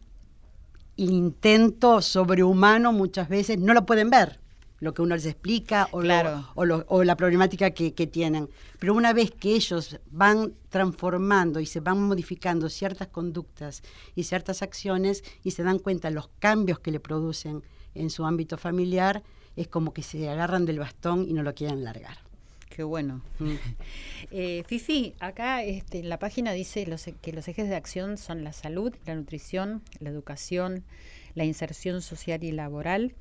intento 0.98 2.02
sobrehumano 2.02 2.94
muchas 2.94 3.28
veces, 3.28 3.60
no 3.60 3.74
lo 3.74 3.86
pueden 3.86 4.10
ver 4.10 4.40
lo 4.80 4.94
que 4.94 5.02
uno 5.02 5.16
les 5.16 5.26
explica 5.26 5.88
o, 5.92 6.00
claro. 6.00 6.32
lo, 6.32 6.52
o, 6.56 6.66
lo, 6.66 6.86
o 6.88 7.04
la 7.04 7.16
problemática 7.16 7.72
que, 7.72 7.94
que, 7.94 8.08
tienen. 8.08 8.50
Pero 8.80 8.94
una 8.94 9.14
vez 9.14 9.32
que 9.32 9.56
ellos 9.56 10.00
van 10.12 10.54
transformando 10.70 11.60
y 11.60 11.66
se 11.66 11.80
van 11.80 12.02
modificando 12.02 12.70
ciertas 12.70 13.08
conductas 13.08 13.84
y 14.16 14.24
ciertas 14.24 14.62
acciones 14.62 15.24
y 15.44 15.52
se 15.52 15.64
dan 15.64 15.80
cuenta 15.80 16.10
de 16.10 16.16
los 16.16 16.30
cambios 16.40 16.80
que 16.80 16.92
le 16.92 17.00
producen 17.00 17.64
en 17.94 18.10
su 18.10 18.26
ámbito 18.26 18.58
familiar, 18.58 19.24
es 19.56 19.68
como 19.68 19.94
que 19.94 20.04
se 20.04 20.30
agarran 20.30 20.66
del 20.66 20.80
bastón 20.80 21.26
y 21.28 21.34
no 21.34 21.44
lo 21.44 21.54
quieren 21.56 21.84
largar. 21.84 22.18
Qué 22.70 22.84
bueno. 22.84 23.22
Mm. 23.40 23.56
Eh, 24.32 24.64
Fifi, 24.66 25.14
acá 25.20 25.64
este, 25.64 26.00
en 26.00 26.10
la 26.10 26.18
página 26.18 26.52
dice 26.52 26.86
los, 26.88 27.06
que 27.22 27.32
los 27.32 27.48
ejes 27.48 27.70
de 27.70 27.76
acción 27.76 28.18
son 28.18 28.44
la 28.44 28.54
salud, 28.54 28.94
la 29.06 29.14
nutrición, 29.14 29.84
la 30.00 30.10
educación, 30.10 30.84
la 31.36 31.46
inserción 31.46 32.02
social 32.02 32.44
y 32.44 32.52
laboral 32.52 33.14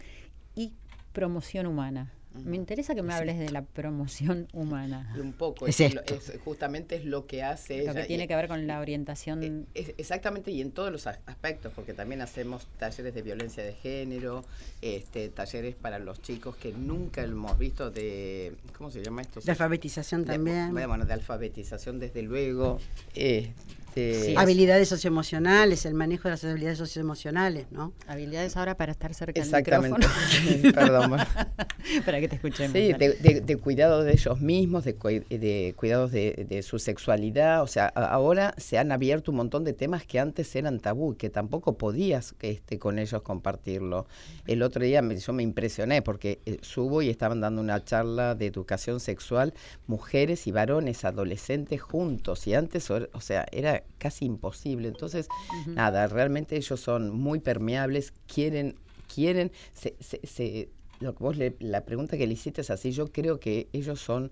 y 0.57 0.73
promoción 1.15 1.67
humana. 1.67 2.13
Me 2.35 2.57
interesa 2.57 2.97
que 2.97 3.03
me 3.03 3.15
hables 3.15 3.39
de 3.39 3.51
la 3.51 3.63
promoción 3.63 4.49
humana. 4.53 5.15
Y 5.17 5.21
un 5.21 5.33
poco, 5.33 5.69
es, 5.69 5.79
es, 5.81 5.95
esto. 5.95 6.15
es, 6.15 6.33
justamente 6.45 6.97
es 6.97 7.05
lo 7.05 7.27
que 7.27 7.45
hace 7.45 7.77
Lo 7.77 7.83
ella. 7.93 7.95
que 7.95 8.07
tiene 8.09 8.25
y, 8.25 8.27
que 8.27 8.35
ver 8.35 8.49
con 8.49 8.67
la 8.67 8.81
orientación. 8.81 9.69
es, 9.73 9.95
exactamente, 9.99 10.51
y 10.51 10.61
en 10.61 10.73
todos 10.73 10.91
los 10.91 11.07
aspectos, 11.07 11.73
porque 11.77 11.95
también 11.95 12.21
hacemos 12.23 12.67
talleres 12.77 13.15
de 13.15 13.23
violencia 13.23 13.63
de 13.63 13.73
género, 13.73 14.45
este, 14.83 15.29
talleres 15.29 15.77
para 15.77 16.01
los 16.01 16.21
chicos 16.23 16.57
que 16.57 16.73
nunca 16.73 17.23
hemos 17.23 17.57
visto 17.57 17.93
de, 17.93 18.57
¿cómo 18.77 18.91
se 18.91 19.03
llama 19.03 19.23
esto? 19.23 19.41
De 19.41 19.53
alfabetización 19.53 20.25
de, 20.25 20.33
también. 20.33 20.73
Bueno, 20.73 21.07
de 21.07 21.13
alfabetización 21.13 22.01
desde 22.01 22.23
luego. 22.23 22.81
Eh, 23.15 23.53
Sí, 23.95 24.35
habilidades 24.37 24.89
socioemocionales, 24.89 25.87
el 25.87 25.95
manejo 25.95 26.25
de 26.25 26.31
las 26.31 26.45
habilidades 26.45 26.79
socioemocionales, 26.79 27.71
¿no? 27.71 27.93
Habilidades 28.07 28.57
ahora 28.57 28.77
para 28.77 28.93
estar 28.93 29.15
cerca 29.15 29.41
Exactamente. 29.41 30.07
del 30.45 30.63
micrófono. 30.63 30.75
Perdón. 30.75 31.11
Bueno. 31.11 31.25
para 32.05 32.21
que 32.21 32.29
te 32.29 32.37
escuchemos. 32.37 32.73
Sí, 32.73 32.93
de, 32.93 33.15
de, 33.15 33.41
de, 33.41 33.57
cuidado 33.57 34.03
de 34.03 34.13
ellos 34.13 34.41
mismos, 34.41 34.85
de, 34.85 34.93
de 34.93 35.75
cuidados 35.77 36.11
de, 36.13 36.47
de, 36.49 36.63
su 36.63 36.79
sexualidad. 36.79 37.63
O 37.63 37.67
sea, 37.67 37.87
ahora 37.87 38.55
se 38.57 38.79
han 38.79 38.93
abierto 38.93 39.31
un 39.31 39.39
montón 39.39 39.65
de 39.65 39.73
temas 39.73 40.05
que 40.05 40.19
antes 40.19 40.55
eran 40.57 40.81
tabú, 40.81 41.17
que 41.17 41.31
tampoco 41.31 41.79
podías 41.79 42.35
este, 42.41 42.79
con 42.79 42.99
ellos 42.99 43.23
compartirlo. 43.23 44.07
El 44.47 44.63
otro 44.63 44.85
día 44.85 45.03
me, 45.03 45.17
yo 45.17 45.33
me 45.33 45.43
impresioné 45.43 46.03
porque 46.03 46.41
eh, 46.47 46.59
subo 46.63 47.03
y 47.03 47.11
estaban 47.11 47.41
dando 47.41 47.61
una 47.61 47.85
charla 47.85 48.35
de 48.35 48.47
educación 48.47 49.01
sexual, 49.01 49.55
mujeres 49.87 50.47
y 50.47 50.53
varones, 50.53 51.05
adolescentes 51.05 51.81
juntos. 51.81 52.47
Y 52.47 52.55
antes, 52.55 52.91
o 52.91 53.21
sea, 53.21 53.47
era 53.53 53.84
casi 53.99 54.25
imposible. 54.25 54.89
Entonces, 54.89 55.29
uh 55.31 55.69
-huh. 55.69 55.75
nada, 55.75 56.07
realmente 56.07 56.57
ellos 56.57 56.81
son 56.81 57.11
muy 57.11 57.41
permeables, 57.41 58.13
quieren, 58.27 58.77
quieren, 59.13 59.51
se, 59.73 59.95
se, 60.01 60.21
se, 60.27 60.69
lo 61.01 61.15
que 61.15 61.25
vos 61.25 61.37
le, 61.37 61.57
la 61.61 61.85
pregunta 61.85 62.17
que 62.17 62.27
le 62.27 62.33
hiciste 62.35 62.61
es 62.61 62.71
así, 62.71 62.93
yo 62.93 63.13
creo 63.13 63.39
que 63.41 63.69
ellos 63.73 64.01
son 64.01 64.31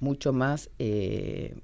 mucho 0.00 0.32
más 0.32 0.70
eh, 0.78 1.54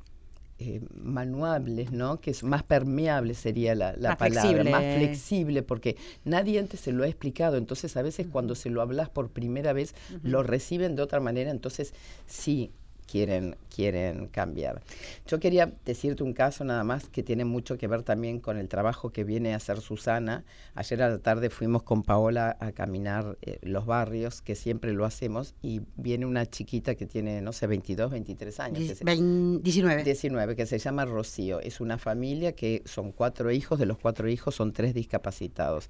eh, 0.59 0.83
manuables, 0.95 1.91
¿no? 1.91 2.21
Que 2.21 2.31
es 2.31 2.43
más 2.43 2.63
permeable 2.63 3.33
sería 3.33 3.75
la, 3.75 3.95
la 3.97 4.11
más 4.11 4.19
palabra, 4.19 4.43
flexible. 4.43 4.71
más 4.71 4.97
flexible, 4.97 5.63
porque 5.63 5.97
nadie 6.25 6.59
antes 6.59 6.81
se 6.81 6.93
lo 6.93 7.05
ha 7.05 7.09
explicado, 7.09 7.57
entonces 7.57 7.97
a 7.97 8.03
veces 8.03 8.27
uh 8.27 8.29
-huh. 8.29 8.33
cuando 8.33 8.55
se 8.55 8.69
lo 8.69 8.83
hablas 8.83 9.09
por 9.09 9.31
primera 9.31 9.73
vez, 9.73 9.95
uh 10.11 10.15
-huh. 10.17 10.21
lo 10.23 10.43
reciben 10.43 10.97
de 10.97 11.03
otra 11.03 11.21
manera, 11.21 11.51
entonces 11.51 11.95
sí, 12.27 12.73
quieren, 13.11 13.57
quieren 13.75 14.29
cambiar. 14.29 14.83
Yo 15.27 15.41
quería 15.41 15.73
decirte 15.85 16.23
un 16.23 16.33
caso 16.33 16.65
nada 16.65 16.85
más 16.85 17.09
que 17.09 17.23
tiene 17.23 17.45
mucho 17.45 17.77
que 17.77 17.89
ver 17.89 18.03
también 18.03 18.39
con 18.41 18.57
el 18.57 18.69
trabajo 18.69 19.11
que 19.11 19.25
viene 19.25 19.53
a 19.53 19.57
hacer 19.57 19.81
Susana. 19.81 20.45
Ayer 20.75 21.03
a 21.03 21.09
la 21.09 21.19
tarde 21.19 21.51
fuimos 21.51 21.83
con 21.83 22.03
Paola 22.03 22.57
a 22.61 22.73
caminar 22.73 23.37
eh, 23.43 23.59
los 23.63 23.87
barrios, 23.87 24.43
que 24.43 24.55
siempre 24.55 24.93
lo 24.93 25.05
hacemos, 25.05 25.55
y 25.61 25.81
viene 25.97 26.25
una 26.27 26.47
chiquita 26.47 26.95
que 26.95 27.07
tiene, 27.07 27.43
no 27.43 27.53
sé, 27.53 27.67
22, 27.67 28.13
23 28.13 28.61
años. 28.61 28.79
Que 28.79 28.95
se, 28.95 29.05
19. 29.05 30.05
19, 30.05 30.57
que 30.57 30.67
se 30.67 30.79
llama 30.79 31.05
Rocío. 31.05 31.61
Es 31.61 31.81
una 31.81 31.99
familia 31.99 32.53
que 32.53 32.83
son 32.85 33.11
cuatro 33.11 33.51
hijos, 33.51 33.79
de 33.79 33.87
los 33.87 33.99
cuatro 33.99 34.29
hijos 34.29 34.55
son 34.55 34.73
tres 34.73 34.95
discapacitados. 34.95 35.89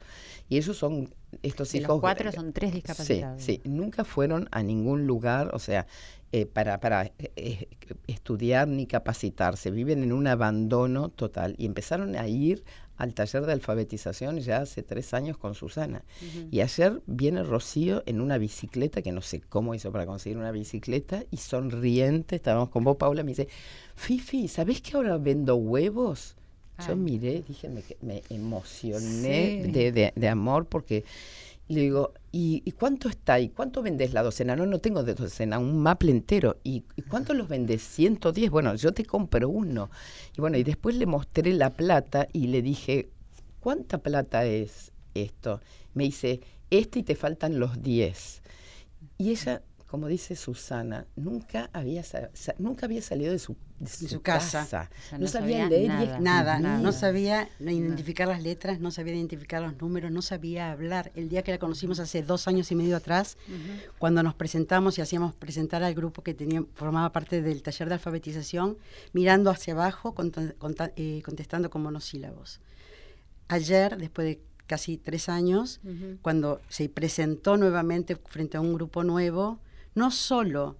Y 0.49 0.57
ellos 0.57 0.77
son 0.77 1.13
estos 1.43 1.71
de 1.73 1.79
hijos... 1.79 1.89
Los 1.89 2.01
cuatro 2.01 2.33
son 2.33 2.53
tres 2.53 2.73
discapacitados. 2.73 3.43
Sí, 3.43 3.61
sí, 3.63 3.69
nunca 3.69 4.05
fueron 4.05 4.49
a 4.51 4.63
ningún 4.63 5.07
lugar, 5.07 5.51
o 5.55 5.59
sea, 5.59 5.87
eh, 6.33 6.47
para, 6.47 6.79
para 6.79 7.13
eh, 7.37 7.69
estudiar 8.07 8.69
ni 8.69 8.87
capacitarse, 8.87 9.71
viven 9.71 10.03
en 10.05 10.13
un 10.13 10.27
abandono 10.27 11.09
total 11.09 11.55
y 11.59 11.67
empezaron 11.67 12.15
a 12.15 12.29
ir 12.29 12.63
al 12.97 13.15
taller 13.15 13.47
de 13.47 13.53
alfabetización 13.53 14.41
ya 14.41 14.59
hace 14.59 14.83
tres 14.83 15.15
años 15.15 15.39
con 15.39 15.55
Susana. 15.55 16.05
Uh 16.21 16.25
-huh. 16.25 16.49
Y 16.51 16.61
ayer 16.61 17.03
viene 17.07 17.43
Rocío 17.43 18.03
en 18.07 18.21
una 18.21 18.37
bicicleta, 18.37 19.01
que 19.01 19.11
no 19.11 19.23
sé 19.23 19.41
cómo 19.41 19.75
hizo 19.75 19.91
para 19.91 20.05
conseguir 20.05 20.37
una 20.37 20.53
bicicleta, 20.53 21.25
y 21.31 21.39
sonriente, 21.39 22.37
estábamos 22.37 22.69
con 22.69 22.85
vos, 22.85 22.97
Paula, 22.97 23.23
me 23.23 23.31
dice, 23.31 23.49
Fifi, 23.97 24.49
¿sabés 24.49 24.83
que 24.83 24.97
ahora 24.97 25.17
vendo 25.17 25.57
huevos? 25.57 26.37
Ay. 26.77 26.89
Yo 26.89 26.97
miré, 26.97 27.43
dije, 27.43 27.69
me, 27.69 27.83
me 28.03 28.23
emocioné 28.29 29.63
sí. 29.65 29.73
de, 29.73 29.93
de, 29.93 30.13
de 30.15 30.29
amor 30.29 30.67
porque 30.67 31.05
le 31.75 31.83
digo, 31.83 32.15
¿y, 32.33 32.63
¿y, 32.65 32.73
cuánto 32.73 33.09
está? 33.09 33.39
¿Y 33.39 33.51
cuánto 33.51 33.81
vendes 33.83 34.13
la 34.13 34.23
docena? 34.23 34.57
No, 34.57 34.67
no 34.67 34.81
tengo 34.81 35.05
de 35.05 35.15
docena, 35.15 35.59
un 35.59 35.79
maple 35.79 36.11
entero. 36.11 36.59
¿Y, 36.65 36.85
¿Y, 36.97 37.03
cuánto 37.03 37.33
los 37.33 37.49
vendes? 37.49 37.83
110. 37.83 38.51
Bueno, 38.51 38.75
yo 38.75 38.93
te 38.93 39.05
compro 39.05 39.49
uno. 39.49 39.91
Y 40.37 40.41
bueno, 40.41 40.57
y 40.57 40.65
después 40.65 40.97
le 40.97 41.07
mostré 41.07 41.53
la 41.53 41.71
plata 41.71 42.27
y 42.33 42.49
le 42.49 42.63
dije, 42.63 43.11
¿cuánta 43.61 43.99
plata 43.99 44.45
es 44.45 44.93
esto? 45.15 45.61
Me 45.95 46.05
dice, 46.05 46.41
este 46.71 47.01
y 47.01 47.03
te 47.05 47.15
faltan 47.15 47.61
los 47.61 47.83
10. 47.83 48.43
Y 49.19 49.31
ella, 49.31 49.63
como 49.91 50.07
dice 50.07 50.37
Susana, 50.37 51.05
nunca 51.17 51.69
había, 51.73 52.05
nunca 52.59 52.87
había 52.87 53.03
salido 53.03 53.33
de 53.33 53.41
su 53.41 53.57
de 53.81 53.89
su, 53.89 54.07
su 54.07 54.23
casa. 54.23 54.61
casa. 54.61 54.89
O 54.89 55.09
sea, 55.09 55.19
no, 55.19 55.25
no 55.25 55.27
sabía, 55.27 55.63
sabía 55.65 55.69
leer 55.69 55.89
nada. 55.89 56.19
y. 56.19 56.23
Nada, 56.23 56.59
nada, 56.61 56.79
no 56.79 56.93
sabía 56.93 57.49
identificar 57.59 58.29
las 58.29 58.41
letras, 58.41 58.79
no 58.79 58.93
sabía 58.93 59.15
identificar 59.15 59.61
los 59.61 59.77
números, 59.81 60.13
no 60.13 60.23
sabía 60.23 60.71
hablar. 60.71 61.11
El 61.17 61.29
día 61.29 61.43
que 61.43 61.51
la 61.51 61.59
conocimos 61.59 61.99
hace 61.99 62.23
dos 62.23 62.47
años 62.47 62.71
y 62.71 62.77
medio 62.77 62.97
atrás, 62.97 63.37
uh 63.49 63.51
-huh. 63.53 63.93
cuando 63.99 64.23
nos 64.23 64.35
presentamos 64.35 64.97
y 64.97 65.01
hacíamos 65.01 65.35
presentar 65.35 65.83
al 65.83 65.95
grupo 65.95 66.23
que 66.23 66.35
tenía, 66.35 66.63
formaba 66.75 67.11
parte 67.11 67.43
del 67.43 67.61
taller 67.61 67.89
de 67.89 67.95
alfabetización, 67.95 68.79
mirando 69.13 69.51
hacia 69.51 69.75
abajo, 69.75 70.15
eh, 70.95 71.21
contestando 71.25 71.69
con 71.69 71.83
monosílabos. 71.83 72.61
Ayer, 73.49 73.97
después 73.97 74.25
de 74.25 74.41
casi 74.69 74.99
tres 74.99 75.29
años, 75.29 75.81
uh 75.83 75.89
-huh. 75.89 76.19
cuando 76.23 76.61
se 76.69 76.89
presentó 76.89 77.57
nuevamente 77.57 78.15
frente 78.15 78.57
a 78.57 78.61
un 78.61 78.75
grupo 78.75 79.03
nuevo, 79.03 79.59
no 79.95 80.11
solo 80.11 80.77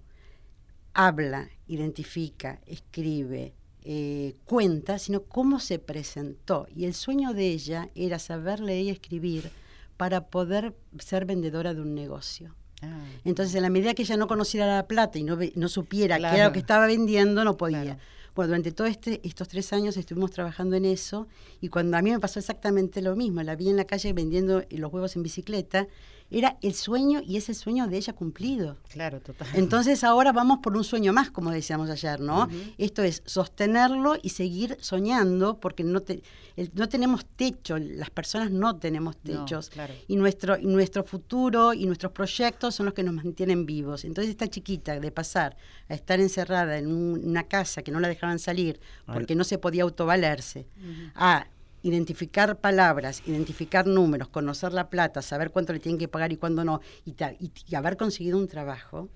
habla, 0.93 1.49
identifica, 1.67 2.59
escribe, 2.65 3.53
eh, 3.83 4.35
cuenta, 4.45 4.99
sino 4.99 5.23
cómo 5.23 5.59
se 5.59 5.79
presentó. 5.79 6.67
Y 6.75 6.85
el 6.85 6.93
sueño 6.93 7.33
de 7.33 7.47
ella 7.47 7.89
era 7.95 8.19
saber 8.19 8.59
leer 8.59 8.85
y 8.85 8.89
escribir 8.89 9.51
para 9.97 10.27
poder 10.27 10.75
ser 10.99 11.25
vendedora 11.25 11.73
de 11.73 11.81
un 11.81 11.95
negocio. 11.95 12.55
Ah. 12.81 13.03
Entonces, 13.23 13.55
en 13.55 13.61
la 13.61 13.69
medida 13.69 13.93
que 13.93 14.03
ella 14.03 14.17
no 14.17 14.27
conociera 14.27 14.65
la 14.67 14.87
plata 14.87 15.19
y 15.19 15.23
no, 15.23 15.37
no 15.55 15.67
supiera 15.67 16.17
claro. 16.17 16.33
qué 16.33 16.39
era 16.39 16.47
lo 16.47 16.53
que 16.53 16.59
estaba 16.59 16.87
vendiendo, 16.87 17.43
no 17.43 17.57
podía. 17.57 17.83
Claro. 17.83 17.99
Bueno, 18.33 18.47
durante 18.47 18.71
todos 18.71 18.89
este, 18.89 19.19
estos 19.27 19.49
tres 19.49 19.73
años 19.73 19.97
estuvimos 19.97 20.31
trabajando 20.31 20.77
en 20.77 20.85
eso 20.85 21.27
y 21.59 21.67
cuando 21.67 21.97
a 21.97 22.01
mí 22.01 22.11
me 22.11 22.19
pasó 22.19 22.39
exactamente 22.39 23.01
lo 23.01 23.15
mismo, 23.15 23.43
la 23.43 23.55
vi 23.55 23.69
en 23.69 23.75
la 23.75 23.83
calle 23.83 24.13
vendiendo 24.13 24.63
los 24.69 24.93
huevos 24.93 25.15
en 25.17 25.23
bicicleta, 25.23 25.87
era 26.31 26.57
el 26.61 26.73
sueño 26.73 27.21
y 27.25 27.37
es 27.37 27.49
el 27.49 27.55
sueño 27.55 27.87
de 27.87 27.97
ella 27.97 28.13
cumplido. 28.13 28.77
Claro, 28.89 29.19
total. 29.19 29.47
Entonces 29.53 30.03
ahora 30.03 30.31
vamos 30.31 30.59
por 30.59 30.75
un 30.77 30.83
sueño 30.83 31.11
más, 31.11 31.29
como 31.29 31.51
decíamos 31.51 31.89
ayer, 31.89 32.21
¿no? 32.21 32.45
Uh 32.45 32.47
-huh. 32.47 32.73
Esto 32.77 33.03
es 33.03 33.21
sostenerlo 33.25 34.15
y 34.21 34.29
seguir 34.29 34.77
soñando, 34.79 35.59
porque 35.59 35.83
no, 35.83 35.99
te, 35.99 36.23
el, 36.55 36.71
no 36.73 36.87
tenemos 36.87 37.25
techo, 37.35 37.77
las 37.77 38.09
personas 38.09 38.49
no 38.49 38.77
tenemos 38.77 39.17
techos. 39.17 39.69
No, 39.69 39.73
claro. 39.73 39.93
y, 40.07 40.15
nuestro, 40.15 40.57
y 40.57 40.65
nuestro 40.65 41.03
futuro 41.03 41.73
y 41.73 41.85
nuestros 41.85 42.13
proyectos 42.13 42.75
son 42.75 42.85
los 42.85 42.93
que 42.93 43.03
nos 43.03 43.13
mantienen 43.13 43.65
vivos. 43.65 44.05
Entonces 44.05 44.31
esta 44.31 44.47
chiquita 44.47 44.99
de 44.99 45.11
pasar 45.11 45.57
a 45.89 45.93
estar 45.93 46.19
encerrada 46.19 46.77
en 46.77 46.87
un, 46.87 47.21
una 47.25 47.43
casa 47.43 47.81
que 47.81 47.91
no 47.91 47.99
la 47.99 48.07
dejaban 48.07 48.39
salir 48.39 48.79
porque 49.05 49.33
Ay. 49.33 49.37
no 49.37 49.43
se 49.43 49.57
podía 49.57 49.83
autovalerse, 49.83 50.67
uh 50.77 50.83
-huh. 50.83 51.11
a 51.15 51.47
identificar 51.83 52.57
palabras, 52.57 53.21
identificar 53.25 53.87
números, 53.87 54.27
conocer 54.29 54.73
la 54.73 54.89
plata, 54.89 55.21
saber 55.21 55.51
cuánto 55.51 55.73
le 55.73 55.79
tienen 55.79 55.99
que 55.99 56.07
pagar 56.07 56.31
y 56.31 56.37
cuándo 56.37 56.63
no, 56.63 56.81
y, 57.05 57.13
tal, 57.13 57.35
y, 57.39 57.51
y 57.69 57.75
haber 57.75 57.97
conseguido 57.97 58.37
un 58.37 58.47
trabajo, 58.47 59.09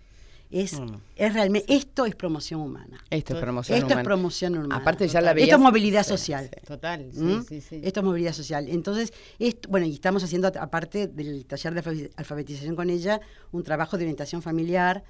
es, 0.52 0.80
Mm. 0.80 0.96
es 1.16 1.34
realmente, 1.34 1.74
esto 1.74 2.06
es 2.06 2.16
promoción 2.16 2.62
humana. 2.62 3.04
Esto 3.10 3.34
es 3.34 3.40
promoción 3.42 3.78
Esto 3.78 3.88
es 3.88 3.94
humana. 3.94 4.04
promoción 4.04 4.58
humana. 4.58 4.76
Aparte 4.78 5.08
ya 5.08 5.20
la 5.20 5.32
Esto 5.32 5.36
veías- 5.42 5.58
es 5.58 5.60
movilidad 5.64 6.04
Sí, 6.04 6.10
social. 6.10 6.50
sí. 6.54 6.66
Total, 6.68 7.10
sí, 7.12 7.20
¿Mm? 7.20 7.44
sí, 7.46 7.62
sí. 7.62 7.82
Esto 7.84 8.00
es 8.02 8.06
movilidad 8.06 8.34
social. 8.34 8.68
Entonces, 8.70 9.12
esto, 9.40 9.68
bueno, 9.70 9.88
y 9.88 9.94
estamos 9.94 10.24
haciendo, 10.24 10.48
aparte 10.60 11.08
del 11.08 11.46
taller 11.46 11.74
de 11.74 11.82
alfabe- 11.84 12.12
alfabetización 12.16 12.76
con 12.76 12.90
ella, 12.92 13.20
un 13.52 13.64
trabajo 13.64 13.98
de 13.98 14.04
orientación 14.04 14.42
familiar 14.44 15.04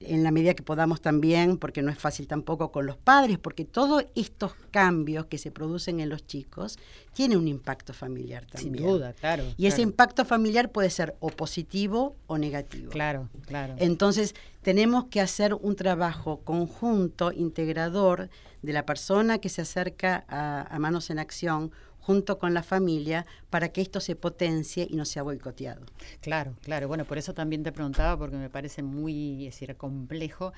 en 0.00 0.22
la 0.22 0.30
medida 0.30 0.54
que 0.54 0.62
podamos 0.62 1.00
también, 1.00 1.56
porque 1.56 1.82
no 1.82 1.90
es 1.90 1.98
fácil 1.98 2.26
tampoco 2.26 2.70
con 2.72 2.86
los 2.86 2.96
padres, 2.96 3.38
porque 3.38 3.64
todos 3.64 4.04
estos 4.14 4.54
cambios 4.70 5.26
que 5.26 5.38
se 5.38 5.50
producen 5.50 6.00
en 6.00 6.08
los 6.08 6.26
chicos 6.26 6.78
tienen 7.12 7.38
un 7.38 7.48
impacto 7.48 7.92
familiar 7.92 8.46
Sin 8.54 8.72
también. 8.72 8.86
duda, 8.86 9.12
claro. 9.12 9.44
Y 9.56 9.66
ese 9.66 9.82
impacto 9.82 10.24
familiar 10.24 10.70
puede 10.70 10.90
ser 10.90 11.16
o 11.20 11.28
positivo 11.28 12.16
o 12.26 12.38
negativo. 12.38 12.90
Claro, 12.90 13.28
claro. 13.46 13.74
Entonces, 13.78 14.34
tenemos 14.62 15.04
que 15.06 15.20
hacer 15.20 15.54
un 15.54 15.76
trabajo 15.76 16.40
conjunto, 16.44 17.32
integrador, 17.32 18.28
de 18.62 18.72
la 18.72 18.86
persona 18.86 19.38
que 19.38 19.50
se 19.50 19.62
acerca 19.62 20.24
a, 20.26 20.74
a 20.74 20.78
Manos 20.78 21.10
en 21.10 21.18
Acción 21.18 21.70
junto 22.04 22.38
con 22.38 22.52
la 22.52 22.62
familia 22.62 23.24
para 23.48 23.70
que 23.70 23.80
esto 23.80 23.98
se 23.98 24.14
potencie 24.14 24.86
y 24.90 24.96
no 24.96 25.06
sea 25.06 25.22
boicoteado. 25.22 25.86
Claro, 26.20 26.54
claro. 26.62 26.86
Bueno, 26.86 27.06
por 27.06 27.16
eso 27.16 27.32
también 27.32 27.62
te 27.62 27.72
preguntaba, 27.72 28.18
porque 28.18 28.36
me 28.36 28.50
parece 28.50 28.82
muy 28.82 29.46
es 29.46 29.54
decir, 29.54 29.74
complejo. 29.76 30.52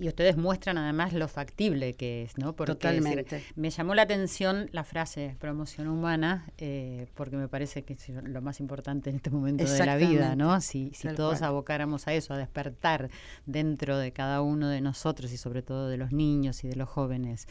Y 0.00 0.06
ustedes 0.06 0.36
muestran 0.36 0.78
además 0.78 1.12
lo 1.12 1.26
factible 1.26 1.94
que 1.94 2.22
es, 2.22 2.38
¿no? 2.38 2.54
Porque, 2.54 2.72
es 2.72 2.78
decir, 2.78 3.02
Totalmente. 3.02 3.44
me 3.56 3.70
llamó 3.70 3.94
la 3.94 4.02
atención 4.02 4.68
la 4.72 4.84
frase 4.84 5.36
promoción 5.40 5.88
humana, 5.88 6.46
eh, 6.58 7.08
porque 7.14 7.36
me 7.36 7.48
parece 7.48 7.82
que 7.82 7.94
es 7.94 8.08
lo 8.08 8.40
más 8.40 8.60
importante 8.60 9.10
en 9.10 9.16
este 9.16 9.30
momento 9.30 9.64
de 9.64 9.86
la 9.86 9.96
vida, 9.96 10.36
¿no? 10.36 10.60
Si, 10.60 10.92
si 10.94 11.08
todos 11.14 11.38
cual. 11.38 11.50
abocáramos 11.50 12.06
a 12.06 12.14
eso, 12.14 12.32
a 12.32 12.38
despertar 12.38 13.10
dentro 13.46 13.98
de 13.98 14.12
cada 14.12 14.40
uno 14.40 14.68
de 14.68 14.80
nosotros 14.80 15.32
y 15.32 15.36
sobre 15.36 15.62
todo 15.62 15.88
de 15.88 15.96
los 15.96 16.12
niños 16.12 16.62
y 16.62 16.68
de 16.68 16.76
los 16.76 16.88
jóvenes 16.88 17.48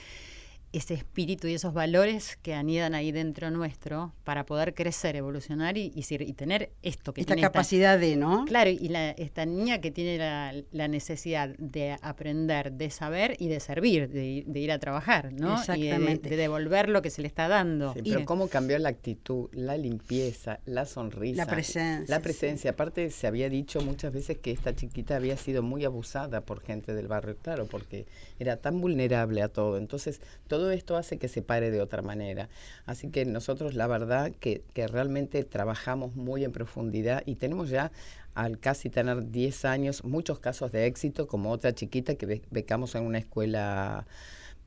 ese 0.73 0.93
espíritu 0.93 1.47
y 1.47 1.53
esos 1.53 1.73
valores 1.73 2.37
que 2.41 2.53
anidan 2.53 2.93
ahí 2.93 3.11
dentro 3.11 3.49
nuestro 3.51 4.13
para 4.23 4.45
poder 4.45 4.73
crecer, 4.73 5.15
evolucionar 5.15 5.77
y, 5.77 5.91
y, 5.95 6.03
ser- 6.03 6.21
y 6.21 6.33
tener 6.33 6.71
esto 6.83 7.13
que 7.13 7.21
Esta 7.21 7.35
tiene 7.35 7.47
capacidad 7.47 7.97
de, 7.97 8.15
¿no? 8.17 8.43
Claro, 8.45 8.69
y 8.69 8.89
la, 8.89 9.11
esta 9.11 9.45
niña 9.45 9.79
que 9.79 9.91
tiene 9.91 10.17
la, 10.17 10.53
la 10.71 10.87
necesidad 10.87 11.49
de 11.57 11.95
aprender, 12.01 12.73
de 12.73 12.89
saber 12.89 13.35
y 13.39 13.47
de 13.47 13.59
servir, 13.61 14.09
de, 14.09 14.25
ir- 14.25 14.45
de 14.45 14.59
ir 14.59 14.71
a 14.71 14.77
trabajar, 14.79 15.31
¿no? 15.31 15.47
Y 15.53 15.55
de- 15.55 15.59
Exactamente. 15.89 16.29
de, 16.29 16.35
devolver 16.37 16.89
lo 16.89 17.01
que 17.01 17.09
se 17.11 17.21
le 17.21 17.27
está 17.29 17.47
dando. 17.47 17.93
Sí, 17.93 18.01
Y- 18.03 18.09
pero 18.11 18.25
cómo 18.25 18.47
cambió 18.49 18.77
la 18.77 18.89
actitud, 18.89 19.49
la 19.53 19.77
limpieza, 19.77 20.59
la 20.65 20.85
sonrisa. 20.85 21.45
La 21.45 21.49
presencia, 21.51 22.15
La 22.15 22.21
presencia. 22.21 22.71
Aparte, 22.71 23.09
se 23.09 23.25
había 23.25 23.49
dicho 23.49 23.79
muchas 23.81 24.11
veces 24.13 24.37
que 24.37 24.51
esta 24.51 24.75
chiquita 24.75 25.15
había 25.15 25.37
sido 25.37 25.63
muy 25.63 25.85
abusada 25.85 26.41
por 26.41 26.61
gente 26.61 26.93
del 26.93 27.07
barrio, 27.07 27.37
claro, 27.41 27.67
porque 27.67 28.05
era 28.37 28.57
tan 28.57 28.81
vulnerable 28.81 29.41
a 29.41 29.47
todo. 29.47 29.77
Entonces, 29.77 30.21
todo 30.47 30.56
esto 30.71 30.97
hace 30.97 31.17
que 31.17 31.27
se 31.27 31.41
pare 31.41 31.71
de 31.71 31.81
otra 31.81 32.01
manera. 32.01 32.49
Así 32.85 33.09
que 33.09 33.25
nosotros, 33.25 33.73
la 33.75 33.87
verdad, 33.87 34.31
que, 34.39 34.63
que 34.73 34.87
realmente 34.87 35.43
trabajamos 35.43 36.15
muy 36.15 36.43
en 36.43 36.51
profundidad 36.51 37.23
y 37.25 37.35
tenemos 37.35 37.69
ya 37.69 37.91
al 38.35 38.59
casi 38.59 38.89
tener 38.89 39.31
10 39.31 39.65
años, 39.65 40.03
muchos 40.03 40.39
casos 40.39 40.71
de 40.71 40.85
éxito, 40.85 41.27
como 41.27 41.51
otra 41.51 41.73
chiquita 41.73 42.15
que 42.15 42.25
be- 42.25 42.41
becamos 42.51 42.93
en 42.95 43.03
una 43.03 43.17
escuela 43.17 44.05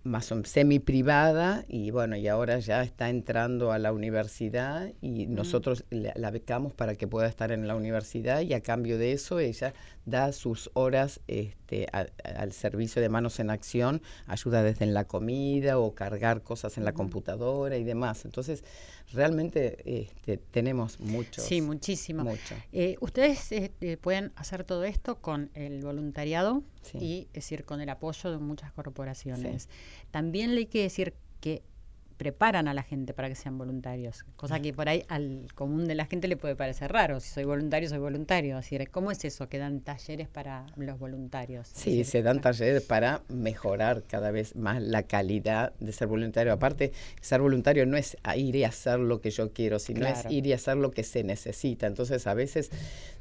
más 0.03 0.33
semi 0.45 0.79
privada 0.79 1.65
y 1.69 1.91
bueno, 1.91 2.17
y 2.17 2.27
ahora 2.27 2.59
ya 2.59 2.83
está 2.83 3.11
entrando 3.11 3.71
a 3.71 3.79
la 3.79 3.93
universidad 3.93 4.91
y 5.03 5.27
nosotros 5.27 5.85
la, 5.91 6.13
la 6.17 6.31
becamos 6.31 6.73
para 6.73 6.95
que 6.95 7.07
pueda 7.07 7.29
estar 7.29 7.53
en 7.53 7.69
la 7.69 7.75
universidad 7.77 8.41
y 8.41 8.55
a 8.55 8.63
cambio 8.63 8.97
de 8.97 9.13
eso 9.13 9.41
ella 9.41 9.75
da 10.07 10.33
sus 10.33 10.71
horas 10.73 11.21
este, 11.29 11.87
a- 11.93 12.07
a- 12.25 12.29
al 12.41 12.53
servicio 12.53 13.03
de 13.03 13.11
manos 13.11 13.41
en 13.41 13.51
acción, 13.51 14.01
ayuda 14.27 14.63
desde 14.63 14.85
en 14.87 14.95
la 14.95 15.05
comida 15.05 15.79
o 15.79 15.95
cargar 15.95 16.43
cosas 16.43 16.79
en 16.79 16.85
la 16.87 16.93
computadora 16.95 17.77
y 17.77 17.85
demás. 17.85 18.25
Entonces, 18.25 18.65
realmente 19.13 20.03
este, 20.03 20.37
tenemos 20.37 21.01
muchos. 21.01 21.45
Sí, 21.45 21.61
muchísimo. 21.61 22.25
Mucho. 22.25 22.55
Eh, 22.73 22.97
ustedes 23.01 23.51
eh, 23.53 23.73
eh, 23.81 23.97
pueden 23.97 24.33
hacer 24.37 24.65
todo 24.65 24.85
esto 24.85 25.21
con 25.21 25.51
el 25.55 25.83
voluntariado 25.83 26.63
Sí. 26.83 26.99
y 26.99 27.21
es 27.29 27.45
decir, 27.45 27.65
con 27.65 27.81
el 27.81 27.89
apoyo 27.91 28.31
de 28.31 28.39
muchas 28.39 28.73
corporaciones. 28.73 29.69
También 30.11 30.55
le 30.55 30.61
hay 30.61 30.67
que 30.67 30.83
decir 30.83 31.15
que 31.41 31.63
preparan 32.25 32.69
a 32.69 32.75
la 32.75 32.83
gente 32.83 33.15
para 33.15 33.31
que 33.31 33.35
sean 33.35 33.57
voluntarios, 33.57 34.27
cosa 34.37 34.61
que 34.61 34.75
por 34.75 34.91
ahí 34.91 35.05
al 35.09 35.47
común 35.55 35.87
de 35.89 35.95
la 35.95 36.05
gente 36.05 36.29
le 36.29 36.37
puede 36.37 36.55
parecer 36.55 36.93
raro. 36.93 37.19
Si 37.19 37.31
soy 37.31 37.45
voluntario, 37.45 37.89
soy 37.89 37.97
voluntario. 37.97 38.59
Es 38.59 38.67
decir, 38.67 38.91
¿cómo 38.91 39.11
es 39.11 39.25
eso 39.25 39.49
que 39.49 39.57
dan 39.57 39.81
talleres 39.81 40.29
para 40.29 40.67
los 40.77 40.99
voluntarios? 40.99 41.69
Sí, 41.73 41.97
decir, 41.97 42.05
se 42.05 42.23
dan 42.23 42.43
talleres 42.43 42.83
para 42.83 43.23
mejorar 43.31 44.03
cada 44.07 44.31
vez 44.33 44.55
más 44.55 44.83
la 44.83 45.05
calidad 45.05 45.73
de 45.81 45.93
ser 45.93 46.09
voluntario. 46.09 46.53
Aparte, 46.53 46.93
ser 47.23 47.41
voluntario 47.41 47.87
no 47.87 47.97
es 47.97 48.19
ir 48.37 48.55
y 48.55 48.65
hacer 48.65 48.99
lo 48.99 49.23
que 49.23 49.31
yo 49.31 49.55
quiero, 49.55 49.79
sino 49.79 50.01
Claro. 50.01 50.19
es 50.29 50.31
ir 50.31 50.47
y 50.47 50.53
hacer 50.53 50.77
lo 50.77 50.91
que 50.91 51.05
se 51.05 51.25
necesita. 51.25 51.87
Entonces, 51.87 52.27
a 52.27 52.35
veces 52.35 52.71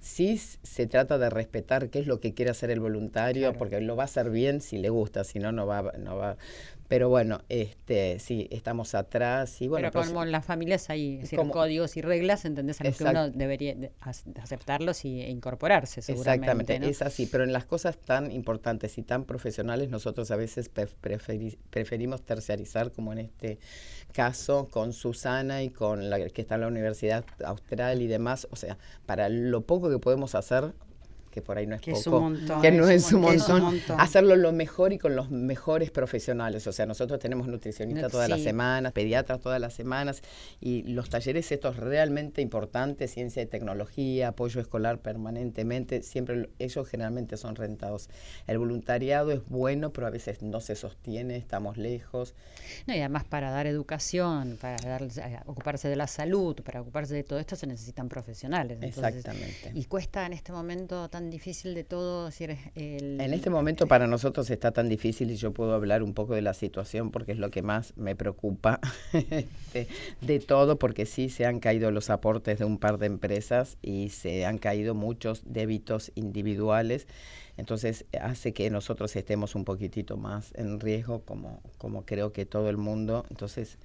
sí 0.02 0.38
se 0.38 0.88
trata 0.88 1.18
de 1.18 1.30
respetar 1.30 1.89
qué 1.89 2.00
es 2.00 2.06
lo 2.08 2.20
que 2.20 2.34
quiere 2.34 2.52
hacer 2.52 2.70
el 2.70 2.82
voluntario, 2.82 3.43
Claro. 3.43 3.58
porque 3.60 3.80
lo 3.80 3.95
va 3.95 4.04
a 4.04 4.06
hacer 4.06 4.30
bien 4.30 4.60
si 4.60 4.78
le 4.78 4.89
gusta, 4.89 5.24
si 5.24 5.39
no, 5.39 5.54
no 5.54 5.66
va, 5.66 5.93
no 5.97 6.18
va. 6.18 6.36
Pero 6.90 7.08
bueno, 7.08 7.40
este, 7.50 8.18
sí, 8.20 8.48
estamos 8.52 8.96
atrás 8.96 9.62
y 9.62 9.68
bueno. 9.68 9.90
Pero 9.92 10.06
como 10.08 10.24
en 10.24 10.32
las 10.32 10.44
familias 10.44 10.90
hay 10.90 11.18
decir, 11.20 11.38
como- 11.38 11.54
códigos 11.54 11.96
y 11.98 12.02
reglas, 12.02 12.46
¿entendés? 12.46 12.82
A 12.82 12.84
los 12.84 12.98
que 12.98 13.04
uno 13.04 13.30
debería 13.30 13.76
de- 13.76 13.92
ac- 14.02 14.40
aceptarlos 14.42 15.06
y, 15.06 15.22
e 15.22 15.30
incorporarse, 15.30 16.02
seguramente. 16.02 16.46
Exactamente, 16.48 16.80
¿no? 16.80 16.88
es 16.88 17.02
así, 17.04 17.28
pero 17.28 17.44
en 17.44 17.54
las 17.54 17.66
cosas 17.66 17.96
tan 18.00 18.32
importantes 18.32 18.98
y 18.98 19.04
tan 19.04 19.26
profesionales 19.26 19.90
nosotros 19.92 20.32
a 20.32 20.36
veces 20.36 20.74
pref- 20.74 20.96
preferi- 21.02 21.58
preferimos 21.70 22.24
terciarizar, 22.24 22.92
como 22.92 23.14
en 23.14 23.20
este 23.20 23.60
caso 24.12 24.68
con 24.72 24.92
Susana 24.92 25.62
y 25.62 25.70
con 25.70 26.10
la 26.10 26.28
que 26.30 26.42
está 26.42 26.56
en 26.56 26.62
la 26.62 26.68
Universidad 26.68 27.24
Austral 27.46 28.02
y 28.02 28.08
demás, 28.08 28.48
o 28.50 28.56
sea, 28.56 28.80
para 29.06 29.30
lo 29.30 29.62
poco 29.62 29.92
que 29.92 30.00
podemos 30.00 30.34
hacer, 30.34 30.74
que 31.30 31.42
por 31.42 31.58
ahí 31.58 31.68
no 31.68 31.76
es 31.76 31.82
Que 31.82 31.92
poco, 31.92 32.00
es 32.02 32.08
un 32.08 32.14
montón. 32.22 32.62
que 32.62 32.72
no 32.72 32.88
es 32.90 33.12
un 33.14 33.24
es 33.26 33.42
un 33.48 33.52
montón, 33.52 33.62
montón. 33.64 34.00
hacerlo 34.02 34.36
lo 34.36 34.52
mejor 34.52 34.94
y 34.94 34.98
con 34.98 35.16
los 35.16 35.30
mejores 35.32 35.92
profesionales. 35.92 36.66
O 36.68 36.72
sea, 36.72 36.86
nosotros 36.86 37.20
tenemos 37.20 37.48
nutricionistas 37.48 38.04
No, 38.04 38.10
todas 38.10 38.30
las 38.30 38.40
sí. 38.40 38.46
semanas, 38.46 38.92
pediatras 38.94 39.40
todas 39.40 39.60
las 39.62 39.74
semanas 39.74 40.22
y 40.60 40.84
los 40.84 41.10
talleres 41.10 41.52
estos 41.52 41.78
realmente 41.78 42.42
importantes, 42.42 43.12
ciencia 43.12 43.42
y 43.42 43.46
tecnología, 43.46 44.30
apoyo 44.30 44.60
escolar 44.62 45.00
permanentemente, 45.00 46.02
siempre 46.04 46.36
lo- 46.36 46.50
ellos 46.60 46.88
generalmente 46.88 47.38
son 47.38 47.56
rentados. 47.56 48.10
El 48.48 48.58
voluntariado 48.58 49.32
es 49.32 49.46
bueno, 49.48 49.92
pero 49.92 50.08
a 50.08 50.10
veces 50.10 50.42
no 50.42 50.60
se 50.62 50.76
sostiene, 50.76 51.38
estamos 51.38 51.78
lejos. 51.78 52.34
No, 52.88 52.94
y 52.96 53.00
además 53.00 53.24
para 53.26 53.52
dar 53.52 53.68
educación, 53.68 54.58
para 54.60 54.78
dar- 54.78 55.04
eh, 55.04 55.40
ocuparse 55.46 55.88
de 55.90 55.96
la 55.96 56.08
salud, 56.08 56.56
para 56.64 56.82
ocuparse 56.82 57.14
de 57.14 57.24
todo 57.24 57.40
esto 57.40 57.56
se 57.56 57.68
necesitan 57.68 58.10
profesionales. 58.10 58.78
Entonces, 58.82 59.16
Exactamente. 59.16 59.72
Y 59.74 59.86
cuesta 59.86 60.26
en 60.26 60.34
este 60.34 60.52
momento 60.52 61.10
tan 61.10 61.18
difícil 61.28 61.74
de 61.74 61.84
todo, 61.84 62.28
decir, 62.28 62.57
el, 62.76 63.20
En 63.20 63.34
este 63.34 63.49
momento 63.49 63.88
para 63.88 64.07
nosotros 64.07 64.49
está 64.49 64.72
tan 64.72 64.88
difícil 64.88 65.32
y 65.32 65.36
yo 65.36 65.51
puedo 65.51 65.74
hablar 65.74 66.03
un 66.03 66.13
poco 66.13 66.36
de 66.36 66.41
la 66.41 66.53
situación 66.53 67.11
porque 67.11 67.32
es 67.32 67.39
lo 67.39 67.49
que 67.51 67.61
más 67.61 67.93
me 67.97 68.15
preocupa 68.15 68.80
de, 69.11 69.88
de 70.22 70.39
todo, 70.39 70.80
porque 70.80 71.05
sí 71.05 71.30
se 71.30 71.45
han 71.45 71.59
caído 71.59 71.91
los 71.91 72.09
aportes 72.09 72.59
de 72.59 72.65
un 72.65 72.78
par 72.78 72.97
de 72.97 73.07
empresas 73.07 73.78
y 73.82 74.09
se 74.09 74.45
han 74.45 74.57
caído 74.57 74.95
muchos 74.95 75.41
débitos 75.45 76.11
individuales. 76.15 77.07
Entonces 77.57 78.05
hace 78.22 78.53
que 78.53 78.70
nosotros 78.70 79.15
estemos 79.15 79.55
un 79.55 79.65
poquitito 79.65 80.15
más 80.15 80.53
en 80.55 80.80
riesgo, 80.80 81.24
como, 81.26 81.61
como 81.78 82.05
creo 82.05 82.32
que 82.32 82.45
todo 82.45 82.70
el 82.70 82.78
mundo. 82.78 83.26
Entonces, 83.30 83.78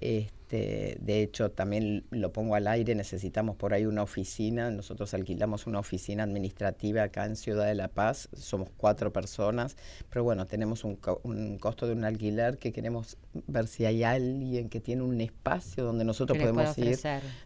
este, 0.00 0.39
de 0.56 1.22
hecho, 1.22 1.50
también 1.50 2.04
lo 2.10 2.32
pongo 2.32 2.54
al 2.54 2.66
aire, 2.66 2.94
necesitamos 2.94 3.56
por 3.56 3.72
ahí 3.74 3.86
una 3.86 4.02
oficina. 4.02 4.70
Nosotros 4.70 5.14
alquilamos 5.14 5.66
una 5.66 5.78
oficina 5.78 6.22
administrativa 6.24 7.02
acá 7.04 7.24
en 7.26 7.36
Ciudad 7.36 7.66
de 7.66 7.74
La 7.74 7.88
Paz. 7.88 8.28
Somos 8.32 8.68
cuatro 8.76 9.12
personas, 9.12 9.76
pero 10.08 10.24
bueno, 10.24 10.46
tenemos 10.46 10.84
un, 10.84 10.96
co- 10.96 11.20
un 11.24 11.58
costo 11.58 11.86
de 11.86 11.92
un 11.92 12.04
alquiler 12.04 12.58
que 12.58 12.72
queremos 12.72 13.16
ver 13.46 13.66
si 13.68 13.84
hay 13.84 14.02
alguien 14.02 14.68
que 14.68 14.80
tiene 14.80 15.02
un 15.02 15.20
espacio 15.20 15.84
donde 15.84 16.04
nosotros 16.04 16.36
que 16.38 16.44
podemos 16.44 16.76
ir. 16.78 16.98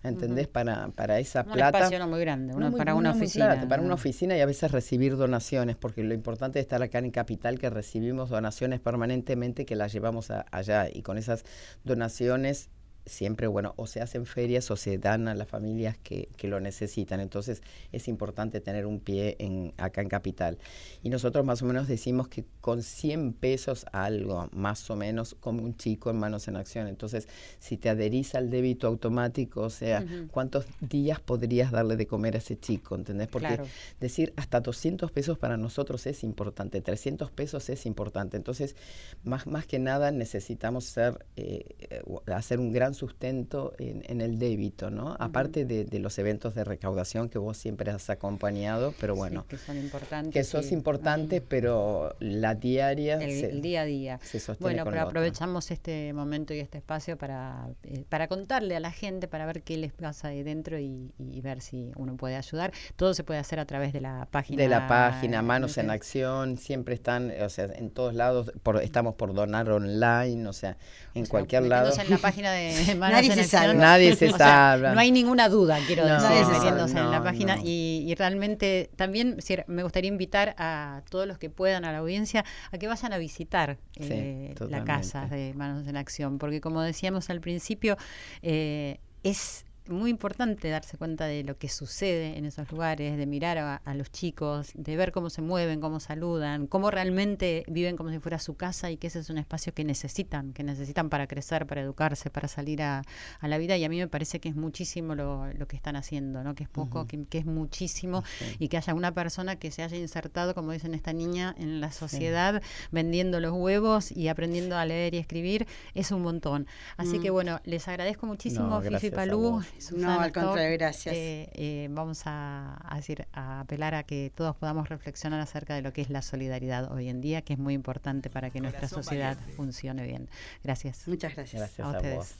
¿entendés? 0.02 0.48
Para, 0.48 0.88
para 0.88 1.18
esa 1.18 1.42
Un 1.42 1.52
plata. 1.52 1.78
espacio 1.78 1.98
no 1.98 2.08
muy 2.08 2.20
grande, 2.20 2.52
No 2.52 2.58
uno 2.58 2.70
muy- 2.70 2.78
para 2.78 2.94
una 2.94 3.10
no 3.12 3.16
oficina. 3.16 3.68
para 3.68 3.82
una 3.82 3.94
oficina 3.94 4.36
y 4.36 4.40
a 4.40 4.46
veces 4.46 4.70
recibir 4.72 5.16
donaciones, 5.16 5.76
porque 5.76 6.02
lo 6.02 6.14
importante 6.14 6.58
de 6.58 6.62
estar 6.62 6.82
acá 6.82 6.98
en 7.00 7.10
Capital 7.10 7.58
que 7.58 7.68
recibimos 7.70 8.30
donaciones 8.30 8.80
permanentemente 8.80 9.64
que 9.66 9.76
las 9.76 9.92
llevamos 9.92 10.30
a- 10.30 10.46
allá 10.50 10.88
y 10.92 11.02
con 11.02 11.18
esas 11.18 11.44
donaciones 11.84 12.70
siempre, 13.06 13.46
bueno, 13.46 13.74
o 13.76 13.86
se 13.86 14.00
hacen 14.00 14.26
ferias 14.26 14.70
o 14.70 14.76
se 14.76 14.98
dan 14.98 15.28
a 15.28 15.34
las 15.34 15.48
familias 15.48 15.96
que, 15.98 16.28
que 16.36 16.48
lo 16.48 16.60
necesitan. 16.60 17.20
Entonces 17.20 17.62
es 17.92 18.08
importante 18.08 18.60
tener 18.60 18.86
un 18.86 19.00
pie 19.00 19.36
en, 19.38 19.74
acá 19.76 20.00
en 20.00 20.08
Capital. 20.08 20.58
Y 21.02 21.10
nosotros 21.10 21.44
más 21.44 21.62
o 21.62 21.66
menos 21.66 21.88
decimos 21.88 22.28
que 22.28 22.44
con 22.60 22.82
100 22.82 23.34
pesos 23.34 23.86
algo, 23.92 24.48
más 24.52 24.88
o 24.90 24.96
menos, 24.96 25.34
como 25.38 25.62
un 25.62 25.76
chico 25.76 26.10
en 26.10 26.16
Manos 26.16 26.48
en 26.48 26.56
Acción. 26.56 26.88
Entonces, 26.88 27.28
si 27.58 27.76
te 27.76 27.88
adherís 27.88 28.34
al 28.34 28.50
débito 28.50 28.86
automático, 28.86 29.62
o 29.62 29.70
sea, 29.70 30.04
¿cuántos 30.30 30.66
días 30.80 31.20
podrías 31.20 31.70
darle 31.70 31.96
de 31.96 32.06
comer 32.06 32.36
a 32.36 32.38
ese 32.38 32.58
chico? 32.58 32.94
¿Entendés? 32.94 33.28
Porque 33.28 33.60
decir 34.00 34.32
hasta 34.36 34.60
200 34.60 35.10
pesos 35.12 35.38
para 35.38 35.56
nosotros 35.56 36.06
es 36.06 36.24
importante, 36.24 36.80
300 36.80 37.30
pesos 37.30 37.68
es 37.68 37.86
importante. 37.86 38.36
Entonces, 38.36 38.76
más, 39.24 39.46
más 39.46 39.66
que 39.66 39.78
nada 39.78 40.10
necesitamos 40.10 40.84
ser, 40.84 41.26
eh, 41.36 42.02
hacer 42.26 42.60
un 42.60 42.72
gran 42.72 42.93
sustento 42.94 43.74
en, 43.78 44.20
el 44.20 44.38
débito, 44.38 44.90
¿no? 44.90 45.16
Aparte 45.18 45.64
de, 45.64 45.98
los 45.98 46.18
eventos 46.18 46.54
de 46.54 46.64
recaudación 46.64 47.28
que 47.28 47.38
vos 47.38 47.56
siempre 47.56 47.90
has 47.90 48.10
acompañado, 48.10 48.94
pero 49.00 49.14
bueno. 49.14 49.46
que 49.48 49.58
son 49.58 49.76
importantes. 49.76 50.32
Que 50.32 50.40
eso 50.40 50.58
es 50.58 50.72
importante, 50.72 51.40
pero 51.40 52.14
la 52.20 52.54
diaria. 52.54 53.20
El, 53.20 53.60
día 53.60 53.82
a 53.82 53.84
día. 53.84 54.20
bueno, 54.60 54.84
pero 54.84 55.02
aprovechamos 55.02 55.70
este 55.70 56.12
momento 56.12 56.54
y 56.54 56.60
este 56.60 56.78
espacio 56.78 57.16
para, 57.16 57.68
eh, 57.82 58.04
para 58.08 58.28
contarle 58.28 58.76
a 58.76 58.80
la 58.80 58.90
gente, 58.90 59.28
para 59.28 59.46
ver 59.46 59.62
qué 59.62 59.76
les 59.76 59.92
pasa 59.92 60.28
ahí 60.28 60.42
dentro 60.42 60.78
y, 60.78 61.12
ver 61.44 61.60
si 61.60 61.92
uno 61.96 62.16
puede 62.16 62.36
ayudar. 62.36 62.72
Todo 62.96 63.12
se 63.12 63.22
puede 63.22 63.38
hacer 63.38 63.60
a 63.60 63.66
través 63.66 63.92
de 63.92 64.00
la 64.00 64.26
página. 64.30 64.62
De 64.62 64.68
la 64.68 64.88
página, 64.88 65.42
Manos 65.42 65.76
en 65.76 65.90
Acción, 65.90 66.56
siempre 66.56 66.94
están, 66.94 67.30
o 67.42 67.48
sea, 67.50 67.66
en 67.66 67.90
todos 67.90 68.14
lados, 68.14 68.50
por, 68.62 68.82
estamos 68.82 69.14
por 69.14 69.34
donar 69.34 69.68
online, 69.68 70.46
o 70.48 70.52
sea, 70.54 70.78
en 71.14 71.26
cualquier 71.26 71.62
lado. 71.64 71.92
en 71.98 72.10
la 72.10 72.18
página 72.18 72.52
de 72.52 72.94
Nadie 72.98 73.34
se 73.34 73.44
salva. 73.44 73.74
Nadie 73.74 74.16
se 74.16 74.30
salva. 74.30 74.94
no 74.94 75.00
hay 75.00 75.10
ninguna 75.10 75.48
duda, 75.48 75.78
quiero 75.86 76.04
decir, 76.06 76.46
metiéndose 76.52 76.98
en 76.98 77.10
la 77.10 77.22
página. 77.22 77.58
Y, 77.62 78.14
realmente 78.16 78.90
también 78.96 79.38
me 79.66 79.82
gustaría 79.82 80.08
invitar 80.08 80.54
a 80.56 81.02
todos 81.10 81.26
los 81.26 81.38
que 81.38 81.50
puedan, 81.50 81.84
a 81.84 81.92
la 81.92 81.98
audiencia, 81.98 82.44
a 82.70 82.78
que 82.78 82.86
vayan 82.86 83.12
a 83.12 83.18
visitar 83.18 83.78
eh, 83.96 84.54
la 84.68 84.84
casa 84.84 85.26
de 85.26 85.52
Manos 85.54 85.86
en 85.88 85.96
Acción, 85.96 86.38
porque 86.38 86.60
como 86.60 86.80
decíamos 86.80 87.30
al 87.30 87.40
principio, 87.40 87.96
eh, 88.42 88.98
es 89.24 89.64
muy 89.88 90.10
importante 90.10 90.70
darse 90.70 90.96
cuenta 90.96 91.26
de 91.26 91.44
lo 91.44 91.58
que 91.58 91.68
sucede 91.68 92.38
en 92.38 92.46
esos 92.46 92.70
lugares, 92.70 93.18
de 93.18 93.26
mirar 93.26 93.58
a, 93.58 93.94
los 93.94 94.10
chicos, 94.10 94.70
de 94.74 94.96
ver 94.96 95.12
cómo 95.12 95.30
se 95.30 95.42
mueven, 95.42 95.80
cómo 95.80 96.00
saludan, 96.00 96.66
cómo 96.66 96.90
realmente 96.90 97.64
viven 97.68 97.96
como 97.96 98.10
si 98.10 98.18
fuera 98.18 98.38
su 98.38 98.54
casa 98.54 98.90
y 98.90 98.96
que 98.96 99.08
ese 99.08 99.18
es 99.18 99.30
un 99.30 99.38
espacio 99.38 99.74
que 99.74 99.84
necesitan, 99.84 100.52
que 100.52 100.62
necesitan 100.62 101.10
para 101.10 101.26
crecer, 101.26 101.66
para 101.66 101.82
educarse, 101.82 102.30
para 102.30 102.48
salir 102.48 102.82
a, 102.82 103.02
la 103.42 103.58
vida. 103.58 103.76
Y 103.76 103.84
a 103.84 103.88
mí 103.88 103.98
me 103.98 104.08
parece 104.08 104.40
que 104.40 104.48
es 104.48 104.56
muchísimo 104.56 105.14
lo, 105.14 105.44
que 105.68 105.76
están 105.76 105.96
haciendo, 105.96 106.42
¿no? 106.42 106.54
que 106.54 106.64
es 106.64 106.68
poco, 106.68 107.06
que, 107.06 107.26
es 107.30 107.46
muchísimo 107.46 108.24
y 108.58 108.68
que 108.68 108.78
haya 108.78 108.94
una 108.94 109.12
persona 109.12 109.56
que 109.56 109.70
se 109.70 109.82
haya 109.82 109.96
insertado, 109.96 110.54
como 110.54 110.72
dicen 110.72 110.94
esta 110.94 111.12
niña, 111.12 111.54
en 111.58 111.80
la 111.80 111.92
sociedad, 111.92 112.62
vendiendo 112.90 113.38
los 113.40 113.52
huevos 113.52 114.10
y 114.10 114.28
aprendiendo 114.28 114.76
a 114.76 114.86
leer 114.86 115.14
y 115.14 115.18
escribir, 115.18 115.66
es 115.94 116.10
un 116.10 116.22
montón. 116.22 116.66
Así 116.96 117.18
que 117.18 117.30
mm. 117.30 117.34
bueno, 117.34 117.60
les 117.64 117.86
agradezco 117.86 118.26
muchísimo, 118.26 118.80
Fifi 118.80 119.10
Palú 119.10 119.62
no, 119.92 120.20
al 120.20 120.32
contrario, 120.32 120.76
gracias. 120.78 121.14
Eh, 121.14 121.50
eh, 121.54 121.88
vamos 121.90 122.22
a, 122.26 122.78
decir, 122.96 123.26
a 123.32 123.60
apelar 123.60 123.94
a 123.94 124.02
que 124.02 124.32
todos 124.34 124.56
podamos 124.56 124.88
reflexionar 124.88 125.40
acerca 125.40 125.74
de 125.74 125.82
lo 125.82 125.92
que 125.92 126.02
es 126.02 126.10
la 126.10 126.22
solidaridad 126.22 126.92
hoy 126.92 127.08
en 127.08 127.20
día, 127.20 127.42
que 127.42 127.54
es 127.54 127.58
muy 127.58 127.74
importante 127.74 128.30
para 128.30 128.50
que 128.50 128.60
nuestra 128.60 128.88
sociedad 128.88 129.38
funcione 129.56 130.04
bien. 130.04 130.28
Gracias. 130.62 131.06
Muchas 131.06 131.34
gracias. 131.34 131.60
Gracias 131.60 131.86
a, 131.86 131.90
ustedes. 131.90 132.34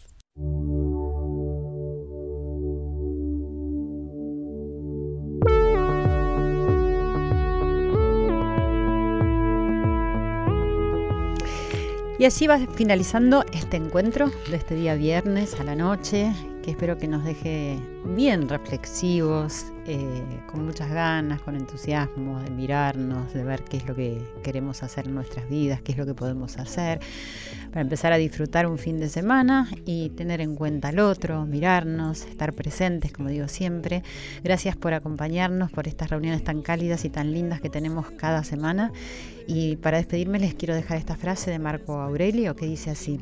Y 12.16 12.26
así 12.26 12.46
va 12.46 12.58
finalizando 12.58 13.44
este 13.52 13.76
encuentro 13.76 14.30
de 14.48 14.56
este 14.56 14.76
día 14.76 14.94
viernes 14.94 15.58
a 15.58 15.64
la 15.64 15.74
noche, 15.74 16.32
que 16.64 16.70
espero 16.70 16.96
que 16.96 17.06
nos 17.06 17.22
deje 17.24 17.78
bien 18.16 18.48
reflexivos, 18.48 19.66
eh, 19.86 20.22
con 20.50 20.64
muchas 20.64 20.90
ganas, 20.90 21.42
con 21.42 21.56
entusiasmo 21.56 22.40
de 22.40 22.48
mirarnos, 22.48 23.34
de 23.34 23.44
ver 23.44 23.62
qué 23.64 23.76
es 23.76 23.86
lo 23.86 23.94
que 23.94 24.18
queremos 24.42 24.82
hacer 24.82 25.06
en 25.06 25.14
nuestras 25.14 25.46
vidas, 25.46 25.82
qué 25.82 25.92
es 25.92 25.98
lo 25.98 26.06
que 26.06 26.14
podemos 26.14 26.56
hacer, 26.56 27.00
para 27.68 27.82
empezar 27.82 28.14
a 28.14 28.16
disfrutar 28.16 28.66
un 28.66 28.78
fin 28.78 28.98
de 28.98 29.10
semana 29.10 29.68
y 29.84 30.08
tener 30.10 30.40
en 30.40 30.56
cuenta 30.56 30.88
al 30.88 31.00
otro, 31.00 31.44
mirarnos, 31.44 32.24
estar 32.24 32.54
presentes, 32.54 33.12
como 33.12 33.28
digo 33.28 33.46
siempre. 33.46 34.02
Gracias 34.42 34.74
por 34.74 34.94
acompañarnos, 34.94 35.70
por 35.70 35.86
estas 35.86 36.08
reuniones 36.08 36.44
tan 36.44 36.62
cálidas 36.62 37.04
y 37.04 37.10
tan 37.10 37.34
lindas 37.34 37.60
que 37.60 37.68
tenemos 37.68 38.10
cada 38.12 38.42
semana. 38.42 38.90
Y 39.46 39.76
para 39.76 39.98
despedirme 39.98 40.38
les 40.38 40.54
quiero 40.54 40.74
dejar 40.74 40.96
esta 40.96 41.16
frase 41.16 41.50
de 41.50 41.58
Marco 41.58 42.00
Aurelio 42.00 42.56
que 42.56 42.64
dice 42.64 42.90
así, 42.90 43.20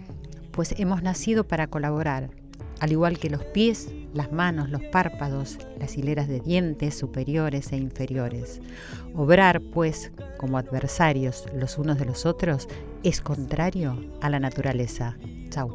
pues 0.52 0.76
hemos 0.78 1.02
nacido 1.02 1.42
para 1.42 1.66
colaborar 1.66 2.41
al 2.82 2.90
igual 2.90 3.16
que 3.16 3.30
los 3.30 3.44
pies, 3.44 3.92
las 4.12 4.32
manos, 4.32 4.68
los 4.68 4.82
párpados, 4.82 5.56
las 5.78 5.96
hileras 5.96 6.26
de 6.26 6.40
dientes 6.40 6.98
superiores 6.98 7.70
e 7.70 7.76
inferiores. 7.76 8.60
Obrar, 9.14 9.60
pues, 9.60 10.10
como 10.36 10.58
adversarios 10.58 11.44
los 11.54 11.78
unos 11.78 11.96
de 12.00 12.06
los 12.06 12.26
otros 12.26 12.66
es 13.04 13.20
contrario 13.20 14.04
a 14.20 14.28
la 14.30 14.40
naturaleza. 14.40 15.16
Chau. 15.50 15.70